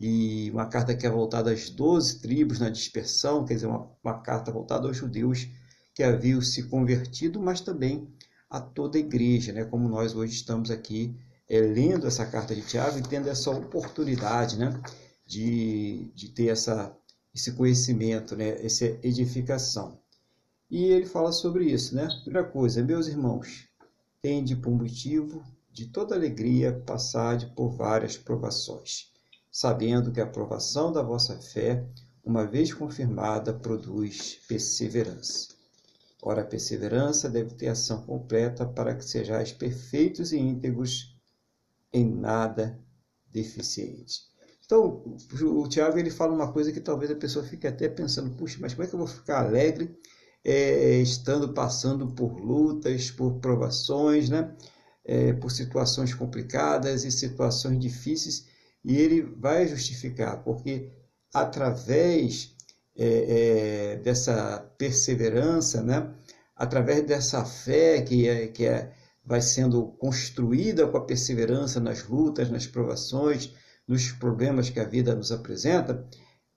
e 0.00 0.48
uma 0.52 0.66
carta 0.66 0.94
que 0.94 1.06
é 1.06 1.10
voltada 1.10 1.50
às 1.50 1.70
doze 1.70 2.20
tribos 2.20 2.60
na 2.60 2.70
dispersão, 2.70 3.44
quer 3.44 3.54
dizer, 3.54 3.66
uma, 3.66 3.90
uma 4.02 4.20
carta 4.20 4.52
voltada 4.52 4.86
aos 4.86 4.96
judeus 4.96 5.48
que 5.92 6.04
haviam 6.04 6.40
se 6.40 6.64
convertido, 6.64 7.40
mas 7.40 7.60
também 7.60 8.08
a 8.50 8.60
toda 8.60 8.96
a 8.96 9.00
igreja, 9.00 9.52
né? 9.52 9.64
como 9.64 9.88
nós 9.88 10.14
hoje 10.14 10.34
estamos 10.34 10.70
aqui 10.70 11.14
é, 11.48 11.60
lendo 11.60 12.06
essa 12.06 12.24
carta 12.26 12.54
de 12.54 12.62
Tiago 12.62 12.98
e 12.98 13.02
tendo 13.02 13.28
essa 13.28 13.50
oportunidade 13.50 14.58
né? 14.58 14.80
de, 15.26 16.10
de 16.14 16.28
ter 16.30 16.48
essa, 16.48 16.96
esse 17.34 17.52
conhecimento, 17.52 18.34
né? 18.34 18.64
essa 18.64 18.86
edificação. 19.02 19.98
E 20.70 20.84
ele 20.84 21.06
fala 21.06 21.32
sobre 21.32 21.64
isso, 21.64 21.94
né? 21.94 22.06
Primeira 22.24 22.46
coisa, 22.46 22.84
meus 22.84 23.06
irmãos, 23.06 23.66
tende 24.20 24.54
por 24.54 24.70
motivo 24.70 25.42
de 25.72 25.86
toda 25.86 26.14
alegria 26.14 26.82
passar 26.86 27.38
por 27.54 27.70
várias 27.70 28.18
provações, 28.18 29.10
sabendo 29.50 30.12
que 30.12 30.20
a 30.20 30.24
aprovação 30.24 30.92
da 30.92 31.02
vossa 31.02 31.40
fé, 31.40 31.86
uma 32.22 32.46
vez 32.46 32.74
confirmada, 32.74 33.54
produz 33.54 34.40
perseverança. 34.46 35.57
Ora, 36.22 36.42
a 36.42 36.44
perseverança 36.44 37.28
deve 37.28 37.54
ter 37.54 37.68
ação 37.68 38.02
completa 38.02 38.66
para 38.66 38.94
que 38.94 39.04
sejais 39.04 39.52
perfeitos 39.52 40.32
e 40.32 40.38
íntegros, 40.38 41.16
em 41.92 42.04
nada 42.04 42.78
deficiente. 43.30 44.28
Então, 44.64 45.02
o 45.42 45.68
Tiago 45.68 45.98
ele 45.98 46.10
fala 46.10 46.34
uma 46.34 46.52
coisa 46.52 46.72
que 46.72 46.80
talvez 46.80 47.10
a 47.10 47.16
pessoa 47.16 47.44
fique 47.44 47.66
até 47.66 47.88
pensando, 47.88 48.36
puxa, 48.36 48.58
mas 48.60 48.74
como 48.74 48.84
é 48.84 48.86
que 48.86 48.94
eu 48.94 48.98
vou 48.98 49.08
ficar 49.08 49.40
alegre 49.46 49.96
é, 50.44 50.98
estando 51.00 51.54
passando 51.54 52.08
por 52.14 52.38
lutas, 52.38 53.10
por 53.10 53.38
provações, 53.40 54.28
né? 54.28 54.54
É, 55.04 55.32
por 55.32 55.50
situações 55.50 56.12
complicadas 56.12 57.04
e 57.04 57.10
situações 57.10 57.78
difíceis, 57.80 58.46
e 58.84 58.96
ele 58.98 59.22
vai 59.22 59.66
justificar, 59.66 60.42
porque 60.44 60.92
através 61.32 62.54
é, 62.98 63.92
é, 63.92 63.96
dessa 63.96 64.58
perseverança, 64.76 65.82
né? 65.82 66.12
através 66.58 67.06
dessa 67.06 67.44
fé 67.44 68.02
que, 68.02 68.28
é, 68.28 68.48
que 68.48 68.66
é, 68.66 68.92
vai 69.24 69.40
sendo 69.40 69.86
construída 69.98 70.86
com 70.88 70.96
a 70.96 71.04
perseverança 71.04 71.78
nas 71.78 72.06
lutas, 72.06 72.50
nas 72.50 72.66
provações, 72.66 73.54
nos 73.86 74.10
problemas 74.10 74.68
que 74.68 74.80
a 74.80 74.84
vida 74.84 75.14
nos 75.14 75.30
apresenta, 75.30 76.04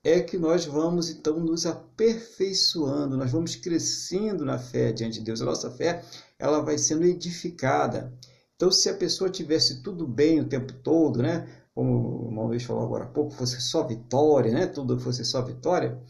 é 0.04 0.20
que 0.20 0.36
nós 0.36 0.66
vamos 0.66 1.08
então 1.08 1.38
nos 1.38 1.64
aperfeiçoando, 1.64 3.16
nós 3.16 3.30
vamos 3.30 3.54
crescendo 3.54 4.44
na 4.44 4.58
fé 4.58 4.90
diante 4.90 5.20
de 5.20 5.24
Deus. 5.24 5.40
A 5.40 5.44
nossa 5.44 5.70
fé 5.70 6.02
ela 6.38 6.60
vai 6.60 6.76
sendo 6.76 7.04
edificada. 7.04 8.12
Então, 8.56 8.70
se 8.70 8.88
a 8.88 8.94
pessoa 8.94 9.30
tivesse 9.30 9.82
tudo 9.82 10.06
bem 10.06 10.40
o 10.40 10.48
tempo 10.48 10.72
todo, 10.72 11.22
né? 11.22 11.48
Como 11.74 12.24
o 12.24 12.28
irmão 12.28 12.60
falou 12.60 12.84
agora 12.84 13.04
há 13.04 13.08
pouco, 13.08 13.30
fosse 13.30 13.60
só 13.60 13.86
vitória, 13.86 14.52
né? 14.52 14.66
Tudo 14.66 14.98
fosse 14.98 15.24
só 15.24 15.40
vitória, 15.40 16.00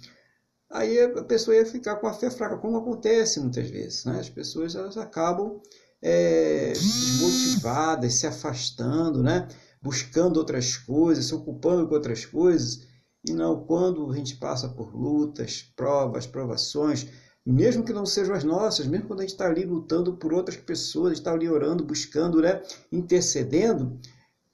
aí 0.73 1.01
a 1.01 1.25
pessoa 1.25 1.57
ia 1.57 1.67
ficar 1.67 1.97
com 1.97 2.07
a 2.07 2.13
fé 2.13 2.31
fraca, 2.31 2.59
como 2.59 2.77
acontece 2.77 3.41
muitas 3.41 3.69
vezes, 3.71 4.05
né? 4.05 4.19
As 4.19 4.29
pessoas 4.29 4.75
elas 4.75 4.97
acabam 4.97 5.61
é, 6.03 6.73
desmotivadas, 6.73 8.15
se 8.15 8.27
afastando, 8.27 9.23
né? 9.23 9.47
Buscando 9.81 10.39
outras 10.39 10.77
coisas, 10.77 11.27
se 11.27 11.35
ocupando 11.35 11.87
com 11.87 11.95
outras 11.95 12.25
coisas. 12.25 12.87
E 13.25 13.33
não, 13.33 13.65
quando 13.65 14.11
a 14.11 14.17
gente 14.17 14.37
passa 14.37 14.69
por 14.69 14.95
lutas, 14.95 15.63
provas, 15.77 16.27
provações, 16.27 17.07
mesmo 17.45 17.85
que 17.85 17.93
não 17.93 18.07
sejam 18.07 18.35
as 18.35 18.45
nossas, 18.45 18.87
mesmo 18.87 19.07
quando 19.07 19.21
a 19.21 19.23
gente 19.23 19.33
está 19.33 19.47
ali 19.47 19.65
lutando 19.65 20.17
por 20.17 20.33
outras 20.33 20.57
pessoas, 20.57 21.15
está 21.15 21.33
ali 21.33 21.49
orando, 21.49 21.85
buscando, 21.85 22.41
né, 22.41 22.63
intercedendo, 22.91 23.99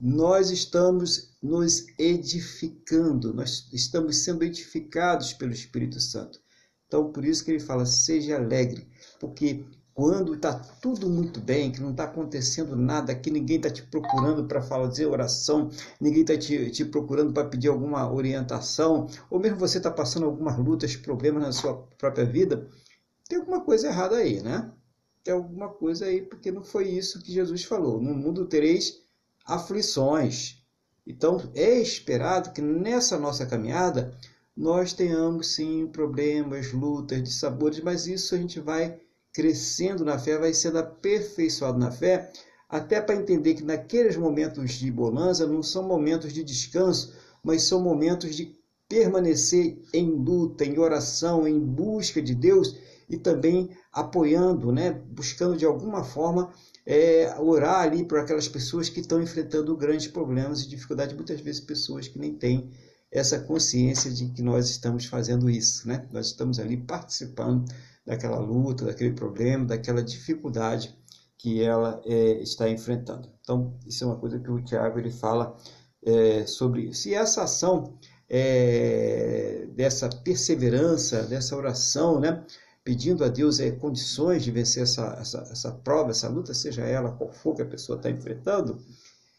nós 0.00 0.50
estamos 0.50 1.36
nos 1.42 1.86
edificando, 1.98 3.34
nós 3.34 3.68
estamos 3.72 4.18
sendo 4.18 4.44
edificados 4.44 5.32
pelo 5.32 5.52
Espírito 5.52 6.00
Santo. 6.00 6.40
Então, 6.86 7.12
por 7.12 7.24
isso 7.24 7.44
que 7.44 7.50
ele 7.50 7.60
fala, 7.60 7.84
seja 7.84 8.36
alegre, 8.36 8.88
porque 9.18 9.64
quando 9.92 10.34
está 10.34 10.54
tudo 10.54 11.10
muito 11.10 11.40
bem, 11.40 11.72
que 11.72 11.80
não 11.80 11.90
está 11.90 12.04
acontecendo 12.04 12.76
nada, 12.76 13.12
que 13.16 13.32
ninguém 13.32 13.56
está 13.56 13.68
te 13.68 13.82
procurando 13.82 14.46
para 14.46 14.62
fazer 14.62 15.06
oração, 15.06 15.70
ninguém 16.00 16.20
está 16.20 16.38
te, 16.38 16.70
te 16.70 16.84
procurando 16.84 17.32
para 17.32 17.48
pedir 17.48 17.66
alguma 17.66 18.08
orientação, 18.10 19.08
ou 19.28 19.40
mesmo 19.40 19.58
você 19.58 19.78
está 19.78 19.90
passando 19.90 20.26
algumas 20.26 20.56
lutas, 20.56 20.94
problemas 20.94 21.42
na 21.42 21.50
sua 21.52 21.74
própria 21.98 22.24
vida, 22.24 22.68
tem 23.28 23.38
alguma 23.38 23.60
coisa 23.60 23.88
errada 23.88 24.16
aí, 24.16 24.40
né? 24.40 24.72
Tem 25.24 25.34
alguma 25.34 25.68
coisa 25.68 26.06
aí, 26.06 26.22
porque 26.22 26.52
não 26.52 26.62
foi 26.62 26.88
isso 26.88 27.20
que 27.20 27.32
Jesus 27.32 27.64
falou. 27.64 28.00
No 28.00 28.14
mundo 28.14 28.46
tereis 28.46 29.07
aflições. 29.48 30.62
Então, 31.06 31.40
é 31.54 31.80
esperado 31.80 32.52
que 32.52 32.60
nessa 32.60 33.18
nossa 33.18 33.46
caminhada 33.46 34.14
nós 34.54 34.92
tenhamos 34.92 35.54
sim 35.54 35.86
problemas, 35.86 36.72
lutas, 36.72 37.22
de 37.22 37.32
sabores, 37.32 37.80
mas 37.80 38.06
isso 38.06 38.34
a 38.34 38.38
gente 38.38 38.60
vai 38.60 39.00
crescendo 39.32 40.04
na 40.04 40.18
fé, 40.18 40.36
vai 40.36 40.52
sendo 40.52 40.78
aperfeiçoado 40.78 41.78
na 41.78 41.90
fé, 41.90 42.30
até 42.68 43.00
para 43.00 43.14
entender 43.14 43.54
que 43.54 43.62
naqueles 43.62 44.16
momentos 44.16 44.72
de 44.72 44.90
bonança 44.90 45.46
não 45.46 45.62
são 45.62 45.82
momentos 45.82 46.32
de 46.32 46.44
descanso, 46.44 47.14
mas 47.42 47.62
são 47.62 47.80
momentos 47.80 48.34
de 48.34 48.58
permanecer 48.86 49.78
em 49.94 50.10
luta, 50.10 50.64
em 50.64 50.78
oração, 50.78 51.46
em 51.48 51.58
busca 51.58 52.20
de 52.20 52.34
Deus 52.34 52.76
e 53.08 53.16
também 53.16 53.70
apoiando, 53.92 54.70
né, 54.70 54.90
buscando 54.90 55.56
de 55.56 55.64
alguma 55.64 56.04
forma 56.04 56.52
é, 56.90 57.38
orar 57.38 57.82
ali 57.82 58.02
por 58.02 58.18
aquelas 58.18 58.48
pessoas 58.48 58.88
que 58.88 59.00
estão 59.00 59.20
enfrentando 59.20 59.76
grandes 59.76 60.06
problemas 60.06 60.62
e 60.62 60.68
dificuldades, 60.70 61.14
muitas 61.14 61.38
vezes 61.38 61.60
pessoas 61.60 62.08
que 62.08 62.18
nem 62.18 62.32
têm 62.32 62.70
essa 63.12 63.38
consciência 63.40 64.10
de 64.10 64.30
que 64.30 64.40
nós 64.40 64.70
estamos 64.70 65.04
fazendo 65.04 65.50
isso, 65.50 65.86
né? 65.86 66.08
Nós 66.10 66.28
estamos 66.28 66.58
ali 66.58 66.78
participando 66.78 67.70
daquela 68.06 68.38
luta, 68.38 68.86
daquele 68.86 69.12
problema, 69.12 69.66
daquela 69.66 70.02
dificuldade 70.02 70.96
que 71.36 71.62
ela 71.62 72.00
é, 72.06 72.42
está 72.42 72.70
enfrentando. 72.70 73.28
Então, 73.42 73.76
isso 73.86 74.04
é 74.04 74.06
uma 74.06 74.16
coisa 74.16 74.38
que 74.38 74.50
o 74.50 74.64
Tiago 74.64 74.98
ele 74.98 75.10
fala 75.10 75.54
é, 76.02 76.46
sobre 76.46 76.94
se 76.94 77.12
essa 77.12 77.42
ação 77.42 77.98
é, 78.30 79.66
dessa 79.74 80.08
perseverança, 80.08 81.22
dessa 81.24 81.54
oração, 81.54 82.18
né, 82.18 82.42
pedindo 82.88 83.22
a 83.22 83.28
Deus 83.28 83.60
é, 83.60 83.70
condições 83.70 84.42
de 84.42 84.50
vencer 84.50 84.84
essa, 84.84 85.18
essa, 85.20 85.38
essa 85.50 85.72
prova, 85.72 86.10
essa 86.10 86.26
luta, 86.26 86.54
seja 86.54 86.82
ela 86.82 87.12
qual 87.12 87.30
for 87.30 87.54
que 87.54 87.60
a 87.60 87.66
pessoa 87.66 87.98
está 87.98 88.08
enfrentando, 88.08 88.80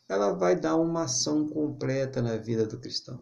ela 0.07 0.33
vai 0.33 0.55
dar 0.55 0.75
uma 0.75 1.05
ação 1.05 1.49
completa 1.49 2.21
na 2.21 2.38
vida 2.38 2.67
do 2.67 2.77
cristão 2.77 3.19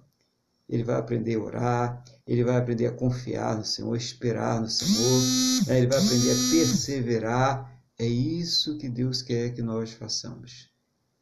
ele 0.70 0.84
vai 0.84 0.98
aprender 0.98 1.36
a 1.36 1.40
orar, 1.40 2.04
ele 2.26 2.44
vai 2.44 2.58
aprender 2.58 2.88
a 2.88 2.92
confiar 2.92 3.58
no 3.58 3.64
Senhor, 3.64 3.96
esperar 3.96 4.60
no 4.60 4.70
Senhor, 4.70 5.22
né? 5.68 5.78
ele 5.78 5.88
vai 5.88 5.98
aprender 5.98 6.32
a 6.32 6.52
perseverar. 6.52 7.82
É 7.98 8.06
isso 8.06 8.78
que 8.78 8.90
Deus 8.90 9.22
quer 9.22 9.54
que 9.54 9.62
nós 9.62 9.94
façamos. 9.94 10.70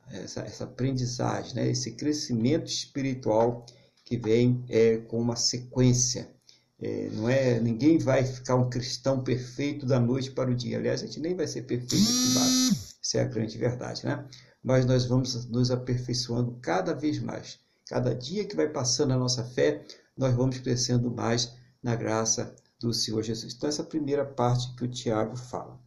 Essa, 0.10 0.42
essa 0.42 0.64
aprendizagem, 0.64 1.56
né? 1.56 1.70
esse 1.70 1.92
crescimento 1.92 2.68
espiritual 2.68 3.66
que 4.04 4.18
vem 4.18 4.66
é, 4.68 4.98
com 4.98 5.20
uma 5.20 5.36
sequência. 5.36 6.35
É, 6.80 7.10
não 7.14 7.30
é 7.30 7.60
ninguém 7.60 7.98
vai 7.98 8.26
ficar 8.26 8.56
um 8.56 8.70
cristão 8.70 9.24
perfeito 9.24 9.86
da 9.86 10.00
noite 10.00 10.32
para 10.32 10.52
o 10.52 10.56
dia. 10.56 10.78
Aliás, 10.78 11.02
a 11.02 11.06
gente 11.06 11.20
nem 11.20 11.36
vai 11.36 11.48
ser 11.48 11.64
perfeito 11.64 12.04
aqui 12.04 12.32
embaixo. 12.32 12.96
Isso 13.02 13.18
é 13.18 13.22
a 13.22 13.26
grande 13.26 13.58
verdade, 13.58 14.06
né? 14.06 14.26
Mas 14.64 14.86
nós 14.86 15.06
vamos 15.06 15.46
nos 15.46 15.72
aperfeiçoando 15.72 16.58
cada 16.62 16.94
vez 16.94 17.20
mais 17.20 17.60
Cada 17.88 18.16
dia 18.16 18.46
que 18.46 18.56
vai 18.56 18.68
passando 18.68 19.14
a 19.14 19.18
nossa 19.18 19.44
fé, 19.44 19.86
nós 20.18 20.34
vamos 20.34 20.58
crescendo 20.58 21.12
mais 21.12 21.54
na 21.84 21.96
graça 21.96 22.56
do 22.80 22.92
Senhor 22.92 23.22
Jesus. 23.22 23.54
Então, 23.54 23.70
essa 23.70 23.84
é 23.84 23.86
a 23.86 23.88
primeira 23.88 24.26
parte 24.26 24.74
que 24.76 24.84
o 24.84 24.88
Tiago 24.88 25.36
fala. 25.36 25.80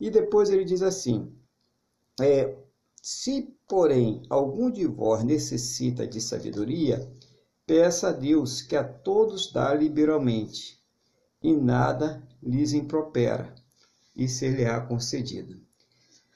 E 0.00 0.10
depois 0.10 0.48
ele 0.48 0.64
diz 0.64 0.80
assim: 0.80 1.30
é, 2.18 2.56
se, 3.02 3.54
porém, 3.68 4.22
algum 4.30 4.70
de 4.70 4.86
vós 4.86 5.22
necessita 5.22 6.06
de 6.06 6.18
sabedoria, 6.18 7.06
peça 7.68 8.08
a 8.08 8.12
Deus 8.12 8.60
que 8.60 8.74
a 8.74 8.82
todos 8.82 9.52
dá 9.52 9.72
liberalmente, 9.72 10.80
e 11.40 11.54
nada 11.54 12.26
lhes 12.42 12.72
impropera, 12.72 13.54
e 14.16 14.26
ser-lhe-á 14.26 14.80
concedido. 14.80 15.60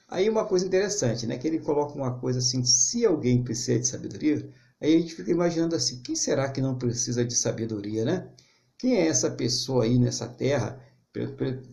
Aí 0.07 0.29
uma 0.29 0.45
coisa 0.45 0.65
interessante, 0.65 1.27
né? 1.27 1.37
Que 1.37 1.47
ele 1.47 1.59
coloca 1.59 1.95
uma 1.95 2.17
coisa 2.19 2.39
assim: 2.39 2.63
se 2.63 3.05
alguém 3.05 3.43
precisa 3.43 3.79
de 3.79 3.87
sabedoria, 3.87 4.53
Aí 4.83 4.95
a 4.95 4.99
gente 4.99 5.15
fica 5.15 5.31
imaginando 5.31 5.75
assim: 5.77 6.01
quem 6.01 6.13
será 6.13 6.51
que 6.51 6.59
não 6.59 6.77
precisa 6.77 7.23
de 7.23 7.33
sabedoria, 7.35 8.03
né? 8.03 8.29
Quem 8.77 8.97
é 8.97 9.07
essa 9.07 9.31
pessoa 9.31 9.85
aí 9.85 9.97
nessa 9.97 10.27
terra, 10.27 10.77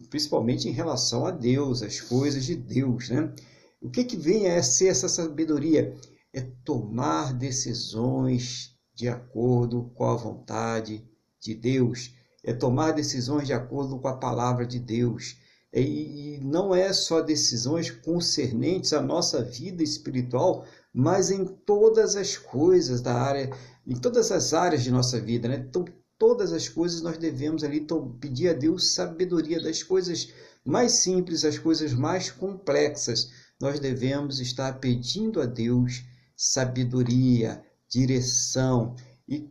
principalmente 0.09 0.68
em 0.68 0.73
relação 0.73 1.27
a 1.27 1.33
Deus, 1.33 1.83
as 1.83 2.01
coisas 2.01 2.44
de 2.44 2.55
Deus, 2.55 3.09
né? 3.09 3.35
O 3.83 3.90
que, 3.90 4.05
que 4.05 4.16
vem 4.16 4.49
a 4.49 4.62
ser 4.62 4.88
essa 4.88 5.09
sabedoria? 5.09 5.96
É 6.33 6.40
tomar 6.64 7.35
decisões 7.35 8.79
de 9.01 9.09
acordo 9.09 9.91
com 9.95 10.05
a 10.05 10.15
vontade 10.15 11.03
de 11.41 11.55
Deus, 11.55 12.15
é 12.45 12.53
tomar 12.53 12.93
decisões 12.93 13.47
de 13.47 13.53
acordo 13.55 13.99
com 13.99 14.09
a 14.09 14.19
palavra 14.19 14.67
de 14.67 14.79
Deus. 14.79 15.39
E 15.73 16.39
não 16.43 16.75
é 16.75 16.93
só 16.93 17.23
decisões 17.23 17.91
concernentes 17.91 18.93
à 18.93 19.01
nossa 19.01 19.43
vida 19.43 19.83
espiritual, 19.83 20.67
mas 20.93 21.31
em 21.31 21.47
todas 21.47 22.15
as 22.15 22.37
coisas 22.37 23.01
da 23.01 23.15
área, 23.15 23.51
em 23.87 23.97
todas 23.97 24.31
as 24.31 24.53
áreas 24.53 24.83
de 24.83 24.91
nossa 24.91 25.19
vida, 25.19 25.49
né? 25.49 25.65
Então, 25.67 25.83
todas 26.19 26.53
as 26.53 26.69
coisas 26.69 27.01
nós 27.01 27.17
devemos 27.17 27.65
ali 27.65 27.87
pedir 28.21 28.51
a 28.51 28.53
Deus 28.53 28.93
sabedoria 28.93 29.63
das 29.63 29.83
coisas 29.83 30.31
mais 30.63 30.93
simples, 30.93 31.43
as 31.43 31.59
coisas 31.59 31.95
mais 31.95 32.31
complexas. 32.31 33.31
Nós 33.59 33.81
devemos 33.81 34.41
estar 34.41 34.79
pedindo 34.79 35.41
a 35.41 35.47
Deus 35.47 36.03
sabedoria, 36.37 37.65
direção. 37.90 38.94
E, 39.29 39.50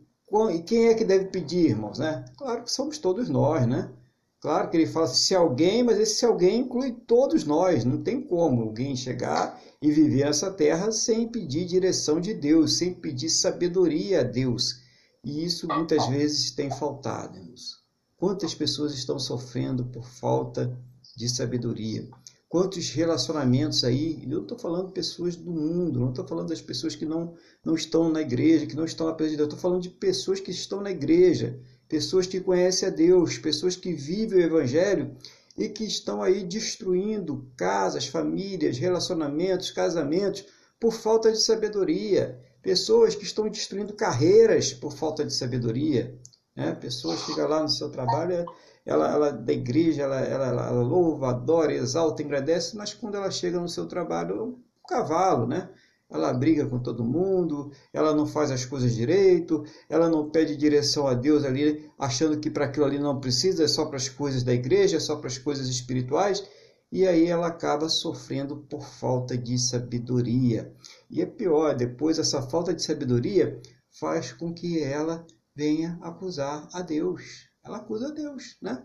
e 0.52 0.62
quem 0.62 0.88
é 0.88 0.94
que 0.94 1.04
deve 1.04 1.26
pedir, 1.26 1.70
irmãos? 1.70 1.98
Né? 1.98 2.24
Claro 2.36 2.64
que 2.64 2.72
somos 2.72 2.98
todos 2.98 3.28
nós, 3.28 3.66
né? 3.66 3.92
Claro 4.40 4.70
que 4.70 4.76
ele 4.78 4.86
fala 4.86 5.06
se 5.06 5.34
alguém, 5.34 5.82
mas 5.82 5.98
esse 5.98 6.24
alguém 6.24 6.60
inclui 6.60 6.92
todos 6.92 7.44
nós. 7.44 7.84
Não 7.84 8.02
tem 8.02 8.22
como 8.22 8.62
alguém 8.62 8.96
chegar 8.96 9.60
e 9.82 9.90
viver 9.90 10.24
nessa 10.24 10.50
terra 10.50 10.90
sem 10.90 11.28
pedir 11.28 11.66
direção 11.66 12.18
de 12.18 12.32
Deus, 12.32 12.78
sem 12.78 12.94
pedir 12.94 13.28
sabedoria 13.28 14.20
a 14.20 14.24
Deus. 14.24 14.80
E 15.22 15.44
isso 15.44 15.68
muitas 15.68 16.06
vezes 16.08 16.50
tem 16.52 16.70
faltado. 16.70 17.36
Irmãos. 17.36 17.80
Quantas 18.16 18.54
pessoas 18.54 18.94
estão 18.94 19.18
sofrendo 19.18 19.84
por 19.84 20.06
falta 20.06 20.74
de 21.14 21.28
sabedoria? 21.28 22.08
Quantos 22.50 22.90
relacionamentos 22.90 23.84
aí, 23.84 24.26
eu 24.28 24.42
estou 24.42 24.58
falando 24.58 24.90
pessoas 24.90 25.36
do 25.36 25.52
mundo, 25.52 26.00
não 26.00 26.10
estou 26.10 26.26
falando 26.26 26.48
das 26.48 26.60
pessoas 26.60 26.96
que 26.96 27.06
não, 27.06 27.32
não 27.64 27.76
estão 27.76 28.10
na 28.10 28.22
igreja, 28.22 28.66
que 28.66 28.74
não 28.74 28.84
estão 28.84 29.06
na 29.06 29.12
presença 29.12 29.36
de 29.36 29.36
Deus, 29.36 29.54
estou 29.54 29.70
falando 29.70 29.82
de 29.84 29.90
pessoas 29.90 30.40
que 30.40 30.50
estão 30.50 30.80
na 30.80 30.90
igreja, 30.90 31.60
pessoas 31.88 32.26
que 32.26 32.40
conhecem 32.40 32.88
a 32.88 32.90
Deus, 32.90 33.38
pessoas 33.38 33.76
que 33.76 33.92
vivem 33.92 34.40
o 34.40 34.42
Evangelho 34.42 35.16
e 35.56 35.68
que 35.68 35.84
estão 35.84 36.24
aí 36.24 36.42
destruindo 36.42 37.48
casas, 37.56 38.08
famílias, 38.08 38.78
relacionamentos, 38.78 39.70
casamentos 39.70 40.44
por 40.80 40.92
falta 40.92 41.30
de 41.30 41.40
sabedoria. 41.40 42.36
Pessoas 42.60 43.14
que 43.14 43.22
estão 43.22 43.48
destruindo 43.48 43.94
carreiras 43.94 44.72
por 44.72 44.92
falta 44.92 45.24
de 45.24 45.32
sabedoria. 45.32 46.18
Né? 46.56 46.74
Pessoas 46.74 47.20
chegam 47.20 47.46
lá 47.46 47.62
no 47.62 47.68
seu 47.68 47.90
trabalho, 47.90 48.44
ela, 48.90 49.10
ela 49.12 49.30
da 49.30 49.52
igreja, 49.52 50.02
ela, 50.02 50.20
ela, 50.20 50.46
ela 50.46 50.82
louva, 50.82 51.30
adora, 51.30 51.72
exalta, 51.72 52.22
agradece, 52.22 52.76
mas 52.76 52.92
quando 52.92 53.16
ela 53.16 53.30
chega 53.30 53.60
no 53.60 53.68
seu 53.68 53.86
trabalho, 53.86 54.36
é 54.36 54.42
um 54.42 54.58
cavalo, 54.88 55.46
né? 55.46 55.70
ela 56.10 56.32
briga 56.32 56.66
com 56.66 56.78
todo 56.80 57.04
mundo, 57.04 57.70
ela 57.92 58.12
não 58.14 58.26
faz 58.26 58.50
as 58.50 58.64
coisas 58.64 58.94
direito, 58.94 59.64
ela 59.88 60.08
não 60.08 60.28
pede 60.28 60.56
direção 60.56 61.06
a 61.06 61.14
Deus 61.14 61.44
ali, 61.44 61.88
achando 61.96 62.38
que 62.40 62.50
para 62.50 62.64
aquilo 62.64 62.84
ali 62.84 62.98
não 62.98 63.20
precisa, 63.20 63.62
é 63.64 63.68
só 63.68 63.86
para 63.86 63.96
as 63.96 64.08
coisas 64.08 64.42
da 64.42 64.52
igreja, 64.52 64.96
é 64.96 65.00
só 65.00 65.16
para 65.16 65.28
as 65.28 65.38
coisas 65.38 65.68
espirituais. 65.68 66.44
e 66.92 67.06
aí 67.06 67.28
ela 67.28 67.46
acaba 67.46 67.88
sofrendo 67.88 68.56
por 68.68 68.82
falta 68.84 69.38
de 69.38 69.56
sabedoria. 69.56 70.74
E 71.08 71.22
é 71.22 71.26
pior, 71.26 71.76
depois 71.76 72.18
essa 72.18 72.42
falta 72.42 72.74
de 72.74 72.82
sabedoria 72.82 73.60
faz 74.00 74.32
com 74.32 74.52
que 74.52 74.82
ela 74.82 75.24
venha 75.54 75.96
acusar 76.02 76.68
a 76.72 76.82
Deus. 76.82 77.49
Ela 77.62 77.78
acusa 77.78 78.12
Deus, 78.12 78.56
né? 78.60 78.82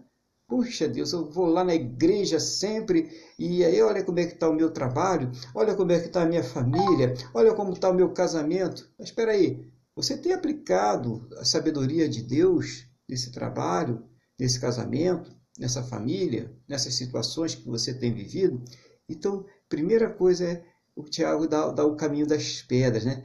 Puxa 0.47 0.87
Deus, 0.87 1.11
eu 1.11 1.29
vou 1.31 1.47
lá 1.47 1.63
na 1.63 1.73
igreja 1.73 2.39
sempre 2.39 3.09
e 3.39 3.63
aí 3.63 3.81
olha 3.81 4.03
como 4.03 4.19
é 4.19 4.27
que 4.27 4.33
está 4.33 4.47
o 4.47 4.53
meu 4.53 4.69
trabalho, 4.69 5.31
olha 5.55 5.73
como 5.73 5.91
é 5.91 5.99
que 5.99 6.07
está 6.07 6.21
a 6.21 6.25
minha 6.27 6.43
família, 6.43 7.15
olha 7.33 7.53
como 7.55 7.73
está 7.73 7.89
o 7.89 7.93
meu 7.93 8.11
casamento. 8.11 8.87
Mas 8.97 9.09
espera 9.09 9.31
aí, 9.31 9.67
você 9.95 10.15
tem 10.15 10.33
aplicado 10.33 11.27
a 11.39 11.45
sabedoria 11.45 12.07
de 12.07 12.21
Deus 12.21 12.85
nesse 13.09 13.31
trabalho, 13.31 14.05
nesse 14.37 14.59
casamento, 14.59 15.35
nessa 15.57 15.81
família, 15.81 16.55
nessas 16.67 16.93
situações 16.93 17.55
que 17.55 17.67
você 17.67 17.93
tem 17.93 18.13
vivido? 18.13 18.63
Então, 19.09 19.45
primeira 19.67 20.09
coisa 20.09 20.45
é 20.45 20.63
o 20.95 21.03
Tiago 21.03 21.47
dá, 21.47 21.71
dá 21.71 21.85
o 21.85 21.95
caminho 21.95 22.27
das 22.27 22.61
pedras, 22.61 23.03
né? 23.03 23.23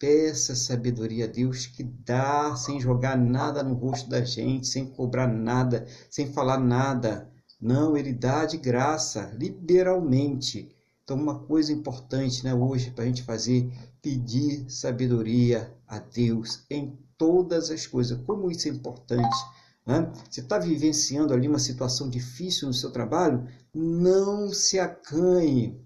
Peça 0.00 0.56
sabedoria 0.56 1.26
a 1.26 1.28
Deus 1.28 1.66
que 1.66 1.82
dá 1.84 2.56
sem 2.56 2.80
jogar 2.80 3.18
nada 3.18 3.62
no 3.62 3.74
rosto 3.74 4.08
da 4.08 4.24
gente, 4.24 4.66
sem 4.66 4.86
cobrar 4.86 5.26
nada, 5.26 5.86
sem 6.08 6.32
falar 6.32 6.58
nada. 6.58 7.30
Não, 7.60 7.94
ele 7.94 8.14
dá 8.14 8.46
de 8.46 8.56
graça, 8.56 9.30
liberalmente. 9.38 10.74
Então, 11.04 11.18
uma 11.18 11.40
coisa 11.40 11.70
importante 11.70 12.42
né, 12.42 12.54
hoje 12.54 12.90
para 12.92 13.04
a 13.04 13.06
gente 13.06 13.22
fazer, 13.22 13.70
pedir 14.00 14.70
sabedoria 14.70 15.70
a 15.86 15.98
Deus 15.98 16.64
em 16.70 16.98
todas 17.18 17.70
as 17.70 17.86
coisas. 17.86 18.18
Como 18.24 18.50
isso 18.50 18.68
é 18.68 18.70
importante. 18.70 19.36
Né? 19.84 20.10
Você 20.30 20.40
está 20.40 20.58
vivenciando 20.58 21.34
ali 21.34 21.46
uma 21.46 21.58
situação 21.58 22.08
difícil 22.08 22.68
no 22.68 22.72
seu 22.72 22.90
trabalho? 22.90 23.46
Não 23.74 24.48
se 24.48 24.78
acanhe 24.78 25.78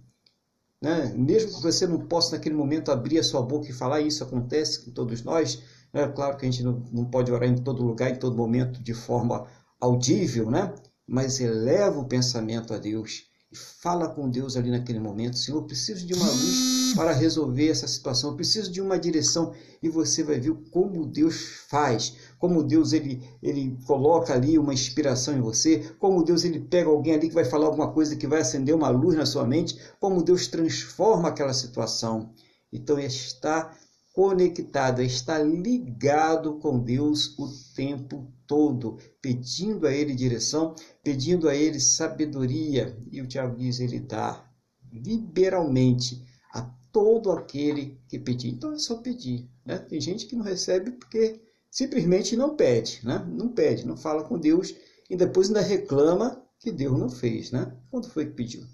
né? 0.84 1.12
Mesmo 1.16 1.56
que 1.56 1.62
você 1.62 1.86
não 1.86 1.98
possa 1.98 2.36
naquele 2.36 2.54
momento 2.54 2.92
abrir 2.92 3.18
a 3.18 3.24
sua 3.24 3.42
boca 3.42 3.68
e 3.68 3.72
falar, 3.72 4.00
isso 4.00 4.22
acontece 4.22 4.84
com 4.84 4.92
todos 4.92 5.22
nós. 5.22 5.62
É 5.92 6.06
claro 6.06 6.36
que 6.36 6.46
a 6.46 6.50
gente 6.50 6.62
não, 6.62 6.82
não 6.92 7.04
pode 7.04 7.32
orar 7.32 7.48
em 7.48 7.56
todo 7.56 7.82
lugar, 7.82 8.10
em 8.10 8.18
todo 8.18 8.36
momento, 8.36 8.82
de 8.82 8.94
forma 8.94 9.46
audível, 9.80 10.50
né? 10.50 10.72
mas 11.06 11.40
eleva 11.40 11.98
o 11.98 12.08
pensamento 12.08 12.72
a 12.72 12.78
Deus 12.78 13.24
e 13.52 13.56
fala 13.56 14.08
com 14.08 14.28
Deus 14.28 14.56
ali 14.56 14.70
naquele 14.70 14.98
momento: 14.98 15.38
Senhor, 15.38 15.58
eu 15.58 15.66
preciso 15.66 16.06
de 16.06 16.14
uma 16.14 16.28
luz 16.28 16.94
para 16.96 17.12
resolver 17.12 17.68
essa 17.68 17.86
situação, 17.86 18.30
eu 18.30 18.36
preciso 18.36 18.70
de 18.70 18.80
uma 18.80 18.98
direção. 18.98 19.52
E 19.82 19.88
você 19.88 20.22
vai 20.22 20.40
ver 20.40 20.54
como 20.70 21.06
Deus 21.06 21.36
faz, 21.68 22.16
como 22.44 22.62
Deus 22.62 22.92
ele, 22.92 23.26
ele 23.42 23.74
coloca 23.86 24.34
ali 24.34 24.58
uma 24.58 24.74
inspiração 24.74 25.34
em 25.34 25.40
você, 25.40 25.78
como 25.98 26.22
Deus 26.22 26.44
ele 26.44 26.60
pega 26.60 26.90
alguém 26.90 27.14
ali 27.14 27.28
que 27.28 27.34
vai 27.34 27.46
falar 27.46 27.64
alguma 27.64 27.90
coisa 27.90 28.16
que 28.16 28.26
vai 28.26 28.42
acender 28.42 28.74
uma 28.74 28.90
luz 28.90 29.16
na 29.16 29.24
sua 29.24 29.46
mente, 29.46 29.78
como 29.98 30.22
Deus 30.22 30.46
transforma 30.46 31.30
aquela 31.30 31.54
situação. 31.54 32.34
Então 32.70 32.98
estar 32.98 33.74
conectado, 34.12 35.00
estar 35.00 35.38
ligado 35.38 36.58
com 36.58 36.78
Deus 36.78 37.34
o 37.38 37.48
tempo 37.74 38.30
todo, 38.46 38.98
pedindo 39.22 39.86
a 39.86 39.90
Ele 39.90 40.14
direção, 40.14 40.74
pedindo 41.02 41.48
a 41.48 41.56
Ele 41.56 41.80
sabedoria. 41.80 42.94
E 43.10 43.22
o 43.22 43.26
Tiago 43.26 43.56
diz: 43.56 43.80
Ele 43.80 44.00
dá 44.00 44.46
liberalmente 44.92 46.22
a 46.52 46.60
todo 46.92 47.32
aquele 47.32 47.98
que 48.06 48.18
pedir. 48.18 48.50
Então 48.50 48.74
é 48.74 48.78
só 48.78 48.96
pedir. 48.96 49.48
Né? 49.64 49.78
Tem 49.78 49.98
gente 49.98 50.26
que 50.26 50.36
não 50.36 50.44
recebe 50.44 50.90
porque 50.90 51.40
simplesmente 51.74 52.36
não 52.36 52.54
pede, 52.54 53.00
né? 53.02 53.18
Não 53.28 53.48
pede, 53.48 53.84
não 53.84 53.96
fala 53.96 54.22
com 54.22 54.38
Deus 54.38 54.72
e 55.10 55.16
depois 55.16 55.48
ainda 55.48 55.60
reclama 55.60 56.40
que 56.60 56.70
Deus 56.70 56.96
não 56.96 57.10
fez, 57.10 57.50
né? 57.50 57.76
Quando 57.90 58.08
foi 58.08 58.26
que 58.26 58.32
pediu? 58.32 58.64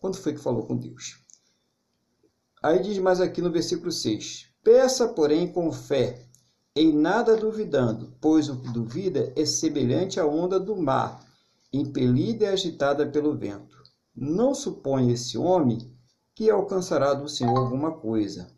Quando 0.00 0.16
foi 0.16 0.32
que 0.32 0.40
falou 0.40 0.66
com 0.66 0.74
Deus? 0.74 1.18
Aí 2.62 2.80
diz 2.80 2.96
mais 2.96 3.20
aqui 3.20 3.42
no 3.42 3.52
versículo 3.52 3.92
6: 3.92 4.46
Peça, 4.64 5.08
porém, 5.08 5.52
com 5.52 5.70
fé, 5.70 6.26
em 6.74 6.90
nada 6.90 7.36
duvidando, 7.36 8.16
pois 8.18 8.48
o 8.48 8.62
que 8.62 8.70
duvida 8.70 9.30
é 9.36 9.44
semelhante 9.44 10.18
à 10.18 10.24
onda 10.26 10.58
do 10.58 10.74
mar, 10.74 11.22
impelida 11.70 12.46
e 12.46 12.48
agitada 12.48 13.06
pelo 13.06 13.36
vento. 13.36 13.76
Não 14.16 14.54
supõe 14.54 15.12
esse 15.12 15.36
homem 15.36 15.94
que 16.34 16.48
alcançará 16.48 17.12
do 17.12 17.28
Senhor 17.28 17.58
alguma 17.58 17.92
coisa 17.92 18.50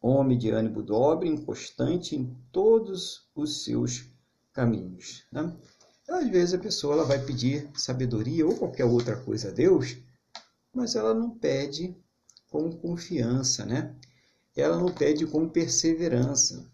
homem 0.00 0.38
de 0.38 0.50
ânimo 0.50 0.82
dobre, 0.82 1.28
inconstante 1.28 2.16
em 2.16 2.36
todos 2.52 3.28
os 3.34 3.64
seus 3.64 4.06
caminhos. 4.52 5.24
Né? 5.32 5.54
Às 6.08 6.28
vezes 6.28 6.54
a 6.54 6.58
pessoa 6.58 6.94
ela 6.94 7.04
vai 7.04 7.24
pedir 7.24 7.70
sabedoria 7.74 8.46
ou 8.46 8.56
qualquer 8.56 8.84
outra 8.84 9.16
coisa 9.16 9.48
a 9.48 9.52
Deus, 9.52 9.98
mas 10.72 10.94
ela 10.94 11.12
não 11.12 11.30
pede 11.30 11.94
com 12.50 12.70
confiança, 12.72 13.64
né? 13.64 13.94
Ela 14.56 14.76
não 14.76 14.92
pede 14.92 15.26
com 15.26 15.48
perseverança. 15.48 16.66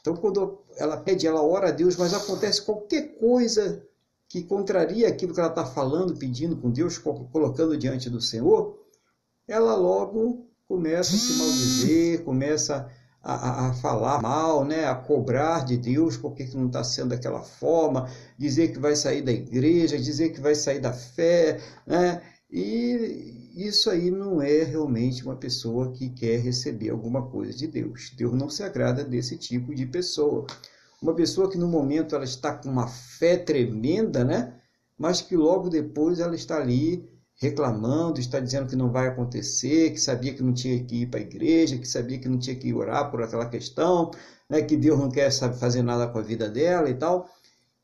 Então, 0.00 0.16
quando 0.16 0.64
ela 0.76 0.96
pede, 0.96 1.26
ela 1.26 1.42
ora 1.42 1.68
a 1.68 1.72
Deus, 1.72 1.96
mas 1.96 2.12
acontece 2.12 2.62
qualquer 2.62 3.16
coisa 3.18 3.86
que 4.28 4.42
contraria 4.42 5.08
aquilo 5.08 5.34
que 5.34 5.38
ela 5.38 5.50
está 5.50 5.64
falando, 5.64 6.16
pedindo 6.16 6.56
com 6.56 6.70
Deus, 6.70 6.98
colocando 6.98 7.76
diante 7.76 8.08
do 8.08 8.20
Senhor, 8.20 8.82
ela 9.46 9.76
logo 9.76 10.48
começa 10.72 11.14
a 11.14 11.18
se 11.18 11.32
maldizer, 11.34 12.24
começa 12.24 12.90
a, 13.22 13.68
a, 13.68 13.74
falar 13.74 14.22
mal, 14.22 14.64
né? 14.64 14.86
a 14.86 14.94
cobrar 14.94 15.66
de 15.66 15.76
Deus 15.76 16.16
porque 16.16 16.46
que 16.46 16.56
não 16.56 16.68
está 16.68 16.82
sendo 16.82 17.10
daquela 17.10 17.42
forma, 17.42 18.08
dizer 18.38 18.72
que 18.72 18.78
vai 18.78 18.96
sair 18.96 19.20
da 19.20 19.30
igreja, 19.30 19.98
dizer 19.98 20.30
que 20.30 20.40
vai 20.40 20.54
sair 20.54 20.80
da 20.80 20.94
fé, 20.94 21.60
né? 21.86 22.22
E 22.50 23.52
isso 23.54 23.90
aí 23.90 24.10
não 24.10 24.40
é 24.40 24.62
realmente 24.62 25.22
uma 25.22 25.36
pessoa 25.36 25.92
que 25.92 26.08
quer 26.08 26.40
receber 26.40 26.88
alguma 26.88 27.28
coisa 27.28 27.52
de 27.52 27.66
Deus. 27.66 28.10
Deus 28.16 28.32
não 28.32 28.48
se 28.48 28.62
agrada 28.62 29.04
desse 29.04 29.36
tipo 29.36 29.74
de 29.74 29.84
pessoa. 29.84 30.46
Uma 31.02 31.14
pessoa 31.14 31.50
que 31.50 31.58
no 31.58 31.68
momento 31.68 32.14
ela 32.14 32.24
está 32.24 32.54
com 32.54 32.70
uma 32.70 32.88
fé 32.88 33.36
tremenda, 33.36 34.24
né? 34.24 34.54
Mas 34.96 35.20
que 35.20 35.36
logo 35.36 35.68
depois 35.68 36.18
ela 36.18 36.34
está 36.34 36.56
ali 36.56 37.11
reclamando, 37.42 38.20
está 38.20 38.38
dizendo 38.38 38.68
que 38.68 38.76
não 38.76 38.90
vai 38.90 39.08
acontecer, 39.08 39.90
que 39.90 40.00
sabia 40.00 40.32
que 40.32 40.42
não 40.42 40.54
tinha 40.54 40.82
que 40.84 41.02
ir 41.02 41.06
para 41.06 41.18
a 41.18 41.22
igreja, 41.22 41.76
que 41.76 41.88
sabia 41.88 42.18
que 42.18 42.28
não 42.28 42.38
tinha 42.38 42.54
que 42.54 42.72
orar 42.72 43.10
por 43.10 43.20
aquela 43.20 43.46
questão, 43.46 44.12
né, 44.48 44.62
que 44.62 44.76
Deus 44.76 44.96
não 44.98 45.10
quer 45.10 45.30
sabe, 45.32 45.58
fazer 45.58 45.82
nada 45.82 46.06
com 46.06 46.18
a 46.18 46.22
vida 46.22 46.48
dela 46.48 46.88
e 46.88 46.94
tal. 46.94 47.28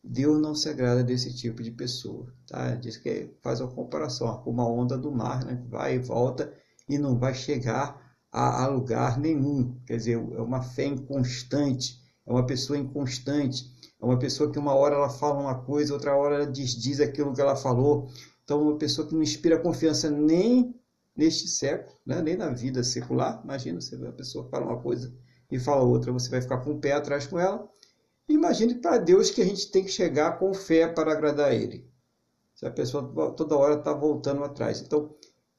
Deus 0.03 0.41
não 0.41 0.55
se 0.55 0.69
agrada 0.69 1.03
desse 1.03 1.35
tipo 1.35 1.61
de 1.61 1.73
pessoa. 1.73 2.33
Tá? 2.47 2.77
Diz 2.77 2.97
que 2.97 3.35
faz 3.43 3.61
uma 3.61 3.69
comparação 3.69 4.33
com 4.39 4.51
uma 4.51 4.69
onda 4.69 4.97
do 4.97 5.11
mar, 5.11 5.45
né, 5.45 5.61
vai 5.69 5.97
e 5.97 5.99
volta 5.99 6.53
e 6.89 6.97
não 6.97 7.19
vai 7.19 7.35
chegar 7.35 8.01
a, 8.31 8.63
a 8.63 8.67
lugar 8.69 9.19
nenhum. 9.19 9.77
Quer 9.85 9.97
dizer, 9.97 10.13
é 10.13 10.41
uma 10.41 10.63
fé 10.63 10.85
inconstante, 10.85 12.01
é 12.25 12.31
uma 12.31 12.47
pessoa 12.47 12.79
inconstante, 12.79 13.65
é 14.01 14.05
uma 14.05 14.19
pessoa 14.21 14.53
que 14.53 14.59
uma 14.59 14.75
hora 14.75 14.95
ela 14.95 15.11
fala 15.11 15.41
uma 15.41 15.57
coisa, 15.57 15.93
outra 15.95 16.17
hora 16.17 16.37
ela 16.37 16.47
desdiz 16.47 17.01
aquilo 17.01 17.35
que 17.35 17.41
ela 17.41 17.57
falou. 17.57 18.09
Então, 18.49 18.63
uma 18.63 18.79
pessoa 18.79 19.07
que 19.07 19.15
não 19.15 19.23
inspira 19.23 19.61
confiança 19.61 20.09
nem 20.09 20.75
neste 21.15 21.47
século, 21.47 21.95
né? 22.07 22.23
nem 22.23 22.35
na 22.35 22.49
vida 22.49 22.83
secular. 22.83 23.43
Imagina, 23.45 23.79
você 23.79 23.95
vê 23.95 24.07
uma 24.07 24.13
pessoa 24.15 24.47
que 24.47 24.51
fala 24.51 24.65
uma 24.65 24.81
coisa 24.81 25.15
e 25.51 25.59
fala 25.59 25.83
outra, 25.83 26.11
você 26.11 26.31
vai 26.31 26.41
ficar 26.41 26.57
com 26.65 26.71
o 26.71 26.81
pé 26.81 26.93
atrás 26.93 27.27
com 27.27 27.39
ela. 27.39 27.69
Imagine 28.27 28.77
para 28.77 28.97
Deus 28.97 29.31
que 29.31 29.43
a 29.43 29.45
gente 29.45 29.71
tem 29.71 29.85
que 29.85 29.91
chegar 29.91 30.39
com 30.39 30.55
fé 30.55 30.89
para 30.89 31.13
agradar 31.13 31.51
a 31.51 31.55
Ele. 31.55 31.87
Se 32.55 32.65
a 32.65 32.71
pessoa 32.71 33.35
toda 33.37 33.55
hora 33.55 33.75
está 33.75 33.93
voltando 33.93 34.43
atrás. 34.43 34.81
Então, 34.81 35.15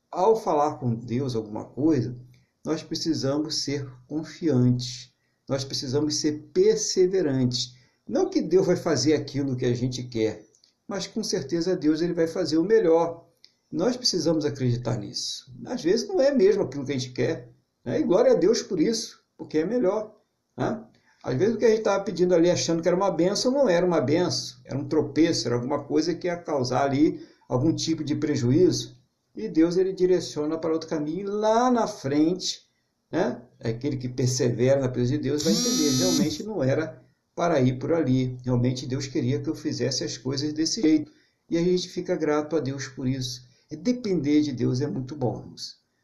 ao 0.10 0.36
falar 0.36 0.80
com 0.80 0.96
Deus 0.96 1.36
alguma 1.36 1.66
coisa, 1.66 2.18
nós 2.66 2.82
precisamos 2.82 3.64
ser 3.64 3.88
confiantes. 4.08 5.14
Nós 5.48 5.64
precisamos 5.64 6.16
ser 6.16 6.50
perseverantes. 6.52 7.76
Não 8.08 8.32
que 8.32 8.42
Deus 8.42 8.66
vai 8.66 8.76
fazer 8.76 9.14
aquilo 9.14 9.56
que 9.56 9.66
a 9.66 9.76
gente 9.76 10.02
quer, 10.02 10.49
mas 10.90 11.06
com 11.06 11.24
certeza 11.24 11.76
Deus 11.76 12.02
ele 12.02 12.14
vai 12.14 12.28
fazer 12.28 12.58
o 12.58 12.64
melhor. 12.64 13.30
Nós 13.72 13.96
precisamos 13.96 14.44
acreditar 14.44 14.98
nisso. 14.98 15.46
Às 15.68 15.84
vezes 15.84 16.08
não 16.08 16.20
é 16.20 16.34
mesmo 16.34 16.64
aquilo 16.64 16.84
que 16.84 16.92
a 16.92 16.98
gente 16.98 17.14
quer, 17.14 17.48
né? 17.86 18.00
e 18.00 18.04
glória 18.04 18.32
a 18.32 18.36
Deus 18.36 18.64
por 18.64 18.80
isso, 18.80 19.22
porque 19.38 19.60
é 19.60 19.66
melhor. 19.66 20.16
Né? 20.58 20.84
Às 21.24 21.38
vezes 21.38 21.54
o 21.54 21.58
que 21.60 21.66
a 21.66 21.70
gente 21.70 21.78
estava 21.78 22.04
pedindo 22.04 22.34
ali, 22.34 22.50
achando 22.50 22.82
que 22.82 22.88
era 22.88 22.98
uma 22.98 23.12
benção, 23.12 23.52
não 23.52 23.70
era 23.70 23.86
uma 23.86 24.02
benção, 24.02 24.58
era 24.66 24.76
um 24.76 24.88
tropeço, 24.88 25.48
era 25.48 25.56
alguma 25.56 25.84
coisa 25.84 26.16
que 26.16 26.26
ia 26.26 26.36
causar 26.36 26.86
ali 26.86 27.24
algum 27.48 27.72
tipo 27.72 28.04
de 28.04 28.16
prejuízo. 28.16 28.98
E 29.36 29.48
Deus 29.48 29.78
ele 29.78 29.94
direciona 29.94 30.58
para 30.58 30.74
outro 30.74 30.90
caminho, 30.90 31.20
e 31.20 31.24
lá 31.30 31.70
na 31.70 31.86
frente, 31.86 32.68
né? 33.12 33.40
aquele 33.64 33.96
que 33.96 34.10
persevera 34.10 34.82
na 34.82 34.90
presença 34.90 35.22
de 35.22 35.30
Deus 35.30 35.44
vai 35.44 35.54
entender, 35.54 35.98
realmente 36.00 36.44
não 36.44 36.64
era 36.64 37.00
para 37.40 37.62
ir 37.62 37.80
por 37.80 37.94
ali. 37.94 38.38
Realmente 38.44 38.86
Deus 38.86 39.08
queria 39.08 39.40
que 39.40 39.50
eu 39.50 39.56
fizesse 39.56 40.04
as 40.04 40.18
coisas 40.18 40.52
desse 40.52 40.82
jeito. 40.82 41.10
E 41.50 41.58
a 41.58 41.64
gente 41.64 41.88
fica 41.88 42.14
grato 42.14 42.58
a 42.58 42.60
Deus 42.60 42.90
por 42.90 43.08
isso. 43.08 43.48
E 43.72 43.78
depender 43.78 44.42
de 44.42 44.52
Deus 44.52 44.82
é 44.82 44.88
muito 44.88 45.16
bom, 45.16 45.56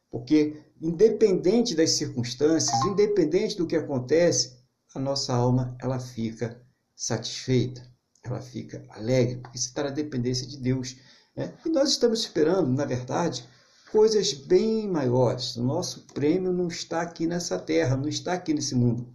porque 0.10 0.64
independente 0.82 1.76
das 1.76 1.90
circunstâncias, 1.90 2.74
independente 2.86 3.58
do 3.58 3.68
que 3.68 3.76
acontece, 3.76 4.56
a 4.96 5.00
nossa 5.00 5.34
alma 5.34 5.76
ela 5.82 6.00
fica 6.00 6.58
satisfeita, 6.96 7.86
ela 8.24 8.40
fica 8.40 8.86
alegre, 8.92 9.42
porque 9.42 9.58
você 9.58 9.68
está 9.68 9.84
na 9.84 9.90
dependência 9.90 10.48
de 10.48 10.58
Deus. 10.58 10.96
Né? 11.36 11.54
E 11.66 11.70
nós 11.70 11.90
estamos 11.90 12.22
esperando, 12.22 12.72
na 12.72 12.86
verdade, 12.86 13.46
coisas 13.92 14.32
bem 14.32 14.88
maiores. 14.88 15.58
O 15.58 15.64
nosso 15.66 16.08
prêmio 16.14 16.54
não 16.54 16.70
está 16.70 17.02
aqui 17.02 17.28
nessa 17.28 17.60
terra, 17.60 17.98
não 17.98 18.08
está 18.08 18.32
aqui 18.32 18.54
nesse 18.54 18.74
mundo. 18.74 19.14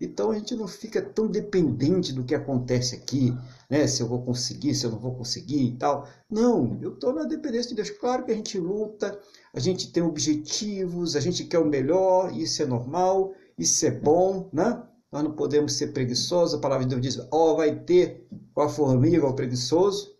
Então 0.00 0.30
a 0.30 0.38
gente 0.38 0.54
não 0.54 0.68
fica 0.68 1.02
tão 1.02 1.26
dependente 1.26 2.12
do 2.12 2.24
que 2.24 2.34
acontece 2.34 2.94
aqui, 2.94 3.34
né? 3.68 3.86
Se 3.86 4.02
eu 4.02 4.08
vou 4.08 4.22
conseguir, 4.22 4.74
se 4.74 4.86
eu 4.86 4.90
não 4.90 4.98
vou 4.98 5.14
conseguir 5.14 5.62
e 5.62 5.76
tal. 5.76 6.08
Não, 6.30 6.78
eu 6.80 6.94
estou 6.94 7.12
na 7.12 7.24
dependência 7.24 7.70
de 7.70 7.76
Deus. 7.76 7.90
Claro 7.90 8.24
que 8.24 8.32
a 8.32 8.34
gente 8.34 8.58
luta, 8.58 9.18
a 9.52 9.58
gente 9.58 9.90
tem 9.90 10.02
objetivos, 10.02 11.16
a 11.16 11.20
gente 11.20 11.44
quer 11.44 11.58
o 11.58 11.64
melhor, 11.64 12.36
isso 12.36 12.62
é 12.62 12.66
normal, 12.66 13.34
isso 13.58 13.84
é 13.86 13.90
bom, 13.90 14.48
né? 14.52 14.82
Nós 15.10 15.24
não 15.24 15.32
podemos 15.32 15.72
ser 15.72 15.88
preguiçosos. 15.88 16.54
A 16.54 16.60
palavra 16.60 16.84
de 16.84 16.90
Deus 16.90 17.02
diz: 17.02 17.28
ó, 17.30 17.52
oh, 17.52 17.56
vai 17.56 17.74
ter 17.74 18.26
com 18.54 18.60
a 18.60 18.68
formiga 18.68 19.26
o 19.26 19.34
preguiçoso. 19.34 20.14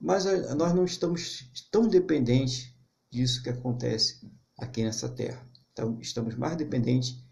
Mas 0.00 0.24
nós 0.56 0.72
não 0.72 0.86
estamos 0.86 1.50
tão 1.70 1.86
dependentes 1.86 2.74
disso 3.10 3.42
que 3.42 3.50
acontece 3.50 4.26
aqui 4.58 4.82
nessa 4.82 5.10
terra. 5.10 5.46
Então, 5.72 5.98
estamos 6.00 6.34
mais 6.36 6.56
dependentes 6.56 7.22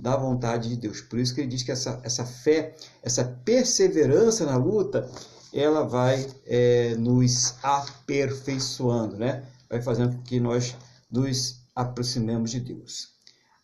da 0.00 0.16
vontade 0.16 0.70
de 0.70 0.76
Deus. 0.76 1.00
Por 1.02 1.18
isso 1.18 1.34
que 1.34 1.42
ele 1.42 1.48
diz 1.48 1.62
que 1.62 1.70
essa, 1.70 2.00
essa 2.02 2.24
fé, 2.24 2.74
essa 3.02 3.24
perseverança 3.44 4.46
na 4.46 4.56
luta, 4.56 5.08
ela 5.52 5.82
vai 5.82 6.26
é, 6.46 6.94
nos 6.96 7.54
aperfeiçoando, 7.62 9.16
né? 9.16 9.44
vai 9.68 9.82
fazendo 9.82 10.16
com 10.16 10.22
que 10.22 10.40
nós 10.40 10.74
nos 11.10 11.60
aproximemos 11.74 12.50
de 12.50 12.60
Deus. 12.60 13.10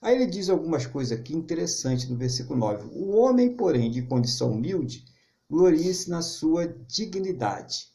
Aí 0.02 0.14
ele 0.14 0.26
diz 0.26 0.50
algumas 0.50 0.86
coisas 0.86 1.18
aqui 1.18 1.34
interessantes 1.34 2.08
no 2.08 2.16
versículo 2.16 2.58
9. 2.58 2.90
O 2.92 3.16
homem, 3.16 3.56
porém, 3.56 3.90
de 3.90 4.02
condição 4.02 4.52
humilde, 4.52 5.04
glorie-se 5.50 6.10
na 6.10 6.20
sua 6.20 6.66
dignidade, 6.66 7.88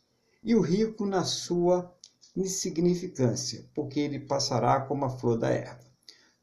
e 0.44 0.56
o 0.56 0.62
rico 0.62 1.06
na 1.06 1.24
sua 1.24 1.94
insignificância, 2.36 3.66
porque 3.76 4.00
ele 4.00 4.20
passará 4.20 4.82
como 4.82 5.06
a 5.06 5.10
flor 5.10 5.38
da 5.38 5.50
erva 5.50 5.91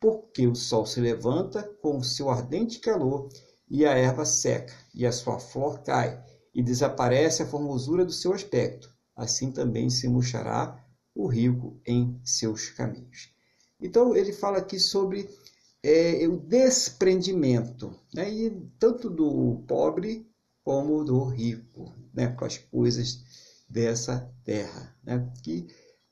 porque 0.01 0.47
o 0.47 0.55
sol 0.55 0.87
se 0.87 1.01
levanta 1.01 1.63
com 1.83 1.99
o 1.99 2.05
seu 2.05 2.31
ardente 2.31 2.79
calor 2.79 3.29
e 3.69 3.85
a 3.85 3.93
erva 3.93 4.25
seca, 4.25 4.75
e 4.95 5.05
a 5.05 5.13
sua 5.13 5.39
flor 5.39 5.83
cai, 5.83 6.23
e 6.55 6.63
desaparece 6.63 7.43
a 7.43 7.47
formosura 7.47 8.05
do 8.05 8.13
seu 8.13 8.33
aspecto. 8.33 8.91
Assim 9.15 9.51
também 9.51 9.91
se 9.91 10.09
murchará 10.09 10.83
o 11.15 11.27
rico 11.27 11.81
em 11.87 12.21
seus 12.25 12.71
caminhos. 12.71 13.31
Então, 13.81 14.17
ele 14.17 14.33
fala 14.33 14.59
aqui 14.59 14.79
sobre 14.79 15.29
é, 15.83 16.27
o 16.27 16.37
desprendimento, 16.37 17.95
né? 18.15 18.31
e 18.33 18.51
tanto 18.79 19.11
do 19.11 19.65
pobre 19.67 20.29
como 20.65 21.05
do 21.05 21.25
rico, 21.25 21.93
né? 22.15 22.29
com 22.29 22.45
as 22.45 22.59
coisas 22.59 23.23
dessa 23.69 24.33
terra. 24.45 24.97
Né? 25.05 25.31
Que 25.43 25.67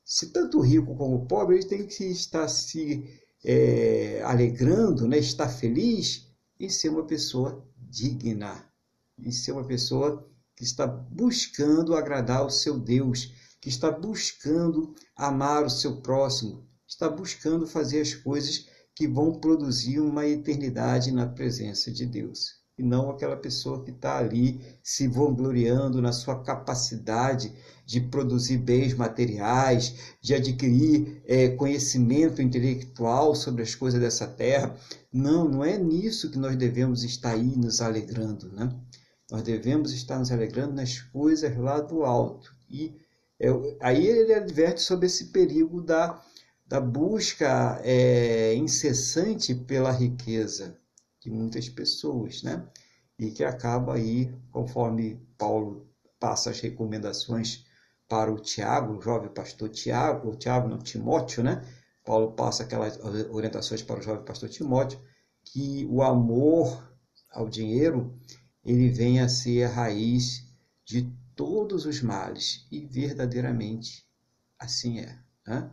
se 0.05 0.31
tanto 0.31 0.59
o 0.59 0.63
rico 0.63 0.95
como 0.97 1.17
o 1.17 1.27
pobre 1.27 1.57
ele 1.57 1.67
tem 1.67 1.87
que 1.87 2.05
estar 2.05 2.47
se 2.49 3.21
é, 3.47 4.21
alegrando, 4.25 5.07
né, 5.07 5.19
estar 5.19 5.49
feliz 5.49 6.27
em 6.59 6.69
ser 6.69 6.89
uma 6.89 7.05
pessoa 7.05 7.65
digna, 7.79 8.69
em 9.17 9.31
ser 9.31 9.53
uma 9.53 9.65
pessoa 9.65 10.29
que 10.57 10.65
está 10.65 10.85
buscando 10.85 11.95
agradar 11.95 12.45
o 12.45 12.51
seu 12.51 12.77
Deus, 12.79 13.33
que 13.61 13.69
está 13.69 13.89
buscando 13.91 14.95
amar 15.15 15.65
o 15.65 15.71
seu 15.71 16.01
próximo, 16.03 16.67
está 16.89 17.09
buscando 17.09 17.67
fazer 17.67 18.01
as 18.01 18.15
coisas 18.15 18.67
que 18.93 19.07
vão 19.07 19.39
produzir 19.39 20.01
uma 20.01 20.27
eternidade 20.27 21.13
na 21.13 21.27
presença 21.27 21.93
de 21.93 22.05
Deus 22.05 22.66
e 22.79 22.83
não 22.83 23.09
aquela 23.11 23.37
pessoa 23.37 23.83
que 23.83 23.91
está 23.91 24.19
ali 24.19 24.61
se 24.83 25.09
vangloriando 25.09 26.03
na 26.03 26.13
sua 26.13 26.43
capacidade 26.43 27.53
de 27.87 28.01
produzir 28.01 28.59
bens 28.59 28.93
materiais, 28.93 30.15
de 30.21 30.35
adquirir 30.35 31.23
é, 31.25 31.49
conhecimento 31.49 32.43
intelectual 32.43 33.35
sobre 33.35 33.63
as 33.63 33.75
coisas 33.75 33.99
dessa 33.99 34.27
terra. 34.27 34.77
Não, 35.11 35.49
não 35.49 35.65
é 35.65 35.79
nisso 35.79 36.31
que 36.31 36.39
nós 36.39 36.55
devemos 36.57 37.03
estar 37.03 37.31
aí 37.31 37.57
nos 37.57 37.81
alegrando, 37.81 38.53
né? 38.53 38.69
Nós 39.31 39.43
devemos 39.43 39.93
estar 39.93 40.19
nos 40.19 40.31
alegrando 40.31 40.75
nas 40.75 41.01
coisas 41.01 41.57
lá 41.57 41.81
do 41.81 42.05
alto. 42.05 42.53
E 42.69 42.95
é, 43.41 43.49
aí 43.81 44.07
ele 44.07 44.35
adverte 44.35 44.83
sobre 44.83 45.07
esse 45.07 45.27
perigo 45.27 45.81
da, 45.81 46.23
da 46.67 46.81
busca 46.81 47.81
é, 47.83 48.55
incessante 48.55 49.55
pela 49.55 49.91
riqueza 49.91 50.79
de 51.27 51.31
muitas 51.33 51.69
pessoas, 51.69 52.43
né? 52.45 52.65
E 53.19 53.33
que 53.33 53.43
acaba 53.43 53.95
aí, 53.95 54.33
conforme 54.53 55.21
Paulo 55.37 55.89
passa 56.21 56.51
as 56.51 56.61
recomendações 56.61 57.65
para 58.09 58.33
o 58.33 58.39
Tiago, 58.39 58.97
o 58.97 59.03
jovem 59.03 59.29
pastor 59.29 59.69
Tiago, 59.69 60.31
o 60.31 60.37
Tiago 60.37 60.69
não, 60.69 60.79
Timóteo, 60.79 61.43
né? 61.43 61.65
Paulo 62.05 62.33
passa 62.33 62.63
aquelas 62.63 62.99
orientações 63.31 63.83
para 63.83 63.99
o 63.99 64.03
jovem 64.03 64.25
pastor 64.25 64.49
Timóteo, 64.49 65.01
que 65.45 65.85
o 65.91 66.01
amor 66.01 66.89
ao 67.33 67.49
dinheiro, 67.49 68.17
ele 68.65 68.89
vem 68.89 69.21
a 69.21 69.29
ser 69.29 69.65
a 69.65 69.69
raiz 69.69 70.45
de 70.85 71.13
todos 71.35 71.87
os 71.87 72.01
males, 72.01 72.67
e 72.71 72.87
verdadeiramente 72.87 74.07
assim 74.59 75.01
é. 75.01 75.19
Né? 75.45 75.69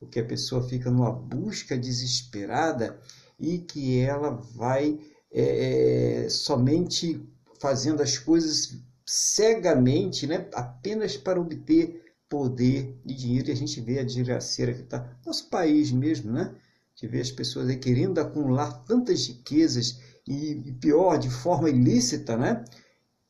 Porque 0.00 0.18
a 0.18 0.24
pessoa 0.24 0.68
fica 0.68 0.90
numa 0.90 1.12
busca 1.12 1.78
desesperada 1.78 3.00
e 3.38 3.58
que 3.58 4.00
ela 4.00 4.30
vai 4.30 4.98
é, 5.32 6.24
é, 6.24 6.28
somente 6.28 7.20
fazendo 7.60 8.02
as 8.02 8.18
coisas 8.18 8.78
cegamente, 9.04 10.26
né, 10.26 10.48
apenas 10.52 11.16
para 11.16 11.40
obter 11.40 12.02
poder 12.28 12.98
e 13.04 13.14
dinheiro. 13.14 13.48
E 13.48 13.52
a 13.52 13.56
gente 13.56 13.80
vê 13.80 13.98
a 13.98 14.04
desgraceira 14.04 14.74
que 14.74 14.82
está 14.82 15.16
nosso 15.24 15.48
país 15.48 15.92
mesmo, 15.92 16.32
né? 16.32 16.54
Gente 16.94 17.10
vê 17.10 17.20
as 17.20 17.30
pessoas 17.30 17.68
aí 17.68 17.76
querendo 17.76 18.18
acumular 18.18 18.72
tantas 18.84 19.26
riquezas 19.26 20.00
e 20.26 20.72
pior, 20.80 21.18
de 21.18 21.30
forma 21.30 21.70
ilícita, 21.70 22.36
né? 22.36 22.64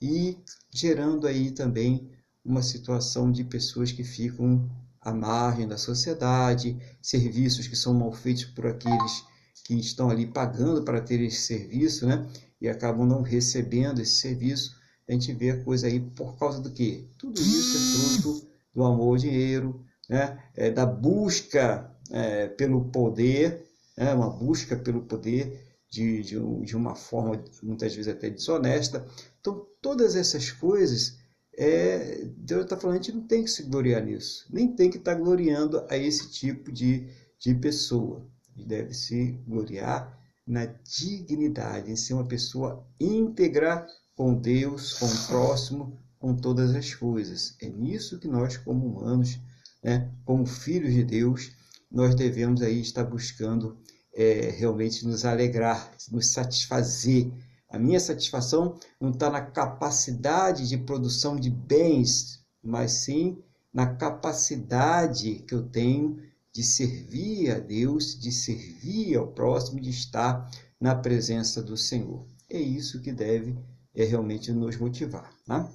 E 0.01 0.39
gerando 0.71 1.27
aí 1.27 1.51
também 1.51 2.11
uma 2.45 2.63
situação 2.63 3.31
de 3.31 3.45
pessoas 3.45 3.93
que 3.93 4.05
ficam 4.05 4.71
à 5.01 5.13
margem 5.13 5.67
da 5.67 5.77
sociedade, 5.77 6.79
serviços 7.03 7.67
que 7.67 7.77
são 7.77 7.93
mal 7.93 8.13
feitos 8.13 8.45
por 8.45 8.67
aqueles 8.67 9.25
que 9.65 9.75
estão 9.75 10.11
ali 10.11 10.27
pagando 10.27 10.83
para 10.83 11.01
ter 11.01 11.21
esse 11.21 11.41
serviço, 11.43 12.07
né? 12.07 12.27
E 12.61 12.69
acabam 12.69 13.07
não 13.07 13.23
recebendo 13.23 14.01
esse 14.01 14.21
serviço. 14.21 14.77
A 15.09 15.13
gente 15.13 15.33
vê 15.33 15.51
a 15.51 15.63
coisa 15.63 15.87
aí 15.87 16.01
por 16.01 16.37
causa 16.39 16.61
do 16.61 16.71
quê? 16.71 17.05
Tudo 17.19 17.41
isso 17.41 17.77
é 17.77 18.23
fruto 18.23 18.49
do 18.75 18.85
amor 18.85 19.09
ao 19.09 19.17
dinheiro, 19.17 19.85
né? 20.09 20.39
É, 20.55 20.71
da 20.71 20.87
busca 20.87 21.91
é, 22.11 22.49
pelo 22.49 22.87
poder, 22.87 23.67
né? 23.97 24.13
uma 24.15 24.31
busca 24.31 24.77
pelo 24.77 25.03
poder 25.03 25.67
de, 25.91 26.23
de, 26.23 26.65
de, 26.65 26.77
uma 26.77 26.95
forma 26.95 27.43
muitas 27.63 27.95
vezes 27.95 28.13
até 28.13 28.31
desonesta. 28.31 29.07
Então, 29.41 29.67
todas 29.81 30.17
essas 30.17 30.51
coisas, 30.51 31.19
é, 31.57 32.25
Deus 32.37 32.65
está 32.65 32.77
falando, 32.77 32.99
a 32.99 33.03
gente 33.03 33.15
não 33.17 33.27
tem 33.27 33.45
que 33.45 33.51
se 33.51 33.63
gloriar 33.65 34.05
nisso, 34.05 34.47
nem 34.51 34.75
tem 34.75 34.91
que 34.91 34.99
estar 34.99 35.15
tá 35.15 35.21
gloriando 35.21 35.85
a 35.89 35.97
esse 35.97 36.31
tipo 36.31 36.71
de, 36.71 37.09
de 37.39 37.55
pessoa 37.55 38.27
deve 38.65 38.95
se 38.95 39.39
gloriar 39.47 40.17
na 40.47 40.65
dignidade, 40.67 41.91
em 41.91 41.97
ser 41.97 42.15
uma 42.15 42.27
pessoa 42.27 42.87
íntegra 43.01 43.87
com 44.15 44.35
Deus, 44.35 44.95
com 44.95 45.07
o 45.07 45.27
próximo, 45.27 45.99
com 46.19 46.35
todas 46.35 46.75
as 46.75 46.95
coisas. 46.95 47.57
É 47.61 47.69
nisso 47.69 48.19
que 48.19 48.29
nós, 48.29 48.57
como 48.57 48.87
humanos, 48.87 49.39
né, 49.83 50.11
como 50.25 50.47
filhos 50.47 50.95
de 50.95 51.05
Deus, 51.05 51.53
nós 51.91 52.15
devemos 52.15 52.63
aí 52.63 52.81
estar 52.81 53.05
buscando 53.05 53.77
é, 54.15 54.51
realmente 54.51 55.07
nos 55.07 55.25
alegrar, 55.25 55.93
nos 56.11 56.29
satisfazer. 56.29 57.31
A 57.69 57.79
minha 57.79 58.01
satisfação 58.01 58.79
não 59.01 59.11
está 59.11 59.29
na 59.29 59.41
capacidade 59.41 60.69
de 60.69 60.79
produção 60.79 61.37
de 61.37 61.51
bens, 61.51 62.41
mas 62.63 62.93
sim 62.93 63.39
na 63.73 63.95
capacidade 63.95 65.45
que 65.47 65.55
eu 65.55 65.63
tenho 65.63 66.19
de 66.57 66.63
servir 66.63 67.51
a 67.51 67.59
Deus, 67.59 68.19
de 68.19 68.33
servir 68.33 69.15
ao 69.15 69.27
próximo, 69.27 69.79
de 69.79 69.91
estar 69.91 70.51
na 70.81 70.95
presença 70.95 71.63
do 71.63 71.77
Senhor. 71.77 72.27
É 72.49 72.59
isso 72.59 73.03
que 73.03 73.13
deve 73.13 73.55
é, 73.95 74.05
realmente 74.05 74.51
nos 74.53 74.79
motivar. 74.79 75.31
Né? 75.47 75.71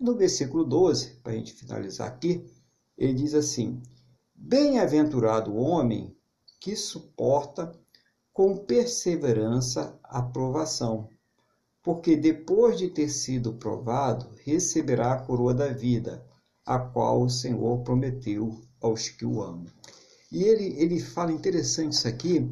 No 0.00 0.16
versículo 0.16 0.64
12, 0.64 1.16
para 1.22 1.32
a 1.32 1.36
gente 1.36 1.52
finalizar 1.52 2.08
aqui, 2.08 2.42
ele 2.96 3.12
diz 3.12 3.34
assim: 3.34 3.82
Bem-aventurado 4.34 5.50
o 5.52 5.58
homem 5.58 6.16
que 6.58 6.74
suporta 6.74 7.70
com 8.32 8.56
perseverança 8.56 10.00
a 10.02 10.22
provação, 10.22 11.10
porque 11.82 12.16
depois 12.16 12.78
de 12.78 12.88
ter 12.88 13.10
sido 13.10 13.52
provado, 13.52 14.30
receberá 14.46 15.12
a 15.12 15.20
coroa 15.20 15.52
da 15.52 15.68
vida, 15.68 16.26
a 16.64 16.78
qual 16.78 17.20
o 17.20 17.28
Senhor 17.28 17.82
prometeu 17.82 18.66
aos 18.80 19.08
que 19.08 19.24
o 19.24 19.42
amam. 19.42 19.66
E 20.30 20.42
ele, 20.44 20.74
ele 20.78 21.00
fala 21.00 21.32
interessante 21.32 21.92
isso 21.92 22.06
aqui, 22.06 22.48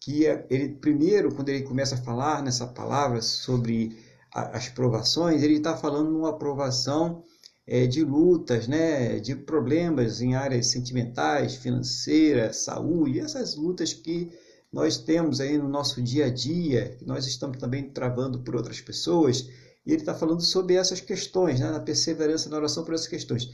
que 0.00 0.26
é, 0.26 0.46
ele 0.48 0.68
primeiro, 0.70 1.34
quando 1.34 1.48
ele 1.48 1.62
começa 1.62 1.96
a 1.96 2.02
falar 2.02 2.42
nessa 2.42 2.66
palavra 2.66 3.20
sobre 3.20 3.98
a, 4.32 4.56
as 4.56 4.68
provações, 4.68 5.42
ele 5.42 5.56
está 5.56 5.76
falando 5.76 6.16
uma 6.16 6.30
aprovação 6.30 7.24
é, 7.66 7.86
de 7.86 8.02
lutas, 8.02 8.66
né, 8.66 9.18
de 9.18 9.34
problemas 9.34 10.22
em 10.22 10.34
áreas 10.34 10.68
sentimentais, 10.68 11.56
financeiras, 11.56 12.58
saúde, 12.58 13.20
essas 13.20 13.56
lutas 13.56 13.92
que 13.92 14.30
nós 14.72 14.96
temos 14.98 15.40
aí 15.40 15.58
no 15.58 15.68
nosso 15.68 16.00
dia 16.02 16.26
a 16.26 16.30
dia, 16.30 16.96
que 16.98 17.04
nós 17.04 17.26
estamos 17.26 17.58
também 17.58 17.90
travando 17.90 18.40
por 18.40 18.54
outras 18.54 18.80
pessoas, 18.80 19.48
e 19.84 19.92
ele 19.92 20.00
está 20.00 20.14
falando 20.14 20.42
sobre 20.42 20.74
essas 20.74 21.00
questões, 21.00 21.60
né, 21.60 21.70
na 21.70 21.80
perseverança 21.80 22.48
na 22.48 22.56
oração 22.56 22.84
por 22.84 22.94
essas 22.94 23.08
questões. 23.08 23.50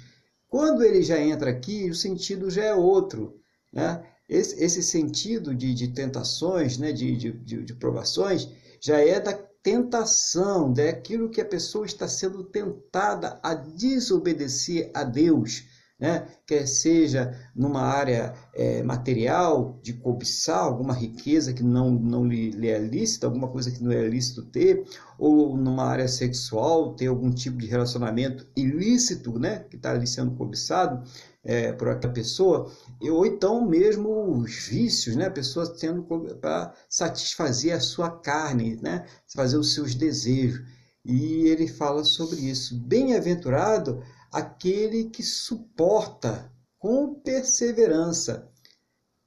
Quando 0.49 0.82
ele 0.82 1.03
já 1.03 1.18
entra 1.18 1.51
aqui, 1.51 1.90
o 1.90 1.95
sentido 1.95 2.51
já 2.51 2.64
é 2.64 2.74
outro, 2.74 3.40
né? 3.72 4.05
Esse, 4.28 4.62
esse 4.62 4.82
sentido 4.82 5.55
de, 5.55 5.74
de 5.74 5.88
tentações, 5.88 6.78
né, 6.78 6.92
de, 6.92 7.14
de, 7.16 7.32
de, 7.32 7.64
de 7.64 7.74
provações, 7.74 8.49
já 8.80 8.99
é 8.99 9.20
da 9.20 9.34
tentação, 9.62 10.72
daquilo 10.72 11.30
que 11.30 11.40
a 11.40 11.45
pessoa 11.45 11.86
está 11.86 12.07
sendo 12.07 12.45
tentada 12.45 13.38
a 13.42 13.55
desobedecer 13.55 14.90
a 14.95 15.03
Deus, 15.05 15.64
né? 15.99 16.26
quer 16.47 16.66
seja 16.66 17.32
numa 17.55 17.82
área 17.82 18.34
é, 18.55 18.82
material, 18.82 19.78
de 19.82 19.92
cobiçar 19.92 20.59
alguma 20.59 20.92
riqueza 20.92 21.53
que 21.53 21.62
não, 21.62 21.90
não 21.90 22.26
lhe, 22.26 22.51
lhe, 22.51 22.68
é 22.68 22.78
lícita, 22.78 23.26
alguma 23.26 23.49
coisa 23.49 23.70
que 23.70 23.82
não 23.82 23.92
é 23.92 24.07
lícito 24.09 24.45
ter, 24.45 24.84
ou 25.18 25.57
numa 25.57 25.84
área 25.84 26.09
sexual, 26.09 26.95
ter 26.95 27.07
algum 27.07 27.30
tipo 27.30 27.59
de 27.59 27.66
relacionamento 27.66 28.47
ilícito, 28.57 29.38
né? 29.38 29.61
que 29.70 29.76
está 29.76 29.92
ali 29.92 30.07
sendo 30.07 30.32
cobiçado, 30.32 31.03
é, 31.45 31.72
por 31.72 31.88
aquela 31.88 32.12
pessoa, 32.12 32.72
ou 33.01 33.26
então 33.26 33.66
mesmo 33.66 34.38
os 34.38 34.66
vícios, 34.66 35.14
né? 35.14 35.26
a 35.26 35.30
pessoa 35.30 35.72
tendo 35.78 36.03
para 36.40 36.74
satisfazer 36.88 37.74
a 37.74 37.80
sua 37.80 38.11
carne, 38.11 38.78
né? 38.82 39.07
fazer 39.34 39.59
os 39.59 39.74
seus 39.74 39.95
desejos. 39.95 40.61
E 41.05 41.49
ele 41.49 41.68
fala 41.68 42.03
sobre 42.03 42.40
isso. 42.40 42.80
Bem-aventurado 42.80 44.03
aquele 44.35 45.05
que 45.11 45.22
suporta 45.22 46.53
com 46.78 47.14
perseverança 47.14 48.51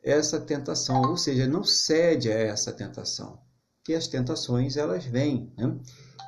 essa 0.03 0.39
tentação, 0.39 1.01
ou 1.01 1.18
seja, 1.18 1.47
não 1.47 1.64
cede 1.64 2.32
a 2.32 2.36
essa 2.36 2.72
tentação, 2.72 3.39
que 3.84 3.93
as 3.93 4.08
tentações 4.08 4.78
elas 4.78 5.05
vêm, 5.05 5.51
né? 5.58 5.80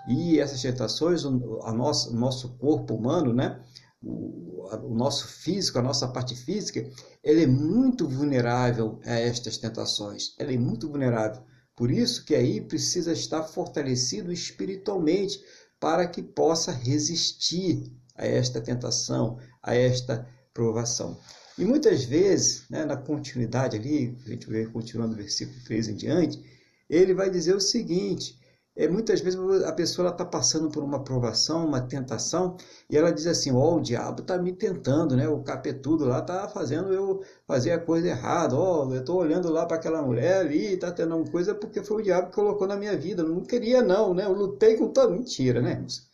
E 0.08 0.40
essas 0.40 0.62
tentações, 0.62 1.24
a 1.26 1.72
nosso, 1.74 2.12
o 2.12 2.16
nosso 2.16 2.58
corpo 2.58 2.96
humano, 2.96 3.34
né? 3.34 3.62
o, 4.02 4.70
o 4.84 4.96
nosso 4.96 5.28
físico, 5.28 5.78
a 5.78 5.82
nossa 5.82 6.08
parte 6.08 6.36
física, 6.36 6.90
ele 7.24 7.44
é 7.44 7.48
muito 7.48 8.08
vulnerável 8.08 9.00
a 9.06 9.20
estas 9.20 9.58
tentações. 9.58 10.34
Ela 10.38 10.54
é 10.54 10.58
muito 10.58 10.90
vulnerável. 10.90 11.44
Por 11.76 11.92
isso 11.92 12.26
que 12.26 12.36
aí 12.36 12.62
precisa 12.62 13.12
estar 13.12 13.44
fortalecido 13.44 14.32
espiritualmente 14.32 15.40
para 15.80 16.08
que 16.08 16.22
possa 16.22 16.72
resistir 16.72 17.92
a 18.20 18.28
esta 18.28 18.62
tentação, 18.62 19.40
a 19.64 19.74
esta 19.74 20.28
provação. 20.54 21.18
E 21.58 21.66
muitas 21.66 22.04
vezes, 22.04 22.66
né, 22.70 22.86
na 22.86 22.98
continuidade 22.98 23.78
ali, 23.78 24.18
a 24.26 24.30
gente 24.30 24.50
vai 24.50 24.66
continuando 24.66 25.14
o 25.14 25.18
versículo 25.18 25.58
3 25.64 25.88
em 25.90 25.96
diante, 25.96 26.44
ele 26.90 27.14
vai 27.14 27.30
dizer 27.30 27.56
o 27.56 27.62
seguinte: 27.62 28.38
é, 28.76 28.88
muitas 28.88 29.20
vezes 29.20 29.40
a 29.64 29.74
pessoa 29.74 30.10
está 30.10 30.24
passando 30.24 30.70
por 30.70 30.84
uma 30.84 31.04
provação, 31.04 31.66
uma 31.66 31.82
tentação, 31.82 32.56
e 32.90 32.96
ela 32.98 33.12
diz 33.12 33.28
assim: 33.28 33.52
Ó, 33.52 33.58
oh, 33.58 33.78
o 33.78 33.82
diabo 33.82 34.22
está 34.22 34.38
me 34.38 34.54
tentando, 34.54 35.16
né? 35.16 35.28
O 35.28 35.44
capetudo 35.44 36.06
lá 36.06 36.20
está 36.20 36.48
fazendo 36.48 36.94
eu 36.94 37.22
fazer 37.46 37.72
a 37.72 37.80
coisa 37.80 38.08
errada. 38.08 38.56
Ó, 38.56 38.88
oh, 38.88 38.94
eu 38.94 39.02
estou 39.02 39.18
olhando 39.18 39.50
lá 39.52 39.66
para 39.66 39.78
aquela 39.78 40.02
mulher 40.02 40.38
ali, 40.38 40.74
está 40.74 40.92
tendo 40.92 41.16
uma 41.16 41.30
coisa 41.30 41.54
porque 41.54 41.84
foi 41.84 42.02
o 42.02 42.04
diabo 42.04 42.30
que 42.30 42.36
colocou 42.36 42.68
na 42.68 42.78
minha 42.78 42.98
vida. 42.98 43.22
Eu 43.22 43.30
não 43.30 43.44
queria, 43.44 43.82
não, 43.82 44.14
né? 44.14 44.26
Eu 44.26 44.34
lutei 44.34 44.78
com 44.78 44.88
toda. 44.90 45.12
Mentira, 45.14 45.62
né, 45.62 45.72
irmãos? 45.72 46.09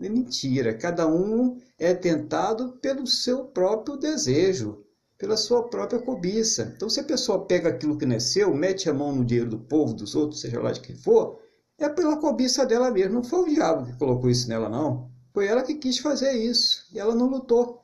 É 0.00 0.08
mentira. 0.08 0.74
Cada 0.74 1.06
um 1.06 1.58
é 1.78 1.94
tentado 1.94 2.78
pelo 2.80 3.06
seu 3.06 3.44
próprio 3.44 3.96
desejo, 3.96 4.84
pela 5.18 5.36
sua 5.36 5.68
própria 5.68 6.00
cobiça. 6.00 6.72
Então, 6.74 6.88
se 6.88 7.00
a 7.00 7.04
pessoa 7.04 7.46
pega 7.46 7.68
aquilo 7.68 7.98
que 7.98 8.06
não 8.06 8.16
é 8.16 8.20
seu, 8.20 8.54
mete 8.54 8.88
a 8.88 8.94
mão 8.94 9.14
no 9.14 9.24
dinheiro 9.24 9.50
do 9.50 9.58
povo, 9.58 9.94
dos 9.94 10.14
outros, 10.14 10.40
seja 10.40 10.60
lá 10.60 10.72
de 10.72 10.80
quem 10.80 10.96
for 10.96 11.38
é 11.80 11.88
pela 11.88 12.18
cobiça 12.18 12.66
dela 12.66 12.90
mesma. 12.90 13.14
Não 13.14 13.24
foi 13.24 13.40
o 13.40 13.54
diabo 13.54 13.86
que 13.86 13.98
colocou 13.98 14.30
isso 14.30 14.48
nela, 14.48 14.68
não. 14.68 15.10
Foi 15.32 15.46
ela 15.46 15.62
que 15.62 15.74
quis 15.74 15.98
fazer 15.98 16.32
isso. 16.32 16.86
E 16.92 16.98
ela 16.98 17.14
não 17.14 17.26
lutou. 17.26 17.80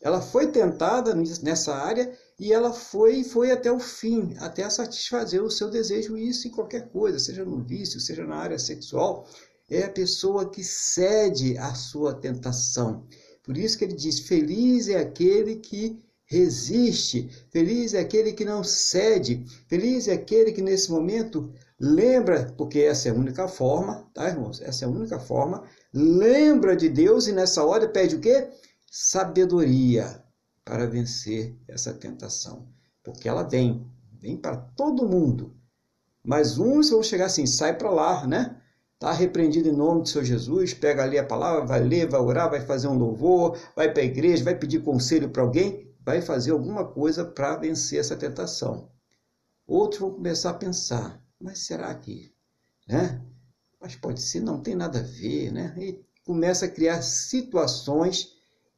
Ela 0.00 0.22
foi 0.22 0.46
tentada 0.46 1.14
nessa 1.42 1.74
área 1.74 2.16
e 2.38 2.52
ela 2.54 2.72
foi 2.72 3.22
foi 3.22 3.50
até 3.50 3.70
o 3.70 3.78
fim, 3.78 4.34
até 4.38 4.68
satisfazer 4.70 5.42
o 5.42 5.50
seu 5.50 5.68
desejo, 5.68 6.16
isso 6.16 6.48
em 6.48 6.50
qualquer 6.50 6.88
coisa, 6.88 7.18
seja 7.18 7.44
no 7.44 7.62
vício, 7.62 8.00
seja 8.00 8.24
na 8.24 8.36
área 8.36 8.58
sexual. 8.58 9.26
É 9.70 9.84
a 9.84 9.90
pessoa 9.90 10.50
que 10.50 10.64
cede 10.64 11.56
à 11.56 11.74
sua 11.74 12.14
tentação. 12.14 13.06
Por 13.42 13.56
isso 13.56 13.78
que 13.78 13.84
ele 13.84 13.94
diz: 13.94 14.20
Feliz 14.20 14.88
é 14.88 14.98
aquele 14.98 15.56
que 15.56 15.98
resiste, 16.24 17.28
feliz 17.50 17.94
é 17.94 18.00
aquele 18.00 18.32
que 18.32 18.44
não 18.44 18.62
cede, 18.62 19.44
feliz 19.68 20.08
é 20.08 20.12
aquele 20.12 20.52
que 20.52 20.62
nesse 20.62 20.90
momento 20.90 21.52
Lembra, 21.82 22.52
porque 22.58 22.80
essa 22.80 23.08
é 23.08 23.10
a 23.10 23.14
única 23.14 23.48
forma, 23.48 24.06
tá, 24.12 24.28
irmãos? 24.28 24.60
Essa 24.60 24.84
é 24.84 24.86
a 24.86 24.90
única 24.90 25.18
forma. 25.18 25.64
Lembra 25.94 26.76
de 26.76 26.90
Deus 26.90 27.26
e 27.26 27.32
nessa 27.32 27.64
hora 27.64 27.88
pede 27.88 28.16
o 28.16 28.20
quê? 28.20 28.50
Sabedoria 28.90 30.22
para 30.62 30.86
vencer 30.86 31.56
essa 31.66 31.94
tentação. 31.94 32.68
Porque 33.02 33.26
ela 33.26 33.44
vem, 33.44 33.90
vem 34.20 34.36
para 34.36 34.58
todo 34.58 35.08
mundo. 35.08 35.56
Mas 36.22 36.58
uns 36.58 36.90
vão 36.90 37.02
chegar 37.02 37.26
assim, 37.26 37.46
sai 37.46 37.78
para 37.78 37.90
lá, 37.90 38.26
né? 38.26 38.59
Tá 39.00 39.12
repreendido 39.12 39.66
em 39.66 39.72
nome 39.72 40.02
de 40.02 40.10
Senhor 40.10 40.24
Jesus, 40.24 40.74
pega 40.74 41.02
ali 41.02 41.18
a 41.18 41.24
palavra, 41.24 41.64
vai 41.64 41.80
ler, 41.80 42.06
vai 42.06 42.20
orar, 42.20 42.50
vai 42.50 42.60
fazer 42.60 42.86
um 42.86 42.98
louvor, 42.98 43.58
vai 43.74 43.90
para 43.90 44.02
a 44.02 44.04
igreja, 44.04 44.44
vai 44.44 44.54
pedir 44.54 44.82
conselho 44.82 45.30
para 45.30 45.40
alguém, 45.40 45.90
vai 46.04 46.20
fazer 46.20 46.50
alguma 46.50 46.86
coisa 46.86 47.24
para 47.24 47.56
vencer 47.56 47.98
essa 47.98 48.14
tentação. 48.14 48.90
Outros 49.66 50.02
vão 50.02 50.12
começar 50.12 50.50
a 50.50 50.54
pensar: 50.54 51.18
mas 51.40 51.60
será 51.60 51.94
que, 51.94 52.30
né? 52.86 53.24
Mas 53.80 53.96
pode 53.96 54.20
ser, 54.20 54.40
não 54.40 54.60
tem 54.60 54.74
nada 54.74 54.98
a 54.98 55.02
ver, 55.02 55.50
né? 55.50 55.74
E 55.78 56.04
começa 56.22 56.66
a 56.66 56.70
criar 56.70 57.00
situações 57.00 58.34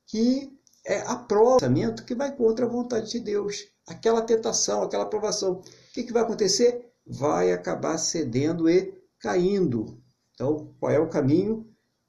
que 0.07 0.57
é 0.87 1.01
aprovamento 1.01 2.05
que 2.05 2.15
vai 2.15 2.31
contra 2.31 2.65
a 2.65 2.69
vontade 2.69 3.11
de 3.11 3.19
Deus. 3.19 3.67
Aquela 3.89 4.23
tentação, 4.23 4.85
aquela 4.85 5.03
aprovação. 5.03 5.55
O 5.55 5.63
que, 5.93 6.05
que 6.05 6.13
vai 6.13 6.23
acontecer? 6.23 6.93
Vai 7.05 7.53
acabar 7.53 7.99
cedendo 7.99 8.71
e 8.71 9.03
caindo. 9.19 10.01
Então, 10.35 10.75
qual 10.79 10.93
é 10.93 10.99
o 10.99 11.09
caminho? 11.09 11.67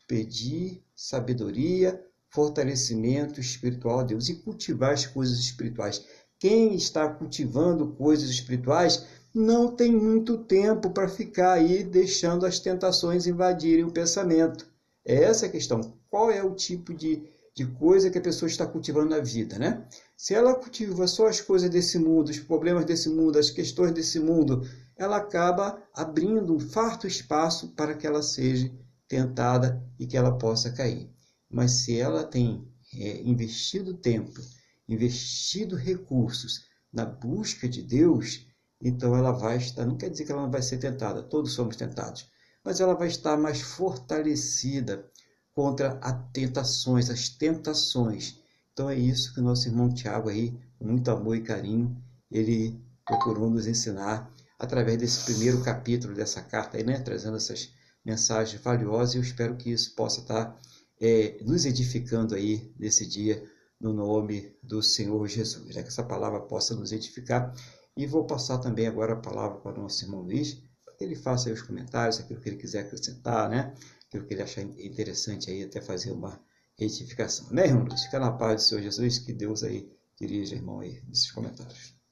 Pedir 0.08 0.84
sabedoria, 0.96 2.02
fortalecimento 2.30 3.40
espiritual 3.40 4.00
a 4.00 4.04
Deus 4.04 4.30
e 4.30 4.36
cultivar 4.36 4.94
as 4.94 5.06
coisas 5.06 5.38
espirituais. 5.40 6.06
Quem 6.40 6.76
está 6.76 7.08
cultivando 7.08 7.94
coisas 7.94 8.30
espirituais 8.30 9.06
não 9.34 9.76
tem 9.76 9.92
muito 9.92 10.38
tempo 10.38 10.92
para 10.92 11.08
ficar 11.08 11.54
aí 11.54 11.84
deixando 11.84 12.46
as 12.46 12.60
tentações 12.60 13.26
invadirem 13.26 13.84
o 13.84 13.92
pensamento. 13.92 14.68
É 15.06 15.24
essa 15.24 15.46
a 15.46 15.50
questão. 15.50 15.98
Qual 16.10 16.30
é 16.30 16.44
o 16.44 16.54
tipo 16.54 16.94
de, 16.94 17.24
de 17.56 17.66
coisa 17.66 18.10
que 18.10 18.18
a 18.18 18.22
pessoa 18.22 18.48
está 18.48 18.66
cultivando 18.66 19.10
na 19.10 19.20
vida, 19.20 19.58
né? 19.58 19.86
Se 20.16 20.34
ela 20.34 20.56
cultiva 20.56 21.08
só 21.08 21.28
as 21.28 21.42
coisas 21.42 21.70
desse 21.70 21.98
mundo, 21.98 22.30
os 22.30 22.40
problemas 22.40 22.86
desse 22.86 23.10
mundo, 23.10 23.40
as 23.40 23.50
questões 23.50 23.92
desse 23.92 24.20
mundo, 24.20 24.68
ela 24.96 25.18
acaba 25.18 25.82
abrindo 25.94 26.56
um 26.56 26.60
farto 26.60 27.08
espaço 27.08 27.70
para 27.70 27.96
que 27.96 28.06
ela 28.06 28.22
seja 28.22 28.72
tentada 29.08 29.84
e 30.00 30.06
que 30.06 30.18
ela 30.18 30.38
possa 30.38 30.72
cair. 30.72 31.10
Mas 31.50 31.72
se 31.72 32.00
ela 32.00 32.24
tem 32.24 32.68
é, 32.96 33.22
investido 33.22 33.94
tempo, 33.94 34.42
investido 34.88 35.76
recursos 35.76 36.66
na 36.92 37.06
busca 37.06 37.68
de 37.68 37.82
Deus, 37.82 38.48
então 38.82 39.16
ela 39.16 39.32
vai 39.32 39.58
estar, 39.58 39.86
não 39.86 39.98
quer 39.98 40.10
dizer 40.10 40.26
que 40.26 40.32
ela 40.32 40.44
não 40.44 40.52
vai 40.52 40.62
ser 40.62 40.78
tentada, 40.78 41.24
todos 41.24 41.54
somos 41.54 41.76
tentados, 41.76 42.30
mas 42.64 42.80
ela 42.80 42.94
vai 42.94 43.08
estar 43.08 43.38
mais 43.38 43.62
fortalecida 43.62 45.10
contra 45.54 46.00
as 46.02 46.32
tentações, 46.32 47.10
as 47.10 47.30
tentações. 47.30 48.40
Então 48.72 48.90
é 48.90 48.96
isso 48.96 49.34
que 49.34 49.40
o 49.40 49.44
nosso 49.44 49.68
irmão 49.68 49.94
Tiago 49.94 50.30
aí, 50.30 50.58
com 50.78 50.86
muito 50.86 51.10
amor 51.12 51.38
e 51.38 51.42
carinho, 51.42 51.96
ele 52.32 52.80
procurou 53.06 53.50
nos 53.50 53.68
ensinar 53.68 54.33
através 54.64 54.98
desse 54.98 55.26
primeiro 55.26 55.62
capítulo 55.62 56.14
dessa 56.14 56.42
carta 56.42 56.78
aí, 56.78 56.86
né, 56.86 56.98
trazendo 57.00 57.36
essas 57.36 57.74
mensagens 58.04 58.62
valiosas. 58.62 59.14
E 59.14 59.18
eu 59.18 59.22
espero 59.22 59.58
que 59.58 59.70
isso 59.70 59.94
possa 59.94 60.22
estar 60.22 60.58
é, 61.02 61.38
nos 61.44 61.66
edificando 61.66 62.34
aí 62.34 62.74
nesse 62.80 63.06
dia 63.06 63.44
no 63.80 63.92
nome 63.92 64.56
do 64.64 64.82
Senhor 64.82 65.28
Jesus, 65.28 65.76
né? 65.76 65.82
que 65.82 65.90
essa 65.90 66.04
palavra 66.04 66.40
possa 66.40 66.74
nos 66.74 66.94
edificar 66.94 67.54
e 67.98 68.08
vou 68.08 68.26
passar 68.26 68.58
também 68.60 68.88
agora 68.88 69.14
a 69.14 69.18
palavra 69.18 69.60
para 69.60 69.78
o 69.78 69.84
nosso 69.84 70.06
irmão 70.06 70.22
Luiz, 70.22 70.64
para 70.86 70.96
que 70.96 71.04
ele 71.04 71.16
faça 71.16 71.50
aí 71.50 71.54
os 71.54 71.62
comentários, 71.62 72.20
aquilo 72.20 72.40
que 72.40 72.48
ele 72.48 72.58
quiser 72.58 72.86
acrescentar, 72.86 73.50
né? 73.50 73.76
Aquilo 74.08 74.26
que 74.26 74.34
ele 74.34 74.42
achar 74.42 74.62
interessante 74.62 75.52
aí, 75.52 75.64
até 75.64 75.82
fazer 75.82 76.12
uma 76.12 76.40
retificação. 76.80 77.50
Né, 77.52 77.68
irmão 77.68 77.84
Luiz? 77.84 78.06
Fica 78.06 78.20
na 78.20 78.32
paz 78.32 78.64
do 78.64 78.68
Senhor 78.70 78.82
Jesus, 78.82 79.20
que 79.20 79.34
Deus 79.34 79.64
aí 79.64 79.92
dirija, 80.18 80.56
irmão, 80.56 80.80
aí, 80.80 81.04
nesses 81.08 81.32
comentários. 81.32 82.03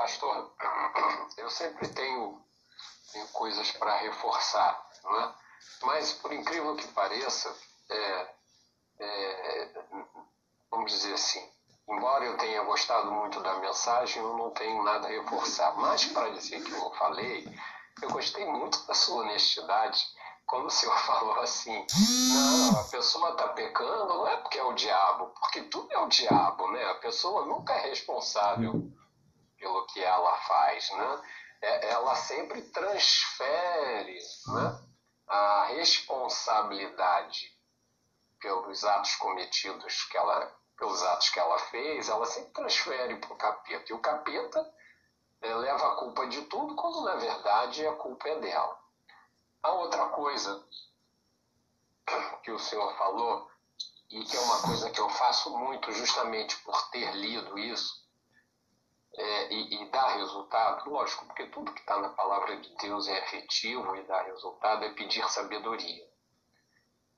Pastor, 0.00 0.50
eu 1.36 1.50
sempre 1.50 1.86
tenho, 1.88 2.42
tenho 3.12 3.28
coisas 3.28 3.70
para 3.72 3.98
reforçar, 3.98 4.82
não 5.04 5.20
é? 5.20 5.34
Mas, 5.82 6.14
por 6.14 6.32
incrível 6.32 6.74
que 6.74 6.88
pareça, 6.88 7.54
é, 7.90 8.34
é, 8.98 9.84
vamos 10.70 10.90
dizer 10.90 11.12
assim, 11.12 11.46
embora 11.86 12.24
eu 12.24 12.38
tenha 12.38 12.62
gostado 12.62 13.12
muito 13.12 13.42
da 13.42 13.58
mensagem, 13.58 14.22
eu 14.22 14.38
não 14.38 14.50
tenho 14.52 14.82
nada 14.82 15.06
a 15.06 15.10
reforçar. 15.10 15.76
Mas 15.76 16.06
para 16.06 16.30
dizer 16.30 16.64
que 16.64 16.72
eu 16.72 16.90
falei, 16.94 17.46
eu 18.00 18.08
gostei 18.08 18.46
muito 18.46 18.82
da 18.86 18.94
sua 18.94 19.20
honestidade 19.20 20.02
quando 20.46 20.64
o 20.64 20.70
senhor 20.70 20.96
falou 21.04 21.38
assim, 21.40 21.86
não, 22.32 22.80
a 22.80 22.84
pessoa 22.84 23.32
está 23.32 23.48
pecando, 23.48 24.14
não 24.14 24.26
é 24.26 24.38
porque 24.38 24.58
é 24.58 24.64
o 24.64 24.72
diabo, 24.72 25.26
porque 25.38 25.60
tudo 25.64 25.92
é 25.92 25.98
o 25.98 26.08
diabo, 26.08 26.72
né? 26.72 26.82
A 26.86 26.94
pessoa 26.94 27.44
nunca 27.44 27.74
é 27.74 27.90
responsável 27.90 28.90
pelo 29.60 29.86
que 29.86 30.02
ela 30.02 30.36
faz, 30.38 30.90
né? 30.90 31.22
É, 31.60 31.90
ela 31.90 32.16
sempre 32.16 32.62
transfere 32.62 34.18
né, 34.48 34.80
a 35.28 35.64
responsabilidade 35.66 37.54
pelos 38.40 38.82
atos 38.82 39.14
cometidos 39.16 40.04
que 40.04 40.16
ela, 40.16 40.50
pelos 40.78 41.02
atos 41.02 41.28
que 41.28 41.38
ela 41.38 41.58
fez, 41.58 42.08
ela 42.08 42.24
sempre 42.24 42.50
transfere 42.52 43.16
para 43.16 43.32
o 43.34 43.36
capeta. 43.36 43.92
E 43.92 43.94
o 43.94 44.00
capeta 44.00 44.66
é, 45.42 45.54
leva 45.54 45.92
a 45.92 45.96
culpa 45.96 46.26
de 46.26 46.40
tudo, 46.46 46.74
quando 46.74 47.02
na 47.02 47.16
verdade 47.16 47.86
a 47.86 47.92
culpa 47.92 48.28
é 48.30 48.38
dela. 48.40 48.80
A 49.62 49.70
outra 49.72 50.08
coisa 50.08 50.64
que 52.42 52.50
o 52.50 52.58
senhor 52.58 52.96
falou, 52.96 53.50
e 54.08 54.24
que 54.24 54.36
é 54.36 54.40
uma 54.40 54.62
coisa 54.62 54.90
que 54.90 54.98
eu 54.98 55.08
faço 55.10 55.56
muito 55.56 55.92
justamente 55.92 56.56
por 56.62 56.90
ter 56.90 57.14
lido 57.14 57.58
isso, 57.58 58.00
é, 59.16 59.52
e, 59.52 59.82
e 59.82 59.90
dá 59.90 60.14
resultado, 60.14 60.88
lógico, 60.88 61.26
porque 61.26 61.46
tudo 61.46 61.72
que 61.72 61.80
está 61.80 61.98
na 61.98 62.10
palavra 62.10 62.56
de 62.56 62.74
Deus 62.76 63.08
é 63.08 63.18
efetivo 63.18 63.96
e 63.96 64.02
dá 64.02 64.22
resultado, 64.22 64.84
é 64.84 64.90
pedir 64.90 65.28
sabedoria. 65.28 66.08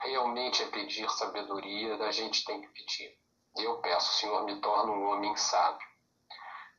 Realmente 0.01 0.63
é 0.63 0.67
pedir 0.69 1.09
sabedoria, 1.11 1.95
a 2.03 2.11
gente 2.11 2.45
tem 2.45 2.61
que 2.61 2.69
pedir. 2.69 3.17
Eu 3.57 3.79
peço, 3.81 4.15
Senhor, 4.15 4.45
me 4.45 4.61
torna 4.61 4.93
um 4.93 5.11
homem 5.11 5.37
sábio, 5.37 5.87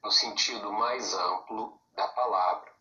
no 0.04 0.12
sentido 0.12 0.74
mais 0.74 1.14
amplo 1.14 1.80
da 1.94 2.08
palavra. 2.08 2.74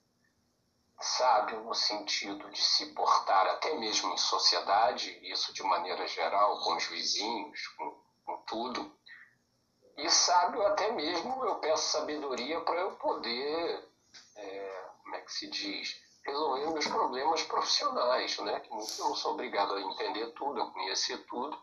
Sábio 0.98 1.60
no 1.64 1.74
sentido 1.74 2.48
de 2.50 2.60
se 2.60 2.94
portar 2.94 3.46
até 3.48 3.74
mesmo 3.76 4.12
em 4.12 4.16
sociedade, 4.16 5.18
isso 5.22 5.52
de 5.52 5.62
maneira 5.62 6.06
geral, 6.06 6.60
com 6.60 6.76
os 6.76 6.86
vizinhos, 6.86 7.66
com, 7.76 8.02
com 8.24 8.36
tudo, 8.42 8.96
e 9.96 10.08
sábio 10.10 10.66
até 10.66 10.90
mesmo 10.92 11.44
eu 11.44 11.56
peço 11.56 11.90
sabedoria 11.90 12.60
para 12.62 12.76
eu 12.76 12.92
poder, 12.92 13.88
é, 14.36 14.84
como 15.02 15.16
é 15.16 15.20
que 15.20 15.32
se 15.32 15.48
diz, 15.48 16.00
resolver 16.24 16.70
meus 16.70 16.86
problemas 16.86 17.42
profissionais, 17.42 18.38
né? 18.38 18.60
Que 18.60 18.70
eu 18.70 18.76
não 18.76 19.14
sou 19.14 19.32
obrigado 19.32 19.74
a 19.74 19.80
entender 19.80 20.30
tudo, 20.32 20.62
a 20.62 20.70
conhecer 20.70 21.18
tudo, 21.26 21.58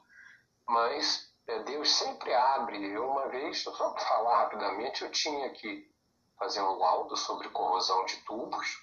mas 0.67 1.31
é, 1.47 1.59
Deus 1.63 1.91
sempre 1.91 2.33
abre. 2.33 2.85
Eu 2.91 3.09
uma 3.09 3.27
vez, 3.29 3.61
só 3.61 3.71
para 3.71 4.05
falar 4.05 4.43
rapidamente, 4.43 5.03
eu 5.03 5.11
tinha 5.11 5.49
que 5.51 5.89
fazer 6.37 6.61
um 6.61 6.77
laudo 6.77 7.17
sobre 7.17 7.49
corrosão 7.49 8.05
de 8.05 8.17
tubos, 8.17 8.81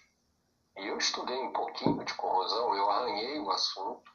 e 0.76 0.86
eu 0.86 0.98
estudei 0.98 1.38
um 1.38 1.52
pouquinho 1.52 2.04
de 2.04 2.12
corrosão, 2.14 2.74
eu 2.74 2.90
arranhei 2.90 3.38
o 3.38 3.50
assunto, 3.50 4.10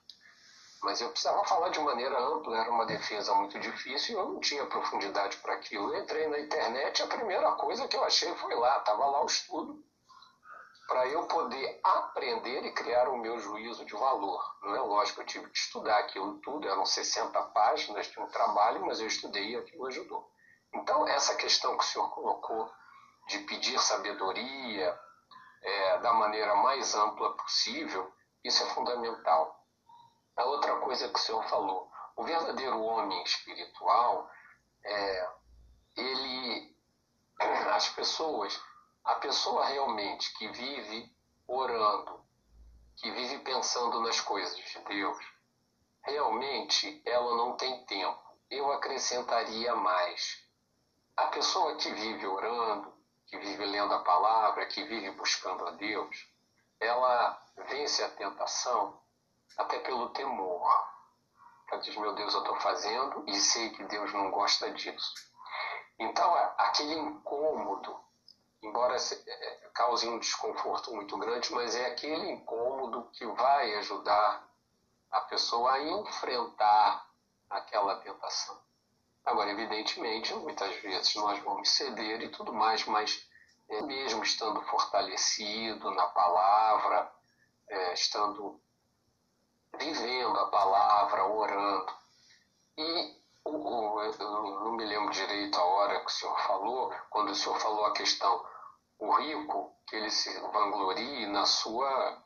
mas 0.81 0.99
eu 0.99 1.09
precisava 1.09 1.43
falar 1.45 1.69
de 1.69 1.79
maneira 1.79 2.19
ampla, 2.19 2.57
era 2.57 2.71
uma 2.71 2.85
defesa 2.85 3.33
muito 3.35 3.59
difícil 3.59 4.17
eu 4.17 4.29
não 4.29 4.39
tinha 4.39 4.65
profundidade 4.65 5.37
para 5.37 5.53
aquilo. 5.53 5.93
Eu 5.93 6.01
entrei 6.01 6.27
na 6.27 6.39
internet, 6.39 7.03
a 7.03 7.07
primeira 7.07 7.51
coisa 7.53 7.87
que 7.87 7.95
eu 7.95 8.03
achei 8.03 8.33
foi 8.35 8.55
lá, 8.55 8.79
estava 8.79 9.05
lá 9.05 9.21
o 9.23 9.27
estudo, 9.27 9.83
para 10.87 11.07
eu 11.07 11.25
poder 11.27 11.79
aprender 11.83 12.65
e 12.65 12.73
criar 12.73 13.07
o 13.09 13.17
meu 13.17 13.39
juízo 13.39 13.85
de 13.85 13.93
valor. 13.93 14.43
Não 14.63 14.75
é 14.75 14.81
lógico, 14.81 15.21
eu 15.21 15.25
tive 15.25 15.49
que 15.49 15.57
estudar 15.57 15.99
aquilo 15.99 16.39
tudo, 16.39 16.67
eram 16.67 16.85
60 16.85 17.41
páginas 17.43 18.07
de 18.07 18.19
um 18.19 18.27
trabalho, 18.27 18.85
mas 18.85 18.99
eu 18.99 19.07
estudei 19.07 19.51
e 19.51 19.55
aquilo 19.55 19.85
ajudou. 19.85 20.29
Então, 20.73 21.07
essa 21.07 21.35
questão 21.35 21.77
que 21.77 21.83
o 21.83 21.87
senhor 21.87 22.09
colocou 22.09 22.69
de 23.27 23.39
pedir 23.39 23.79
sabedoria 23.79 24.99
é, 25.61 25.97
da 25.99 26.11
maneira 26.13 26.55
mais 26.55 26.95
ampla 26.95 27.37
possível, 27.37 28.11
isso 28.43 28.63
é 28.63 28.65
fundamental. 28.67 29.60
A 30.37 30.45
outra 30.45 30.79
coisa 30.79 31.09
que 31.09 31.19
o 31.19 31.21
senhor 31.21 31.43
falou, 31.49 31.91
o 32.15 32.23
verdadeiro 32.23 32.81
homem 32.81 33.23
espiritual, 33.23 34.29
é, 34.83 35.29
ele, 35.97 36.75
as 37.73 37.89
pessoas, 37.89 38.61
a 39.03 39.15
pessoa 39.15 39.65
realmente 39.65 40.33
que 40.37 40.47
vive 40.49 41.15
orando, 41.47 42.25
que 42.95 43.11
vive 43.11 43.39
pensando 43.39 44.01
nas 44.01 44.21
coisas 44.21 44.55
de 44.55 44.79
Deus, 44.79 45.17
realmente 46.03 47.01
ela 47.05 47.35
não 47.35 47.57
tem 47.57 47.83
tempo. 47.85 48.21
Eu 48.49 48.71
acrescentaria 48.71 49.75
mais. 49.75 50.43
A 51.17 51.27
pessoa 51.27 51.75
que 51.75 51.91
vive 51.91 52.25
orando, 52.25 52.93
que 53.27 53.37
vive 53.37 53.65
lendo 53.65 53.93
a 53.93 54.03
palavra, 54.03 54.65
que 54.65 54.83
vive 54.83 55.11
buscando 55.11 55.65
a 55.67 55.71
Deus, 55.71 56.29
ela 56.79 57.41
vence 57.69 58.03
a 58.03 58.09
tentação 58.09 59.00
até 59.57 59.79
pelo 59.79 60.09
temor. 60.09 60.91
Ela 61.71 61.81
diz: 61.81 61.95
Meu 61.95 62.13
Deus, 62.13 62.33
eu 62.33 62.41
estou 62.41 62.55
fazendo 62.59 63.23
e 63.27 63.39
sei 63.39 63.69
que 63.69 63.83
Deus 63.85 64.11
não 64.13 64.31
gosta 64.31 64.71
disso. 64.71 65.13
Então, 65.99 66.33
aquele 66.57 66.93
incômodo, 66.93 67.99
embora 68.63 68.95
é, 68.95 69.69
cause 69.73 70.07
um 70.07 70.19
desconforto 70.19 70.93
muito 70.93 71.17
grande, 71.17 71.53
mas 71.53 71.75
é 71.75 71.87
aquele 71.87 72.31
incômodo 72.31 73.09
que 73.13 73.25
vai 73.25 73.75
ajudar 73.75 74.49
a 75.11 75.21
pessoa 75.21 75.73
a 75.73 75.81
enfrentar 75.81 77.07
aquela 77.49 77.97
tentação. 77.97 78.59
Agora, 79.23 79.51
evidentemente, 79.51 80.33
muitas 80.33 80.75
vezes 80.77 81.13
nós 81.15 81.39
vamos 81.43 81.69
ceder 81.69 82.21
e 82.21 82.29
tudo 82.29 82.51
mais, 82.51 82.85
mas 82.85 83.27
é, 83.69 83.81
mesmo 83.81 84.23
estando 84.23 84.61
fortalecido 84.63 85.91
na 85.91 86.07
palavra, 86.07 87.11
é, 87.67 87.93
estando 87.93 88.59
a 90.41 90.47
palavra, 90.47 91.25
orando. 91.25 91.93
E 92.77 93.21
o, 93.43 93.51
o, 93.51 94.01
eu 94.01 94.61
não 94.63 94.71
me 94.73 94.85
lembro 94.85 95.11
direito 95.11 95.57
a 95.57 95.63
hora 95.63 95.99
que 95.99 96.07
o 96.07 96.09
senhor 96.09 96.39
falou, 96.39 96.93
quando 97.09 97.31
o 97.31 97.35
senhor 97.35 97.59
falou 97.59 97.85
a 97.85 97.93
questão, 97.93 98.45
o 98.99 99.11
rico, 99.15 99.75
que 99.87 99.95
ele 99.95 100.09
se 100.09 100.31
vanglorie 100.39 101.25
na 101.27 101.45
sua. 101.45 102.23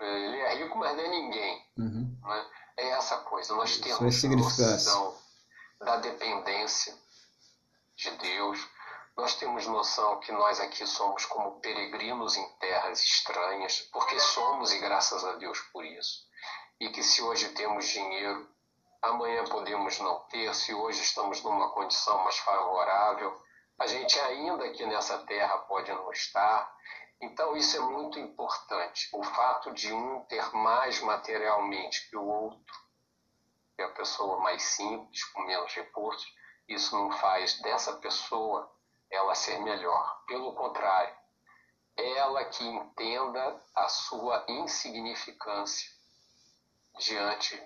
Ele 0.00 0.38
é 0.38 0.54
rico, 0.56 0.78
mas 0.78 0.96
não 0.96 1.04
é 1.04 1.08
ninguém. 1.08 1.66
Uhum. 1.76 2.18
Né? 2.22 2.46
É 2.76 2.88
essa 2.90 3.18
coisa. 3.18 3.54
Nós 3.54 3.76
temos 3.78 4.22
noção 4.28 5.16
da 5.80 5.96
dependência 5.96 6.96
de 7.96 8.10
Deus. 8.12 8.66
Nós 9.16 9.34
temos 9.34 9.66
noção 9.66 10.20
que 10.20 10.30
nós 10.30 10.60
aqui 10.60 10.86
somos 10.86 11.26
como 11.26 11.60
peregrinos 11.60 12.36
em 12.36 12.48
terras 12.60 13.02
estranhas, 13.02 13.80
porque 13.92 14.18
somos 14.20 14.72
e 14.72 14.78
graças 14.78 15.24
a 15.24 15.32
Deus 15.32 15.58
por 15.72 15.84
isso 15.84 16.28
e 16.80 16.90
que 16.90 17.02
se 17.02 17.22
hoje 17.22 17.48
temos 17.50 17.88
dinheiro, 17.88 18.48
amanhã 19.02 19.44
podemos 19.44 19.98
não 19.98 20.20
ter, 20.28 20.54
se 20.54 20.72
hoje 20.72 21.02
estamos 21.02 21.42
numa 21.42 21.70
condição 21.70 22.22
mais 22.22 22.38
favorável, 22.38 23.36
a 23.78 23.86
gente 23.86 24.18
ainda 24.20 24.64
aqui 24.64 24.86
nessa 24.86 25.18
terra 25.26 25.58
pode 25.58 25.90
não 25.90 26.10
estar. 26.12 26.72
Então 27.20 27.56
isso 27.56 27.76
é 27.76 27.80
muito 27.80 28.18
importante, 28.18 29.08
o 29.12 29.22
fato 29.24 29.72
de 29.72 29.92
um 29.92 30.24
ter 30.26 30.54
mais 30.54 31.00
materialmente 31.00 32.08
que 32.08 32.16
o 32.16 32.24
outro, 32.24 32.74
que 33.74 33.82
é 33.82 33.84
a 33.84 33.92
pessoa 33.92 34.38
mais 34.40 34.62
simples, 34.62 35.24
com 35.24 35.42
menos 35.42 35.72
recursos, 35.74 36.32
isso 36.68 36.96
não 36.96 37.10
faz 37.10 37.60
dessa 37.60 37.94
pessoa 37.94 38.70
ela 39.10 39.34
ser 39.34 39.58
melhor. 39.60 40.22
Pelo 40.26 40.54
contrário, 40.54 41.16
ela 41.96 42.44
que 42.44 42.64
entenda 42.64 43.64
a 43.74 43.88
sua 43.88 44.44
insignificância 44.48 45.97
diante 46.98 47.60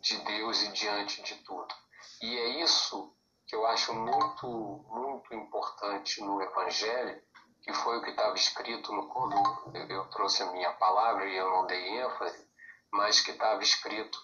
de 0.00 0.16
Deus 0.18 0.62
e 0.62 0.68
diante 0.72 1.22
de 1.22 1.34
tudo. 1.36 1.74
E 2.22 2.38
é 2.38 2.62
isso 2.62 3.14
que 3.46 3.56
eu 3.56 3.66
acho 3.66 3.92
muito, 3.94 4.46
muito 4.88 5.34
importante 5.34 6.20
no 6.22 6.40
Evangelho, 6.40 7.22
que 7.62 7.72
foi 7.72 7.98
o 7.98 8.02
que 8.02 8.10
estava 8.10 8.34
escrito 8.34 8.92
no 8.92 9.08
quando 9.08 9.36
eu 9.88 10.04
trouxe 10.06 10.42
a 10.42 10.52
minha 10.52 10.72
palavra 10.74 11.26
e 11.26 11.36
eu 11.36 11.50
não 11.50 11.66
dei 11.66 12.00
ênfase, 12.00 12.48
mas 12.90 13.20
que 13.20 13.32
estava 13.32 13.62
escrito 13.62 14.18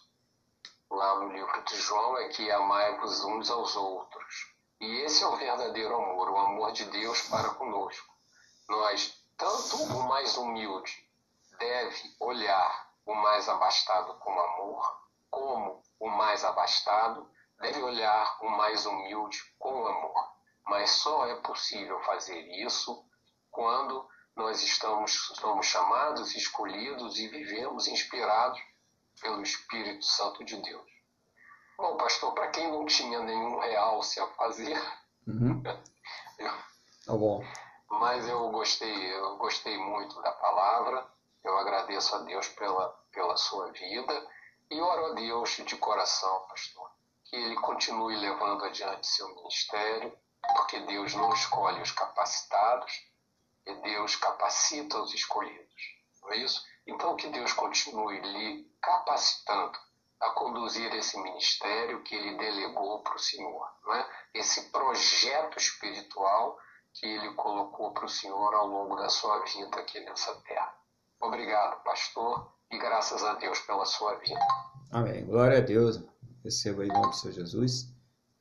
lá 0.90 1.18
no 1.18 1.32
livro 1.32 1.62
de 1.64 1.76
João 1.76 2.18
é 2.18 2.28
que 2.28 2.50
amai-vos 2.50 3.24
uns 3.24 3.50
aos 3.50 3.76
outros. 3.76 4.54
E 4.80 5.00
esse 5.02 5.24
é 5.24 5.26
o 5.26 5.36
verdadeiro 5.36 5.94
amor, 5.96 6.30
o 6.30 6.38
amor 6.38 6.72
de 6.72 6.84
Deus 6.84 7.22
para 7.28 7.50
conosco. 7.50 8.14
Nós, 8.68 9.18
tanto 9.36 9.82
o 9.82 10.08
mais 10.08 10.36
humilde 10.36 11.08
deve 11.58 12.14
olhar 12.20 12.85
o 13.06 13.14
mais 13.14 13.48
abastado 13.48 14.18
com 14.18 14.30
amor, 14.38 15.00
como 15.30 15.82
o 16.00 16.08
mais 16.10 16.44
abastado 16.44 17.30
deve 17.60 17.80
olhar 17.82 18.36
o 18.42 18.50
mais 18.50 18.84
humilde 18.84 19.38
com 19.58 19.86
amor. 19.86 20.36
Mas 20.64 20.90
só 20.90 21.26
é 21.26 21.36
possível 21.42 21.98
fazer 22.02 22.38
isso 22.64 23.04
quando 23.50 24.06
nós 24.36 24.62
estamos 24.62 25.12
somos 25.36 25.64
chamados, 25.66 26.34
escolhidos 26.34 27.18
e 27.18 27.28
vivemos 27.28 27.86
inspirados 27.86 28.60
pelo 29.20 29.40
Espírito 29.42 30.04
Santo 30.04 30.44
de 30.44 30.60
Deus. 30.60 30.84
Bom, 31.78 31.96
pastor, 31.96 32.34
para 32.34 32.48
quem 32.48 32.70
não 32.70 32.84
tinha 32.84 33.20
nenhum 33.20 33.58
realce 33.60 34.20
a 34.20 34.26
fazer, 34.34 34.76
Uhum. 35.26 35.62
eu, 36.38 36.50
Tá 37.06 37.12
bom. 37.12 37.42
mas 37.88 38.28
eu 38.28 38.48
gostei, 38.50 39.14
eu 39.14 39.36
gostei 39.38 39.76
muito 39.78 40.20
da 40.22 40.32
palavra. 40.32 41.06
Eu 41.46 41.56
agradeço 41.58 42.12
a 42.16 42.18
Deus 42.18 42.48
pela, 42.48 42.88
pela 43.12 43.36
sua 43.36 43.70
vida 43.70 44.30
e 44.68 44.80
oro 44.80 45.12
a 45.12 45.14
Deus 45.14 45.50
de 45.50 45.76
coração, 45.76 46.44
pastor, 46.48 46.90
que 47.24 47.36
ele 47.36 47.54
continue 47.60 48.16
levando 48.16 48.64
adiante 48.64 49.06
seu 49.06 49.32
ministério, 49.32 50.12
porque 50.56 50.80
Deus 50.80 51.14
não 51.14 51.32
escolhe 51.32 51.80
os 51.80 51.92
capacitados, 51.92 52.92
e 53.64 53.74
Deus 53.74 54.16
capacita 54.16 54.98
os 54.98 55.14
escolhidos. 55.14 55.82
Não 56.20 56.32
é 56.32 56.38
isso? 56.38 56.66
Então 56.84 57.14
que 57.14 57.28
Deus 57.28 57.52
continue 57.52 58.18
lhe 58.18 58.68
capacitando 58.82 59.78
a 60.18 60.30
conduzir 60.30 60.92
esse 60.96 61.16
ministério 61.16 62.02
que 62.02 62.16
ele 62.16 62.36
delegou 62.38 63.04
para 63.04 63.14
o 63.14 63.20
Senhor, 63.20 63.70
não 63.84 63.94
é? 63.94 64.10
Esse 64.34 64.68
projeto 64.70 65.58
espiritual 65.58 66.58
que 66.92 67.06
ele 67.06 67.34
colocou 67.34 67.92
para 67.92 68.06
o 68.06 68.08
Senhor 68.08 68.52
ao 68.52 68.66
longo 68.66 68.96
da 68.96 69.08
sua 69.08 69.44
vida 69.44 69.78
aqui 69.78 70.00
nessa 70.00 70.34
terra. 70.40 70.85
Obrigado, 71.26 71.82
pastor, 71.82 72.52
e 72.70 72.78
graças 72.78 73.20
a 73.24 73.34
Deus 73.34 73.58
pela 73.60 73.84
sua 73.84 74.14
vida. 74.20 74.38
Amém. 74.92 75.26
Glória 75.26 75.58
a 75.58 75.60
Deus. 75.60 76.00
Receba 76.44 76.82
aí 76.82 76.88
em 76.88 76.92
nome 76.92 77.08
do 77.08 77.16
Senhor 77.16 77.34
Jesus. 77.34 77.92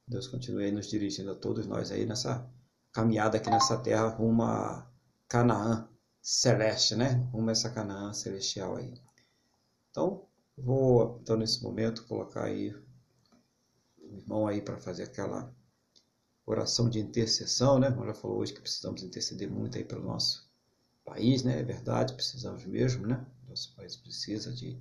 Deus 0.08 0.28
continue 0.28 0.66
aí 0.66 0.72
nos 0.72 0.88
dirigindo 0.88 1.32
a 1.32 1.36
todos 1.36 1.66
nós 1.66 1.92
aí 1.92 2.06
nessa 2.06 2.48
caminhada 2.94 3.38
aqui 3.38 3.50
nessa 3.50 3.76
terra 3.82 4.08
rumo 4.10 4.44
a 4.44 4.88
Canaã 5.28 5.90
celeste, 6.22 6.96
né? 6.96 7.28
Rumo 7.32 7.50
a 7.50 7.54
essa 7.54 7.72
Canaã 7.72 8.14
celestial 8.14 8.76
aí. 8.76 8.94
Então, 9.90 10.28
vou, 10.56 11.18
então, 11.24 11.38
nesse 11.38 11.64
momento, 11.64 12.06
colocar 12.06 12.44
aí 12.44 12.72
o 13.98 14.16
irmão 14.16 14.48
aí 14.48 14.62
para 14.62 14.78
fazer 14.78 15.06
aquela 15.06 15.52
oração 16.46 16.88
de 16.88 17.00
intercessão, 17.00 17.80
né? 17.80 17.90
Como 17.90 18.06
já 18.06 18.14
falou 18.14 18.38
hoje 18.38 18.54
que 18.54 18.62
precisamos 18.62 19.02
interceder 19.02 19.50
muito 19.50 19.76
aí 19.76 19.84
pelo 19.84 20.04
nosso 20.04 20.45
país, 21.06 21.44
né? 21.44 21.60
É 21.60 21.64
verdade, 21.64 22.14
precisamos 22.14 22.66
mesmo, 22.66 23.06
né? 23.08 23.26
Nosso 23.48 23.74
país 23.76 23.96
precisa 23.96 24.52
de, 24.52 24.78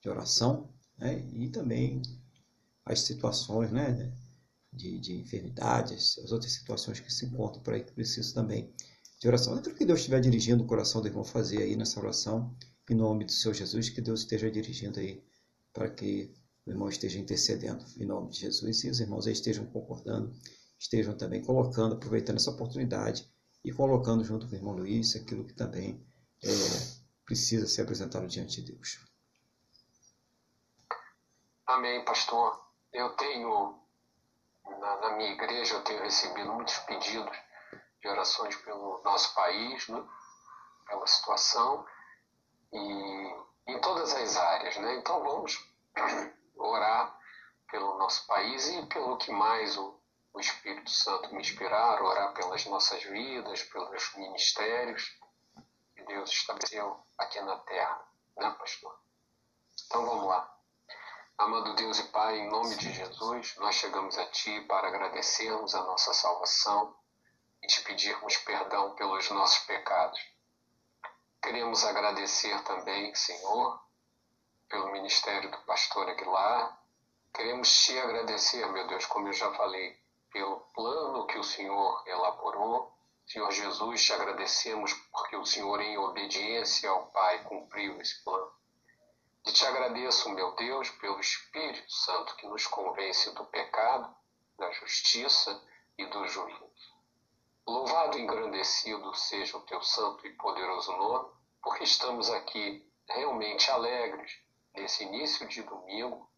de 0.00 0.08
oração, 0.08 0.72
né? 0.96 1.18
E 1.32 1.48
também 1.50 2.00
as 2.84 3.00
situações, 3.00 3.70
né? 3.70 4.12
De, 4.72 4.98
de 4.98 5.14
enfermidades, 5.14 6.18
as 6.18 6.32
outras 6.32 6.52
situações 6.52 6.98
que 6.98 7.12
se 7.12 7.26
encontram 7.26 7.62
por 7.62 7.74
aí 7.74 7.84
que 7.84 7.92
precisam 7.92 8.34
também 8.34 8.72
de 9.20 9.28
oração. 9.28 9.54
Aquilo 9.54 9.74
que 9.74 9.86
Deus 9.86 10.00
estiver 10.00 10.20
dirigindo 10.20 10.64
o 10.64 10.66
coração 10.66 11.00
do 11.00 11.06
irmão 11.08 11.22
fazer 11.24 11.62
aí 11.62 11.76
nessa 11.76 12.00
oração, 12.00 12.56
em 12.90 12.94
nome 12.94 13.24
do 13.24 13.32
Senhor 13.32 13.54
Jesus, 13.54 13.88
que 13.88 14.00
Deus 14.00 14.20
esteja 14.20 14.50
dirigindo 14.50 14.98
aí 14.98 15.22
para 15.72 15.88
que 15.88 16.34
o 16.66 16.70
irmão 16.70 16.88
esteja 16.88 17.18
intercedendo 17.18 17.84
em 17.96 18.04
nome 18.04 18.30
de 18.30 18.40
Jesus 18.40 18.84
e 18.84 18.90
os 18.90 19.00
irmãos 19.00 19.26
aí 19.26 19.32
estejam 19.32 19.66
concordando, 19.66 20.34
estejam 20.78 21.16
também 21.16 21.42
colocando, 21.42 21.94
aproveitando 21.94 22.36
essa 22.36 22.50
oportunidade 22.50 23.28
e 23.64 23.72
colocando 23.72 24.22
junto 24.22 24.46
com 24.46 24.52
o 24.52 24.56
irmão 24.56 24.74
Luiz 24.74 25.16
aquilo 25.16 25.44
que 25.44 25.54
também 25.54 26.04
é, 26.42 26.48
precisa 27.24 27.66
ser 27.66 27.82
apresentado 27.82 28.26
diante 28.26 28.62
de 28.62 28.72
Deus. 28.72 29.00
Amém, 31.66 32.04
pastor. 32.04 32.62
Eu 32.92 33.10
tenho, 33.16 33.78
na, 34.64 34.96
na 35.00 35.16
minha 35.16 35.32
igreja, 35.32 35.74
eu 35.74 35.82
tenho 35.82 36.02
recebido 36.02 36.52
muitos 36.52 36.76
pedidos 36.80 37.36
de 38.00 38.08
orações 38.08 38.54
pelo 38.56 39.00
nosso 39.02 39.34
país, 39.34 39.88
né? 39.88 40.06
pela 40.86 41.06
situação, 41.06 41.86
e 42.70 43.44
em 43.66 43.80
todas 43.80 44.12
as 44.14 44.36
áreas, 44.36 44.76
né? 44.76 44.96
Então 44.96 45.22
vamos 45.22 45.58
orar 46.54 47.18
pelo 47.70 47.98
nosso 47.98 48.26
país 48.26 48.68
e 48.68 48.86
pelo 48.86 49.16
que 49.16 49.32
mais 49.32 49.76
o, 49.78 49.93
o 50.34 50.40
Espírito 50.40 50.90
Santo 50.90 51.32
me 51.32 51.40
inspirar, 51.40 52.02
orar 52.02 52.34
pelas 52.34 52.66
nossas 52.66 53.02
vidas, 53.04 53.62
pelos 53.62 54.14
ministérios 54.16 55.16
que 55.94 56.02
Deus 56.02 56.28
estabeleceu 56.28 57.00
aqui 57.16 57.40
na 57.40 57.56
terra, 57.60 58.04
né, 58.36 58.50
pastor? 58.58 58.98
Então 59.86 60.04
vamos 60.04 60.26
lá. 60.26 60.52
Amado 61.38 61.74
Deus 61.76 62.00
e 62.00 62.08
Pai, 62.08 62.38
em 62.38 62.48
nome 62.48 62.74
de 62.76 62.92
Jesus, 62.92 63.54
nós 63.58 63.76
chegamos 63.76 64.18
a 64.18 64.26
Ti 64.26 64.60
para 64.62 64.88
agradecermos 64.88 65.72
a 65.74 65.84
nossa 65.84 66.12
salvação 66.12 66.96
e 67.62 67.68
te 67.68 67.80
pedirmos 67.82 68.36
perdão 68.38 68.94
pelos 68.96 69.30
nossos 69.30 69.60
pecados. 69.60 70.20
Queremos 71.40 71.84
agradecer 71.84 72.60
também, 72.64 73.14
Senhor, 73.14 73.80
pelo 74.68 74.90
ministério 74.90 75.50
do 75.50 75.58
pastor 75.58 76.08
Aguilar. 76.08 76.76
Queremos 77.32 77.84
te 77.84 77.96
agradecer, 77.98 78.66
meu 78.72 78.86
Deus, 78.88 79.06
como 79.06 79.28
eu 79.28 79.32
já 79.32 79.52
falei, 79.54 80.03
pelo 80.34 80.58
plano 80.74 81.28
que 81.28 81.38
o 81.38 81.44
Senhor 81.44 82.02
elaborou. 82.08 82.92
Senhor 83.24 83.52
Jesus, 83.52 84.04
te 84.04 84.12
agradecemos 84.12 84.92
porque 85.12 85.36
o 85.36 85.46
Senhor, 85.46 85.80
em 85.80 85.96
obediência 85.96 86.90
ao 86.90 87.06
Pai, 87.06 87.44
cumpriu 87.44 88.00
esse 88.00 88.22
plano. 88.24 88.52
E 89.46 89.52
te 89.52 89.64
agradeço, 89.64 90.28
meu 90.30 90.50
Deus, 90.56 90.90
pelo 90.90 91.20
Espírito 91.20 91.90
Santo 91.90 92.34
que 92.34 92.48
nos 92.48 92.66
convence 92.66 93.30
do 93.34 93.44
pecado, 93.46 94.12
da 94.58 94.70
justiça 94.72 95.62
e 95.96 96.04
do 96.06 96.26
juízo. 96.26 96.72
Louvado 97.64 98.18
e 98.18 98.22
engrandecido 98.22 99.14
seja 99.14 99.56
o 99.56 99.62
teu 99.62 99.80
santo 99.82 100.26
e 100.26 100.32
poderoso 100.32 100.90
nome, 100.96 101.30
porque 101.62 101.84
estamos 101.84 102.28
aqui 102.28 102.84
realmente 103.08 103.70
alegres 103.70 104.36
nesse 104.74 105.04
início 105.04 105.46
de 105.46 105.62
domingo 105.62 106.28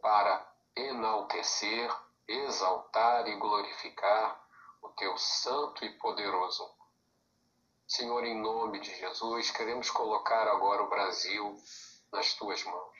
para 0.00 0.48
enaltecer, 0.76 1.92
exaltar 2.32 3.28
e 3.28 3.36
glorificar 3.36 4.42
o 4.80 4.88
teu 4.90 5.16
santo 5.18 5.84
e 5.84 5.98
poderoso. 5.98 6.68
Senhor, 7.86 8.24
em 8.24 8.40
nome 8.40 8.80
de 8.80 8.94
Jesus, 8.96 9.50
queremos 9.50 9.90
colocar 9.90 10.48
agora 10.48 10.82
o 10.82 10.88
Brasil 10.88 11.56
nas 12.10 12.34
tuas 12.34 12.62
mãos. 12.64 12.96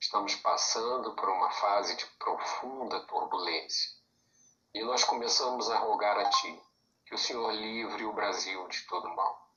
Estamos 0.00 0.34
passando 0.34 1.14
por 1.14 1.28
uma 1.28 1.50
fase 1.50 1.96
de 1.96 2.06
profunda 2.18 3.00
turbulência 3.06 3.92
e 4.74 4.82
nós 4.82 5.04
começamos 5.04 5.70
a 5.70 5.78
rogar 5.78 6.18
a 6.18 6.28
Ti 6.30 6.62
que 7.06 7.14
o 7.14 7.18
Senhor 7.18 7.52
livre 7.52 8.04
o 8.04 8.12
Brasil 8.12 8.66
de 8.68 8.82
todo 8.86 9.08
mal, 9.14 9.54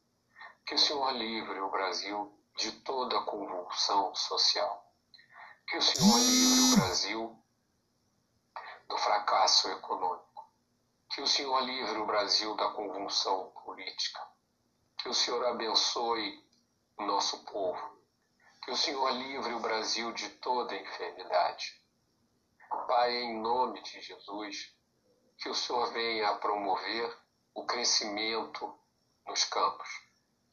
que 0.66 0.76
o 0.76 0.78
Senhor 0.78 1.12
livre 1.14 1.60
o 1.62 1.72
Brasil 1.72 2.38
de 2.58 2.72
toda 2.82 3.22
convulsão 3.22 4.14
social, 4.14 4.86
que 5.68 5.78
o 5.78 5.82
Senhor 5.82 6.18
livre 6.20 6.74
o 6.74 6.76
Brasil 6.76 7.45
do 8.88 8.98
fracasso 8.98 9.70
econômico, 9.70 10.50
que 11.10 11.22
o 11.22 11.28
Senhor 11.28 11.60
livre 11.62 12.00
o 12.00 12.06
Brasil 12.06 12.56
da 12.56 12.70
convulsão 12.72 13.52
política, 13.64 14.22
que 14.98 15.10
o 15.10 15.14
Senhor 15.14 15.46
abençoe 15.46 16.44
o 16.98 17.04
nosso 17.04 17.44
povo, 17.46 18.00
que 18.64 18.72
o 18.72 18.78
Senhor 18.78 19.12
livre 19.12 19.54
o 19.54 19.60
Brasil 19.60 20.12
de 20.14 20.30
toda 20.30 20.76
enfermidade. 20.76 21.82
Pai, 22.88 23.16
em 23.16 23.40
nome 23.40 23.82
de 23.82 24.02
Jesus, 24.02 24.76
que 25.38 25.50
o 25.50 25.56
Senhor 25.56 25.92
venha 25.92 26.30
a 26.30 26.38
promover 26.38 27.18
o 27.54 27.66
crescimento 27.66 28.78
nos 29.28 29.44
campos, 29.46 29.90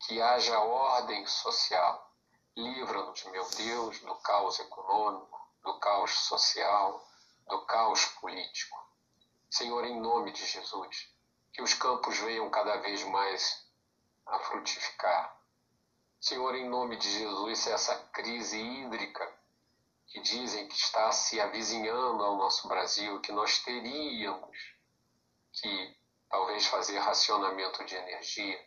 que 0.06 0.20
haja 0.20 0.58
ordem 0.58 1.26
social. 1.26 2.10
Livra-nos, 2.56 3.24
meu 3.24 3.48
Deus, 3.50 3.98
do 4.00 4.14
caos 4.16 4.58
econômico, 4.60 5.40
do 5.62 5.78
caos 5.78 6.10
social, 6.10 7.02
do 7.48 7.64
caos 7.66 8.04
político. 8.20 8.78
Senhor, 9.50 9.84
em 9.84 10.00
nome 10.00 10.32
de 10.32 10.46
Jesus, 10.46 11.12
que 11.52 11.62
os 11.62 11.74
campos 11.74 12.18
venham 12.18 12.48
cada 12.50 12.76
vez 12.78 13.04
mais 13.04 13.66
a 14.26 14.38
frutificar. 14.38 15.38
Senhor, 16.20 16.54
em 16.54 16.68
nome 16.68 16.96
de 16.96 17.10
Jesus, 17.10 17.66
essa 17.66 17.94
crise 18.12 18.58
hídrica 18.58 19.30
que 20.06 20.20
dizem 20.20 20.68
que 20.68 20.74
está 20.74 21.10
se 21.12 21.40
avizinhando 21.40 22.22
ao 22.22 22.36
nosso 22.36 22.68
Brasil, 22.68 23.20
que 23.20 23.32
nós 23.32 23.58
teríamos 23.58 24.56
que 25.52 25.96
talvez 26.30 26.66
fazer 26.66 26.98
racionamento 26.98 27.84
de 27.84 27.94
energia. 27.94 28.58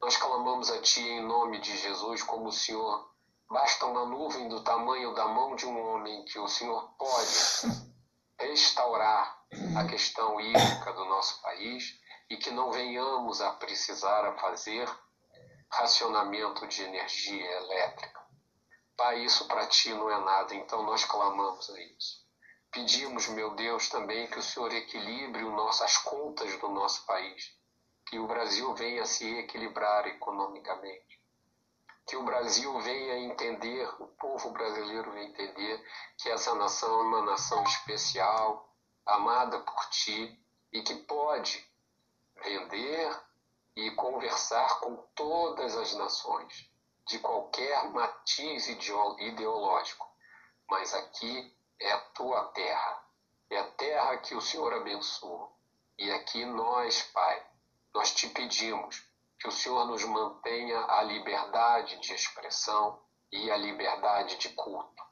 Nós 0.00 0.16
clamamos 0.16 0.70
a 0.70 0.80
Ti 0.80 1.00
em 1.00 1.22
nome 1.22 1.58
de 1.60 1.76
Jesus, 1.76 2.22
como 2.22 2.48
o 2.48 2.52
Senhor. 2.52 3.10
Basta 3.48 3.86
uma 3.86 4.06
nuvem 4.06 4.48
do 4.48 4.62
tamanho 4.62 5.12
da 5.14 5.26
mão 5.26 5.56
de 5.56 5.66
um 5.66 5.76
homem 5.76 6.24
que 6.24 6.38
o 6.38 6.46
Senhor 6.46 6.88
pode 6.96 7.89
restaurar 8.40 9.38
a 9.76 9.84
questão 9.84 10.40
hídrica 10.40 10.92
do 10.92 11.04
nosso 11.04 11.40
país 11.42 12.00
e 12.28 12.36
que 12.36 12.50
não 12.50 12.70
venhamos 12.70 13.40
a 13.40 13.52
precisar 13.52 14.24
a 14.24 14.38
fazer 14.38 14.88
racionamento 15.70 16.66
de 16.66 16.82
energia 16.82 17.50
elétrica. 17.58 18.20
Pai, 18.96 19.24
isso 19.24 19.46
para 19.46 19.66
Ti 19.66 19.90
não 19.90 20.10
é 20.10 20.24
nada, 20.24 20.54
então 20.54 20.82
nós 20.82 21.04
clamamos 21.04 21.70
a 21.70 21.80
isso. 21.80 22.20
Pedimos, 22.70 23.28
meu 23.28 23.54
Deus, 23.54 23.88
também 23.88 24.26
que 24.28 24.38
o 24.38 24.42
Senhor 24.42 24.72
equilibre 24.72 25.42
as 25.82 25.96
contas 25.98 26.56
do 26.60 26.68
nosso 26.68 27.04
país, 27.06 27.52
que 28.06 28.18
o 28.18 28.26
Brasil 28.26 28.72
venha 28.74 29.02
a 29.02 29.06
se 29.06 29.38
equilibrar 29.38 30.06
economicamente. 30.06 31.19
Que 32.10 32.16
o 32.16 32.24
Brasil 32.24 32.76
venha 32.80 33.20
entender, 33.20 33.88
o 34.00 34.08
povo 34.08 34.50
brasileiro 34.50 35.12
venha 35.12 35.28
entender 35.28 35.86
que 36.18 36.28
essa 36.28 36.52
nação 36.56 36.92
é 36.92 37.02
uma 37.04 37.22
nação 37.22 37.62
especial, 37.62 38.68
amada 39.06 39.60
por 39.60 39.88
ti 39.90 40.36
e 40.72 40.82
que 40.82 40.92
pode 41.04 41.64
vender 42.42 43.16
e 43.76 43.92
conversar 43.92 44.80
com 44.80 44.96
todas 45.14 45.76
as 45.76 45.94
nações, 45.94 46.68
de 47.06 47.20
qualquer 47.20 47.88
matiz 47.90 48.66
ideológico. 48.66 50.12
Mas 50.68 50.92
aqui 50.92 51.56
é 51.78 51.92
a 51.92 52.00
tua 52.00 52.42
terra, 52.46 53.04
é 53.50 53.56
a 53.56 53.70
terra 53.70 54.18
que 54.18 54.34
o 54.34 54.40
Senhor 54.40 54.74
abençoa. 54.74 55.48
E 55.96 56.10
aqui 56.10 56.44
nós, 56.44 57.04
Pai, 57.12 57.46
nós 57.94 58.12
te 58.12 58.28
pedimos 58.30 59.08
que 59.40 59.48
o 59.48 59.52
Senhor 59.52 59.86
nos 59.86 60.04
mantenha 60.04 60.78
a 60.84 61.02
liberdade 61.02 61.98
de 62.00 62.12
expressão 62.12 63.02
e 63.32 63.50
a 63.50 63.56
liberdade 63.56 64.36
de 64.36 64.50
culto. 64.50 65.02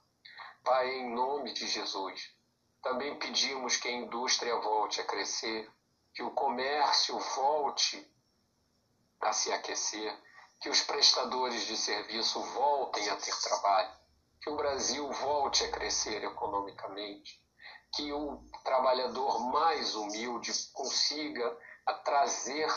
Pai, 0.62 0.86
em 0.96 1.14
nome 1.14 1.54
de 1.54 1.66
Jesus, 1.66 2.36
também 2.82 3.18
pedimos 3.18 3.78
que 3.78 3.88
a 3.88 3.92
indústria 3.92 4.54
volte 4.56 5.00
a 5.00 5.04
crescer, 5.04 5.70
que 6.14 6.22
o 6.22 6.30
comércio 6.32 7.18
volte 7.18 8.06
a 9.22 9.32
se 9.32 9.50
aquecer, 9.50 10.14
que 10.60 10.68
os 10.68 10.82
prestadores 10.82 11.66
de 11.66 11.76
serviço 11.76 12.40
voltem 12.42 13.08
a 13.08 13.16
ter 13.16 13.34
trabalho, 13.40 13.96
que 14.42 14.50
o 14.50 14.56
Brasil 14.56 15.10
volte 15.10 15.64
a 15.64 15.70
crescer 15.70 16.22
economicamente, 16.22 17.42
que 17.94 18.12
o 18.12 18.42
trabalhador 18.62 19.40
mais 19.50 19.94
humilde 19.94 20.52
consiga 20.74 21.56
trazer 22.04 22.68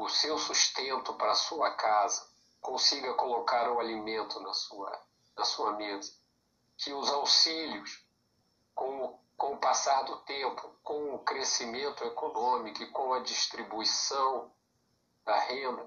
o 0.00 0.08
seu 0.08 0.38
sustento 0.38 1.12
para 1.12 1.32
a 1.32 1.34
sua 1.34 1.72
casa, 1.72 2.26
consiga 2.58 3.12
colocar 3.12 3.70
o 3.70 3.78
alimento 3.78 4.40
na 4.40 4.54
sua, 4.54 4.98
na 5.36 5.44
sua 5.44 5.72
mesa. 5.74 6.10
Que 6.78 6.90
os 6.94 7.10
auxílios, 7.10 8.02
com, 8.74 9.20
com 9.36 9.52
o 9.52 9.58
passar 9.58 10.02
do 10.04 10.16
tempo, 10.22 10.74
com 10.82 11.14
o 11.14 11.18
crescimento 11.18 12.02
econômico 12.02 12.82
e 12.82 12.90
com 12.90 13.12
a 13.12 13.20
distribuição 13.20 14.50
da 15.22 15.38
renda, 15.38 15.86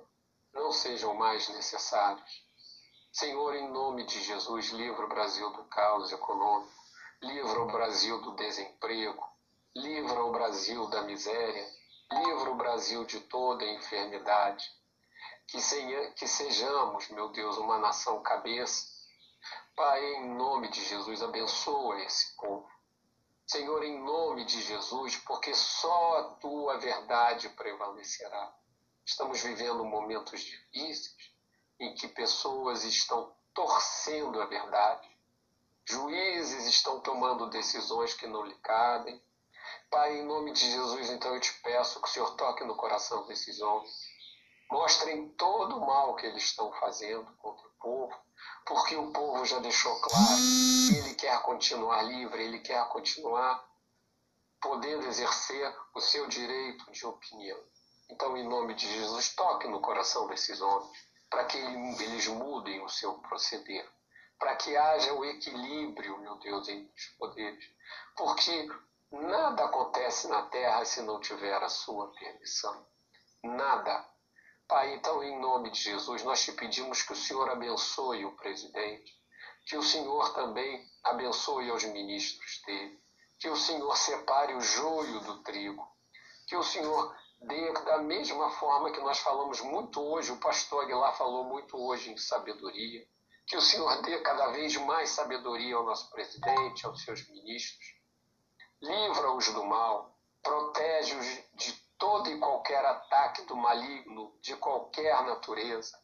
não 0.53 0.71
sejam 0.71 1.15
mais 1.15 1.49
necessários. 1.49 2.45
Senhor, 3.11 3.55
em 3.55 3.67
nome 3.67 4.05
de 4.05 4.21
Jesus, 4.21 4.69
livra 4.69 5.05
o 5.05 5.09
Brasil 5.09 5.49
do 5.53 5.63
caos 5.65 6.11
econômico, 6.11 6.71
livra 7.19 7.63
o 7.63 7.71
Brasil 7.71 8.21
do 8.21 8.35
desemprego, 8.35 9.27
livra 9.75 10.23
o 10.23 10.31
Brasil 10.31 10.85
da 10.89 11.01
miséria, 11.01 11.82
livra 12.13 12.51
o 12.51 12.55
Brasil 12.55 13.03
de 13.05 13.19
toda 13.21 13.65
enfermidade. 13.65 14.71
Que, 15.47 15.59
que 16.15 16.27
sejamos, 16.27 17.09
meu 17.09 17.29
Deus, 17.29 17.57
uma 17.57 17.77
nação 17.77 18.21
cabeça. 18.21 18.87
Pai, 19.75 20.03
em 20.15 20.35
nome 20.35 20.69
de 20.69 20.83
Jesus, 20.83 21.21
abençoa 21.21 22.01
esse 22.03 22.35
povo. 22.35 22.69
Senhor, 23.45 23.83
em 23.83 23.99
nome 24.01 24.45
de 24.45 24.61
Jesus, 24.61 25.17
porque 25.17 25.53
só 25.53 26.19
a 26.19 26.23
tua 26.35 26.77
verdade 26.77 27.49
prevalecerá. 27.49 28.55
Estamos 29.05 29.41
vivendo 29.41 29.83
momentos 29.83 30.41
difíceis 30.41 31.33
em 31.79 31.93
que 31.93 32.07
pessoas 32.07 32.83
estão 32.85 33.35
torcendo 33.53 34.41
a 34.41 34.45
verdade, 34.45 35.09
juízes 35.85 36.65
estão 36.65 37.01
tomando 37.01 37.49
decisões 37.49 38.13
que 38.13 38.25
não 38.25 38.43
lhe 38.43 38.55
cabem, 38.55 39.21
Pai, 39.93 40.17
em 40.17 40.25
nome 40.25 40.51
de 40.53 40.71
Jesus, 40.71 41.11
então 41.11 41.35
eu 41.35 41.39
te 41.39 41.53
peço 41.61 42.01
que 42.01 42.07
o 42.07 42.11
Senhor 42.11 42.35
toque 42.35 42.63
no 42.63 42.75
coração 42.75 43.27
desses 43.27 43.61
homens. 43.61 43.93
Mostrem 44.71 45.29
todo 45.35 45.77
o 45.77 45.85
mal 45.85 46.15
que 46.15 46.25
eles 46.25 46.45
estão 46.45 46.73
fazendo 46.79 47.31
contra 47.37 47.67
o 47.67 47.71
povo, 47.79 48.15
porque 48.65 48.95
o 48.95 49.11
povo 49.11 49.45
já 49.45 49.59
deixou 49.59 49.95
claro 50.01 50.35
que 50.89 50.97
ele 50.97 51.13
quer 51.13 51.39
continuar 51.43 52.01
livre, 52.01 52.43
ele 52.43 52.57
quer 52.61 52.83
continuar 52.89 53.63
podendo 54.59 55.05
exercer 55.05 55.71
o 55.93 56.01
seu 56.01 56.25
direito 56.25 56.91
de 56.91 57.05
opinião. 57.05 57.63
Então, 58.09 58.35
em 58.35 58.49
nome 58.49 58.73
de 58.73 58.91
Jesus, 58.91 59.35
toque 59.35 59.67
no 59.67 59.79
coração 59.79 60.25
desses 60.25 60.59
homens, 60.59 60.97
para 61.29 61.45
que 61.45 61.59
eles 61.59 62.27
mudem 62.29 62.83
o 62.83 62.89
seu 62.89 63.13
proceder, 63.19 63.87
para 64.39 64.55
que 64.55 64.75
haja 64.75 65.13
o 65.13 65.23
equilíbrio, 65.23 66.17
meu 66.17 66.39
Deus, 66.39 66.67
entre 66.67 66.91
os 66.91 67.05
poderes. 67.19 67.63
Porque 68.17 68.67
Nada 69.13 69.65
acontece 69.65 70.27
na 70.27 70.41
terra 70.47 70.83
se 70.85 70.99
não 71.03 71.19
tiver 71.19 71.61
a 71.61 71.69
sua 71.69 72.11
permissão. 72.13 72.83
Nada. 73.43 74.09
Pai, 74.67 74.95
então, 74.95 75.21
em 75.23 75.39
nome 75.39 75.69
de 75.69 75.79
Jesus, 75.79 76.23
nós 76.23 76.43
te 76.43 76.51
pedimos 76.53 77.03
que 77.03 77.13
o 77.13 77.15
Senhor 77.15 77.47
abençoe 77.47 78.25
o 78.25 78.35
presidente, 78.35 79.13
que 79.67 79.77
o 79.77 79.83
Senhor 79.83 80.33
também 80.33 80.83
abençoe 81.03 81.69
os 81.71 81.83
ministros 81.83 82.59
dele, 82.65 82.99
que 83.39 83.47
o 83.49 83.55
Senhor 83.55 83.95
separe 83.95 84.55
o 84.55 84.61
joio 84.61 85.19
do 85.19 85.43
trigo, 85.43 85.87
que 86.47 86.55
o 86.55 86.63
Senhor 86.63 87.15
dê 87.39 87.71
da 87.71 87.99
mesma 87.99 88.49
forma 88.49 88.91
que 88.91 89.01
nós 89.01 89.19
falamos 89.19 89.61
muito 89.61 90.01
hoje, 90.01 90.31
o 90.31 90.39
pastor 90.39 90.85
Aguilar 90.85 91.15
falou 91.15 91.43
muito 91.43 91.77
hoje 91.77 92.11
em 92.11 92.17
sabedoria, 92.17 93.07
que 93.45 93.55
o 93.55 93.61
Senhor 93.61 94.01
dê 94.01 94.19
cada 94.21 94.47
vez 94.47 94.75
mais 94.77 95.11
sabedoria 95.11 95.75
ao 95.75 95.85
nosso 95.85 96.09
presidente, 96.09 96.83
aos 96.83 97.03
seus 97.03 97.27
ministros, 97.29 97.92
livra-os 98.83 99.47
do 99.53 99.63
mal, 99.63 100.13
protege-os 100.41 101.25
de 101.53 101.71
todo 101.97 102.29
e 102.29 102.37
qualquer 102.37 102.85
ataque 102.85 103.43
do 103.43 103.55
maligno, 103.55 104.37
de 104.41 104.57
qualquer 104.57 105.23
natureza. 105.23 105.97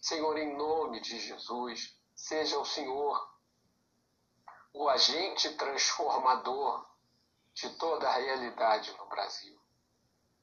Senhor, 0.00 0.38
em 0.38 0.56
nome 0.56 1.00
de 1.00 1.20
Jesus, 1.20 1.94
seja 2.14 2.58
o 2.58 2.64
Senhor 2.64 3.30
o 4.72 4.88
agente 4.88 5.50
transformador 5.50 6.86
de 7.52 7.68
toda 7.76 8.08
a 8.08 8.14
realidade 8.14 8.90
no 8.96 9.06
Brasil. 9.06 9.60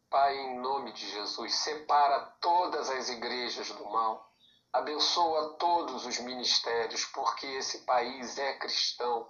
Pai, 0.08 0.38
em 0.38 0.60
nome 0.60 0.92
de 0.92 1.10
Jesus, 1.10 1.56
separa 1.56 2.20
todas 2.40 2.92
as 2.92 3.10
igrejas 3.10 3.72
do 3.72 3.90
mal, 3.90 4.32
abençoa 4.72 5.56
todos 5.56 6.06
os 6.06 6.20
ministérios, 6.20 7.06
porque 7.06 7.48
esse 7.48 7.80
país 7.86 8.38
é 8.38 8.54
cristão 8.60 9.28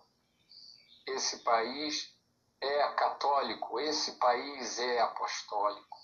esse 1.10 1.39
país 1.39 2.14
é 2.62 2.88
católico, 2.93 3.80
esse 3.80 4.14
país 4.14 4.80
é 4.80 4.99
apostólico. 4.99 5.97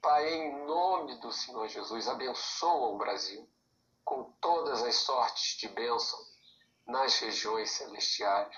Pai, 0.00 0.32
em 0.32 0.64
nome 0.64 1.16
do 1.20 1.32
Senhor 1.32 1.68
Jesus, 1.68 2.08
abençoa 2.08 2.88
o 2.88 2.98
Brasil 2.98 3.48
com 4.04 4.32
todas 4.40 4.82
as 4.82 4.96
sortes 4.96 5.56
de 5.58 5.68
bênção 5.68 6.18
nas 6.86 7.18
regiões 7.18 7.70
celestiais. 7.70 8.54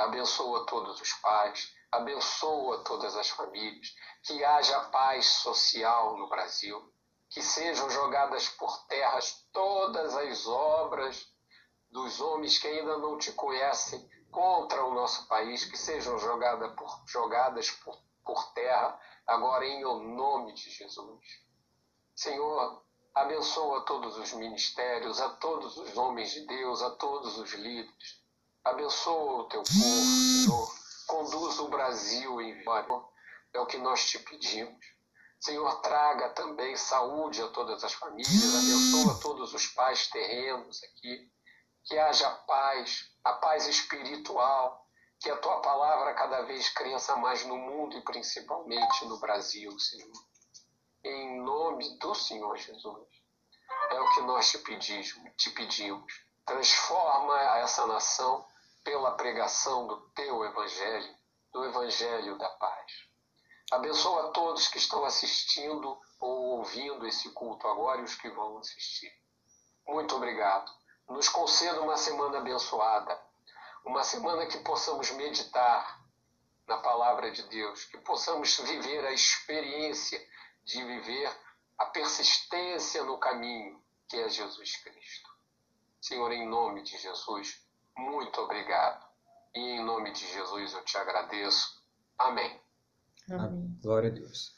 Abençoa 0.00 0.66
todos 0.66 1.00
os 1.00 1.12
pais, 1.14 1.74
abençoa 1.90 2.84
todas 2.84 3.16
as 3.16 3.30
famílias, 3.30 3.94
que 4.22 4.44
haja 4.44 4.78
paz 4.90 5.26
social 5.26 6.16
no 6.16 6.28
Brasil, 6.28 6.92
que 7.30 7.42
sejam 7.42 7.88
jogadas 7.90 8.48
por 8.48 8.86
terras 8.86 9.46
todas 9.52 10.14
as 10.14 10.46
obras 10.46 11.26
dos 11.90 12.20
homens 12.20 12.58
que 12.58 12.68
ainda 12.68 12.98
não 12.98 13.18
te 13.18 13.32
conhecem 13.32 14.08
contra 14.32 14.84
o 14.84 14.94
nosso 14.94 15.28
país, 15.28 15.64
que 15.64 15.76
sejam 15.76 16.18
jogada 16.18 16.70
por, 16.70 17.02
jogadas 17.06 17.70
por, 17.70 17.96
por 18.24 18.52
terra, 18.54 18.98
agora 19.26 19.64
em 19.64 19.84
o 19.84 19.98
nome 20.00 20.54
de 20.54 20.70
Jesus. 20.70 21.24
Senhor, 22.16 22.82
abençoa 23.14 23.84
todos 23.84 24.16
os 24.16 24.32
ministérios, 24.32 25.20
a 25.20 25.28
todos 25.36 25.76
os 25.76 25.96
homens 25.96 26.32
de 26.32 26.46
Deus, 26.46 26.82
a 26.82 26.90
todos 26.90 27.38
os 27.38 27.52
líderes. 27.52 28.22
Abençoa 28.64 29.42
o 29.42 29.48
teu 29.48 29.62
povo, 29.62 29.74
Senhor. 29.74 30.74
Conduz 31.06 31.58
o 31.58 31.68
Brasil 31.68 32.40
em 32.40 32.54
vitória. 32.54 32.88
É 33.52 33.60
o 33.60 33.66
que 33.66 33.76
nós 33.76 34.08
te 34.08 34.18
pedimos. 34.18 34.84
Senhor, 35.38 35.80
traga 35.82 36.30
também 36.30 36.74
saúde 36.76 37.42
a 37.42 37.48
todas 37.48 37.82
as 37.82 37.92
famílias, 37.92 38.54
abençoa 38.54 39.20
todos 39.20 39.52
os 39.52 39.66
pais 39.66 40.06
terrenos 40.06 40.80
aqui, 40.84 41.28
que 41.84 41.98
haja 41.98 42.30
paz, 42.30 43.10
a 43.24 43.32
paz 43.34 43.66
espiritual, 43.66 44.86
que 45.20 45.30
a 45.30 45.36
tua 45.36 45.60
palavra 45.60 46.14
cada 46.14 46.42
vez 46.42 46.68
cresça 46.70 47.16
mais 47.16 47.44
no 47.44 47.56
mundo 47.56 47.96
e 47.96 48.02
principalmente 48.02 49.04
no 49.06 49.18
Brasil, 49.18 49.76
Senhor. 49.78 50.12
Em 51.04 51.40
nome 51.42 51.98
do 51.98 52.14
Senhor 52.14 52.56
Jesus. 52.56 53.08
É 53.90 54.00
o 54.00 54.14
que 54.14 54.20
nós 54.22 54.50
te 54.50 54.58
pedimos, 54.58 55.14
te 55.36 55.50
pedimos. 55.50 56.12
Transforma 56.44 57.40
essa 57.58 57.86
nação 57.86 58.46
pela 58.84 59.12
pregação 59.12 59.86
do 59.86 59.96
teu 60.10 60.44
evangelho, 60.44 61.14
do 61.52 61.64
evangelho 61.64 62.38
da 62.38 62.48
paz. 62.50 62.92
Abençoa 63.70 64.32
todos 64.32 64.68
que 64.68 64.78
estão 64.78 65.04
assistindo 65.04 65.98
ou 66.20 66.58
ouvindo 66.58 67.06
esse 67.06 67.30
culto 67.30 67.66
agora 67.66 68.00
e 68.00 68.04
os 68.04 68.14
que 68.14 68.28
vão 68.30 68.58
assistir. 68.58 69.10
Muito 69.86 70.16
obrigado 70.16 70.81
nos 71.08 71.28
conceda 71.28 71.80
uma 71.80 71.96
semana 71.96 72.38
abençoada, 72.38 73.18
uma 73.84 74.04
semana 74.04 74.46
que 74.46 74.58
possamos 74.58 75.10
meditar 75.12 76.00
na 76.66 76.78
palavra 76.78 77.30
de 77.30 77.42
Deus, 77.48 77.84
que 77.84 77.98
possamos 77.98 78.56
viver 78.58 79.04
a 79.04 79.12
experiência 79.12 80.20
de 80.64 80.82
viver 80.84 81.30
a 81.78 81.86
persistência 81.86 83.02
no 83.04 83.18
caminho, 83.18 83.80
que 84.08 84.16
é 84.16 84.28
Jesus 84.28 84.76
Cristo. 84.76 85.30
Senhor, 86.00 86.32
em 86.32 86.48
nome 86.48 86.82
de 86.82 86.96
Jesus, 86.98 87.64
muito 87.96 88.40
obrigado. 88.40 89.04
E 89.54 89.60
em 89.60 89.84
nome 89.84 90.12
de 90.12 90.26
Jesus 90.32 90.72
eu 90.72 90.84
te 90.84 90.96
agradeço. 90.96 91.82
Amém. 92.18 92.60
Amém. 93.30 93.78
Glória 93.82 94.10
a 94.10 94.12
Deus. 94.12 94.54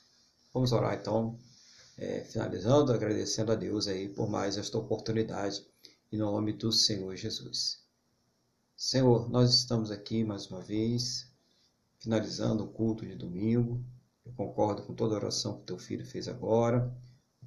Vamos 0.53 0.73
orar 0.73 0.95
então, 0.95 1.39
é, 1.99 2.21
finalizando, 2.25 2.93
agradecendo 2.93 3.53
a 3.53 3.55
Deus 3.57 3.89
aí 3.89 4.09
por 4.09 4.29
mais 4.29 4.57
esta 4.57 4.79
oportunidade, 4.79 5.67
em 6.15 6.17
nome 6.17 6.53
do 6.53 6.71
Senhor 6.71 7.17
Jesus. 7.17 7.83
Senhor, 8.77 9.29
nós 9.29 9.53
estamos 9.53 9.91
aqui 9.91 10.23
mais 10.23 10.47
uma 10.47 10.61
vez, 10.61 11.29
finalizando 11.99 12.63
o 12.63 12.69
culto 12.69 13.05
de 13.05 13.17
domingo. 13.17 13.85
Eu 14.25 14.33
concordo 14.35 14.85
com 14.85 14.95
toda 14.95 15.15
a 15.15 15.19
oração 15.19 15.59
que 15.59 15.67
teu 15.67 15.77
filho 15.77 16.07
fez 16.07 16.29
agora, 16.29 16.97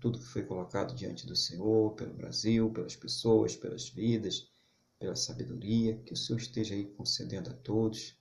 tudo 0.02 0.20
que 0.20 0.26
foi 0.26 0.44
colocado 0.44 0.94
diante 0.94 1.26
do 1.26 1.34
Senhor, 1.34 1.94
pelo 1.94 2.14
Brasil, 2.14 2.70
pelas 2.70 2.94
pessoas, 2.94 3.56
pelas 3.56 3.88
vidas, 3.88 4.52
pela 5.00 5.16
sabedoria, 5.16 5.98
que 6.00 6.12
o 6.12 6.18
Senhor 6.18 6.38
esteja 6.38 6.76
aí 6.76 6.84
concedendo 6.88 7.50
a 7.52 7.54
todos. 7.54 8.18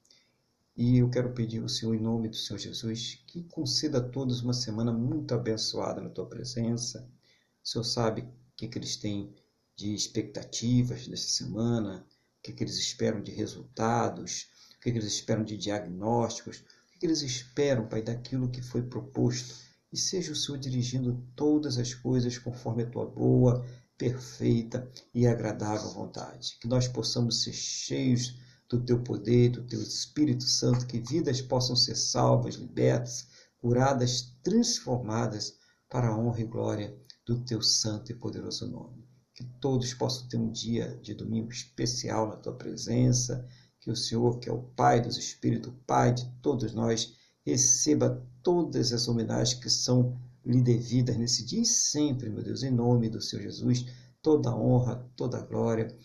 E 0.76 0.98
eu 0.98 1.10
quero 1.10 1.34
pedir 1.34 1.60
ao 1.60 1.68
Senhor, 1.68 1.92
em 1.92 2.00
nome 2.00 2.28
do 2.28 2.36
Senhor 2.36 2.60
Jesus, 2.60 3.20
que 3.26 3.42
conceda 3.42 3.98
a 3.98 4.08
todos 4.08 4.42
uma 4.42 4.54
semana 4.54 4.92
muito 4.92 5.34
abençoada 5.34 6.00
na 6.00 6.08
tua 6.08 6.26
presença. 6.26 7.10
O 7.64 7.68
Senhor 7.68 7.82
sabe 7.82 8.22
o 8.22 8.28
que, 8.54 8.68
que 8.68 8.78
eles 8.78 8.94
têm 8.94 9.34
de 9.76 9.94
expectativas 9.94 11.06
dessa 11.06 11.28
semana, 11.28 12.06
o 12.38 12.42
que, 12.42 12.52
que 12.52 12.64
eles 12.64 12.76
esperam 12.76 13.22
de 13.22 13.30
resultados, 13.30 14.48
o 14.76 14.80
que, 14.80 14.90
que 14.90 14.98
eles 14.98 15.12
esperam 15.12 15.44
de 15.44 15.56
diagnósticos, 15.56 16.58
o 16.58 16.92
que, 16.92 17.00
que 17.00 17.06
eles 17.06 17.22
esperam, 17.22 17.86
Pai, 17.86 18.02
daquilo 18.02 18.50
que 18.50 18.62
foi 18.62 18.82
proposto 18.82 19.54
e 19.92 19.96
seja 19.98 20.32
o 20.32 20.36
Senhor 20.36 20.58
dirigindo 20.58 21.22
todas 21.34 21.78
as 21.78 21.94
coisas 21.94 22.38
conforme 22.38 22.82
a 22.82 22.90
tua 22.90 23.06
boa, 23.06 23.64
perfeita 23.96 24.90
e 25.14 25.26
agradável 25.26 25.90
vontade. 25.90 26.58
Que 26.60 26.68
nós 26.68 26.88
possamos 26.88 27.42
ser 27.42 27.52
cheios 27.52 28.38
do 28.68 28.84
teu 28.84 29.02
poder, 29.02 29.50
do 29.50 29.62
teu 29.62 29.80
Espírito 29.80 30.44
Santo, 30.44 30.86
que 30.86 31.00
vidas 31.00 31.40
possam 31.40 31.76
ser 31.76 31.94
salvas, 31.94 32.56
libertas, 32.56 33.28
curadas, 33.58 34.36
transformadas 34.42 35.54
para 35.88 36.08
a 36.08 36.18
honra 36.18 36.40
e 36.40 36.44
glória 36.44 36.96
do 37.24 37.42
teu 37.44 37.62
santo 37.62 38.10
e 38.10 38.14
poderoso 38.14 38.68
nome. 38.68 39.05
Que 39.36 39.44
todos 39.60 39.94
possam 39.94 40.26
ter 40.26 40.36
um 40.38 40.50
dia 40.50 40.98
de 41.00 41.14
domingo 41.14 41.52
especial 41.52 42.26
na 42.26 42.36
tua 42.36 42.54
presença, 42.54 43.46
que 43.78 43.90
o 43.90 43.94
Senhor, 43.94 44.40
que 44.40 44.48
é 44.48 44.52
o 44.52 44.62
Pai 44.62 45.00
dos 45.00 45.16
Espíritos, 45.16 45.72
Pai 45.86 46.12
de 46.12 46.28
todos 46.42 46.72
nós, 46.72 47.14
receba 47.44 48.26
todas 48.42 48.92
as 48.92 49.06
homenagens 49.06 49.60
que 49.60 49.70
são 49.70 50.18
lhe 50.44 50.60
devidas 50.60 51.16
nesse 51.16 51.44
dia 51.44 51.60
e 51.60 51.66
sempre, 51.66 52.28
meu 52.28 52.42
Deus, 52.42 52.64
em 52.64 52.70
nome 52.70 53.08
do 53.08 53.20
Senhor 53.20 53.42
Jesus, 53.42 53.86
toda 54.20 54.56
honra, 54.56 55.08
toda 55.16 55.42
glória 55.42 55.96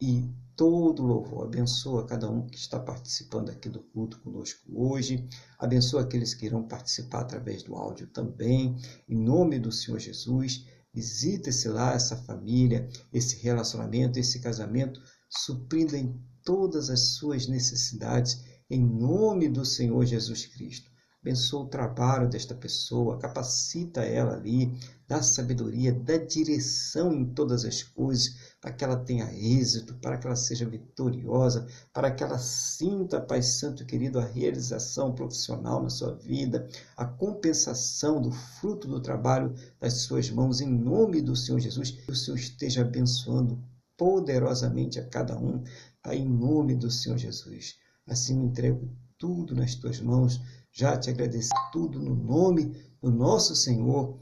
e 0.00 0.30
todo 0.56 1.02
louvor. 1.02 1.44
Abençoa 1.44 2.06
cada 2.06 2.30
um 2.30 2.46
que 2.46 2.56
está 2.56 2.80
participando 2.80 3.50
aqui 3.50 3.68
do 3.68 3.80
culto 3.80 4.18
conosco 4.20 4.62
hoje. 4.74 5.28
Abençoa 5.58 6.02
aqueles 6.02 6.34
que 6.34 6.46
irão 6.46 6.66
participar 6.66 7.20
através 7.20 7.62
do 7.62 7.74
áudio 7.74 8.06
também. 8.06 8.76
Em 9.06 9.18
nome 9.18 9.58
do 9.58 9.70
Senhor 9.70 9.98
Jesus, 9.98 10.66
visita 10.96 11.50
esse 11.50 11.68
lá, 11.68 11.92
essa 11.92 12.16
família, 12.16 12.88
esse 13.12 13.36
relacionamento, 13.36 14.18
esse 14.18 14.40
casamento, 14.40 14.98
suprindo 15.28 15.94
em 15.94 16.18
todas 16.42 16.88
as 16.88 17.16
suas 17.16 17.46
necessidades 17.46 18.42
em 18.70 18.82
nome 18.82 19.46
do 19.46 19.62
Senhor 19.62 20.06
Jesus 20.06 20.46
Cristo. 20.46 20.90
Abençoa 21.20 21.64
o 21.64 21.68
trabalho 21.68 22.30
desta 22.30 22.54
pessoa, 22.54 23.18
capacita 23.18 24.00
ela 24.00 24.36
ali, 24.36 24.72
dá 25.06 25.22
sabedoria, 25.22 25.92
dá 25.92 26.16
direção 26.16 27.12
em 27.12 27.26
todas 27.26 27.66
as 27.66 27.82
coisas, 27.82 28.45
para 28.60 28.72
que 28.72 28.82
ela 28.82 28.96
tenha 28.96 29.32
êxito, 29.32 29.94
para 29.96 30.16
que 30.16 30.26
ela 30.26 30.36
seja 30.36 30.68
vitoriosa, 30.68 31.66
para 31.92 32.10
que 32.10 32.24
ela 32.24 32.38
sinta, 32.38 33.20
Pai 33.20 33.42
Santo 33.42 33.84
querido, 33.84 34.18
a 34.18 34.24
realização 34.24 35.14
profissional 35.14 35.82
na 35.82 35.90
sua 35.90 36.14
vida, 36.14 36.68
a 36.96 37.04
compensação 37.04 38.20
do 38.20 38.32
fruto 38.32 38.88
do 38.88 39.00
trabalho 39.00 39.54
das 39.78 39.94
suas 39.94 40.30
mãos, 40.30 40.60
em 40.60 40.68
nome 40.68 41.20
do 41.20 41.36
Senhor 41.36 41.60
Jesus, 41.60 41.90
que 41.90 42.10
o 42.10 42.16
Senhor 42.16 42.36
esteja 42.36 42.80
abençoando 42.80 43.62
poderosamente 43.96 44.98
a 44.98 45.06
cada 45.06 45.38
um, 45.38 45.62
Pai, 46.02 46.18
em 46.18 46.28
nome 46.28 46.74
do 46.74 46.90
Senhor 46.90 47.18
Jesus. 47.18 47.76
Assim 48.06 48.38
eu 48.38 48.46
entrego 48.46 48.90
tudo 49.18 49.54
nas 49.54 49.74
tuas 49.74 50.00
mãos, 50.00 50.40
já 50.72 50.96
te 50.96 51.10
agradeço 51.10 51.50
tudo 51.72 52.00
no 52.00 52.14
nome 52.14 52.72
do 53.00 53.10
nosso 53.10 53.54
Senhor 53.54 54.18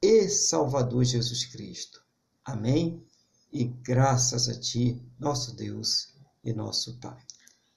e 0.00 0.28
Salvador 0.28 1.04
Jesus 1.04 1.44
Cristo. 1.46 2.00
Amém? 2.44 3.07
E 3.52 3.64
graças 3.64 4.48
a 4.48 4.58
ti, 4.58 5.02
nosso 5.18 5.56
Deus 5.56 6.14
e 6.44 6.52
nosso 6.52 6.98
Pai. 6.98 7.22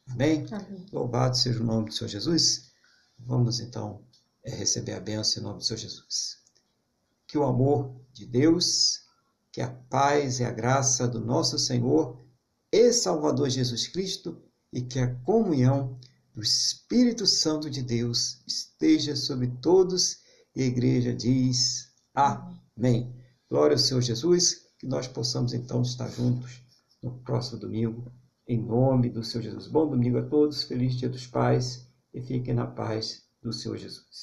Amém? 0.10 0.46
Amém. 0.52 0.86
Louvado 0.92 1.38
seja 1.38 1.62
o 1.62 1.64
nome 1.64 1.90
do 1.90 1.94
Senhor 1.94 2.10
Jesus. 2.10 2.72
Vamos 3.18 3.60
então 3.60 4.02
é, 4.44 4.54
receber 4.54 4.94
a 4.94 5.00
bênção 5.00 5.42
em 5.42 5.46
nome 5.46 5.60
do 5.60 5.64
Senhor 5.64 5.78
Jesus. 5.78 6.40
Que 7.28 7.38
o 7.38 7.44
amor 7.44 7.96
de 8.12 8.26
Deus, 8.26 9.02
que 9.52 9.62
a 9.62 9.70
paz 9.70 10.40
e 10.40 10.44
a 10.44 10.52
graça 10.52 11.08
do 11.08 11.22
nosso 11.22 11.58
Senhor 11.58 12.20
e 12.72 12.92
Salvador 12.92 13.50
Jesus 13.50 13.88
Cristo 13.88 14.42
e 14.74 14.82
que 14.82 15.00
a 15.00 15.16
comunhão 15.24 15.98
do 16.34 16.42
Espírito 16.42 17.26
Santo 17.28 17.70
de 17.70 17.82
Deus 17.82 18.42
esteja 18.48 19.16
sobre 19.16 19.48
todos 19.62 20.20
e 20.56 20.64
a 20.64 20.66
igreja 20.66 21.14
diz 21.14 21.92
amém. 22.14 23.14
Glória 23.50 23.76
ao 23.76 23.80
Senhor 23.80 24.02
Jesus, 24.02 24.66
que 24.82 24.88
nós 24.88 25.08
possamos 25.08 25.54
então 25.54 25.84
estar 25.84 26.10
juntos 26.10 26.60
no 27.04 27.12
próximo 27.20 27.60
domingo, 27.60 28.12
em 28.48 28.60
nome 28.60 29.12
do 29.12 29.24
Senhor 29.24 29.44
Jesus. 29.44 29.68
Bom 29.68 29.88
domingo 29.88 30.18
a 30.18 30.24
todos, 30.24 30.64
feliz 30.64 30.96
Dia 30.96 31.08
dos 31.08 31.28
Pais 31.28 31.88
e 32.12 32.20
fiquem 32.20 32.56
na 32.56 32.66
paz 32.66 33.22
do 33.44 33.54
Senhor 33.54 33.78
Jesus. 33.78 34.12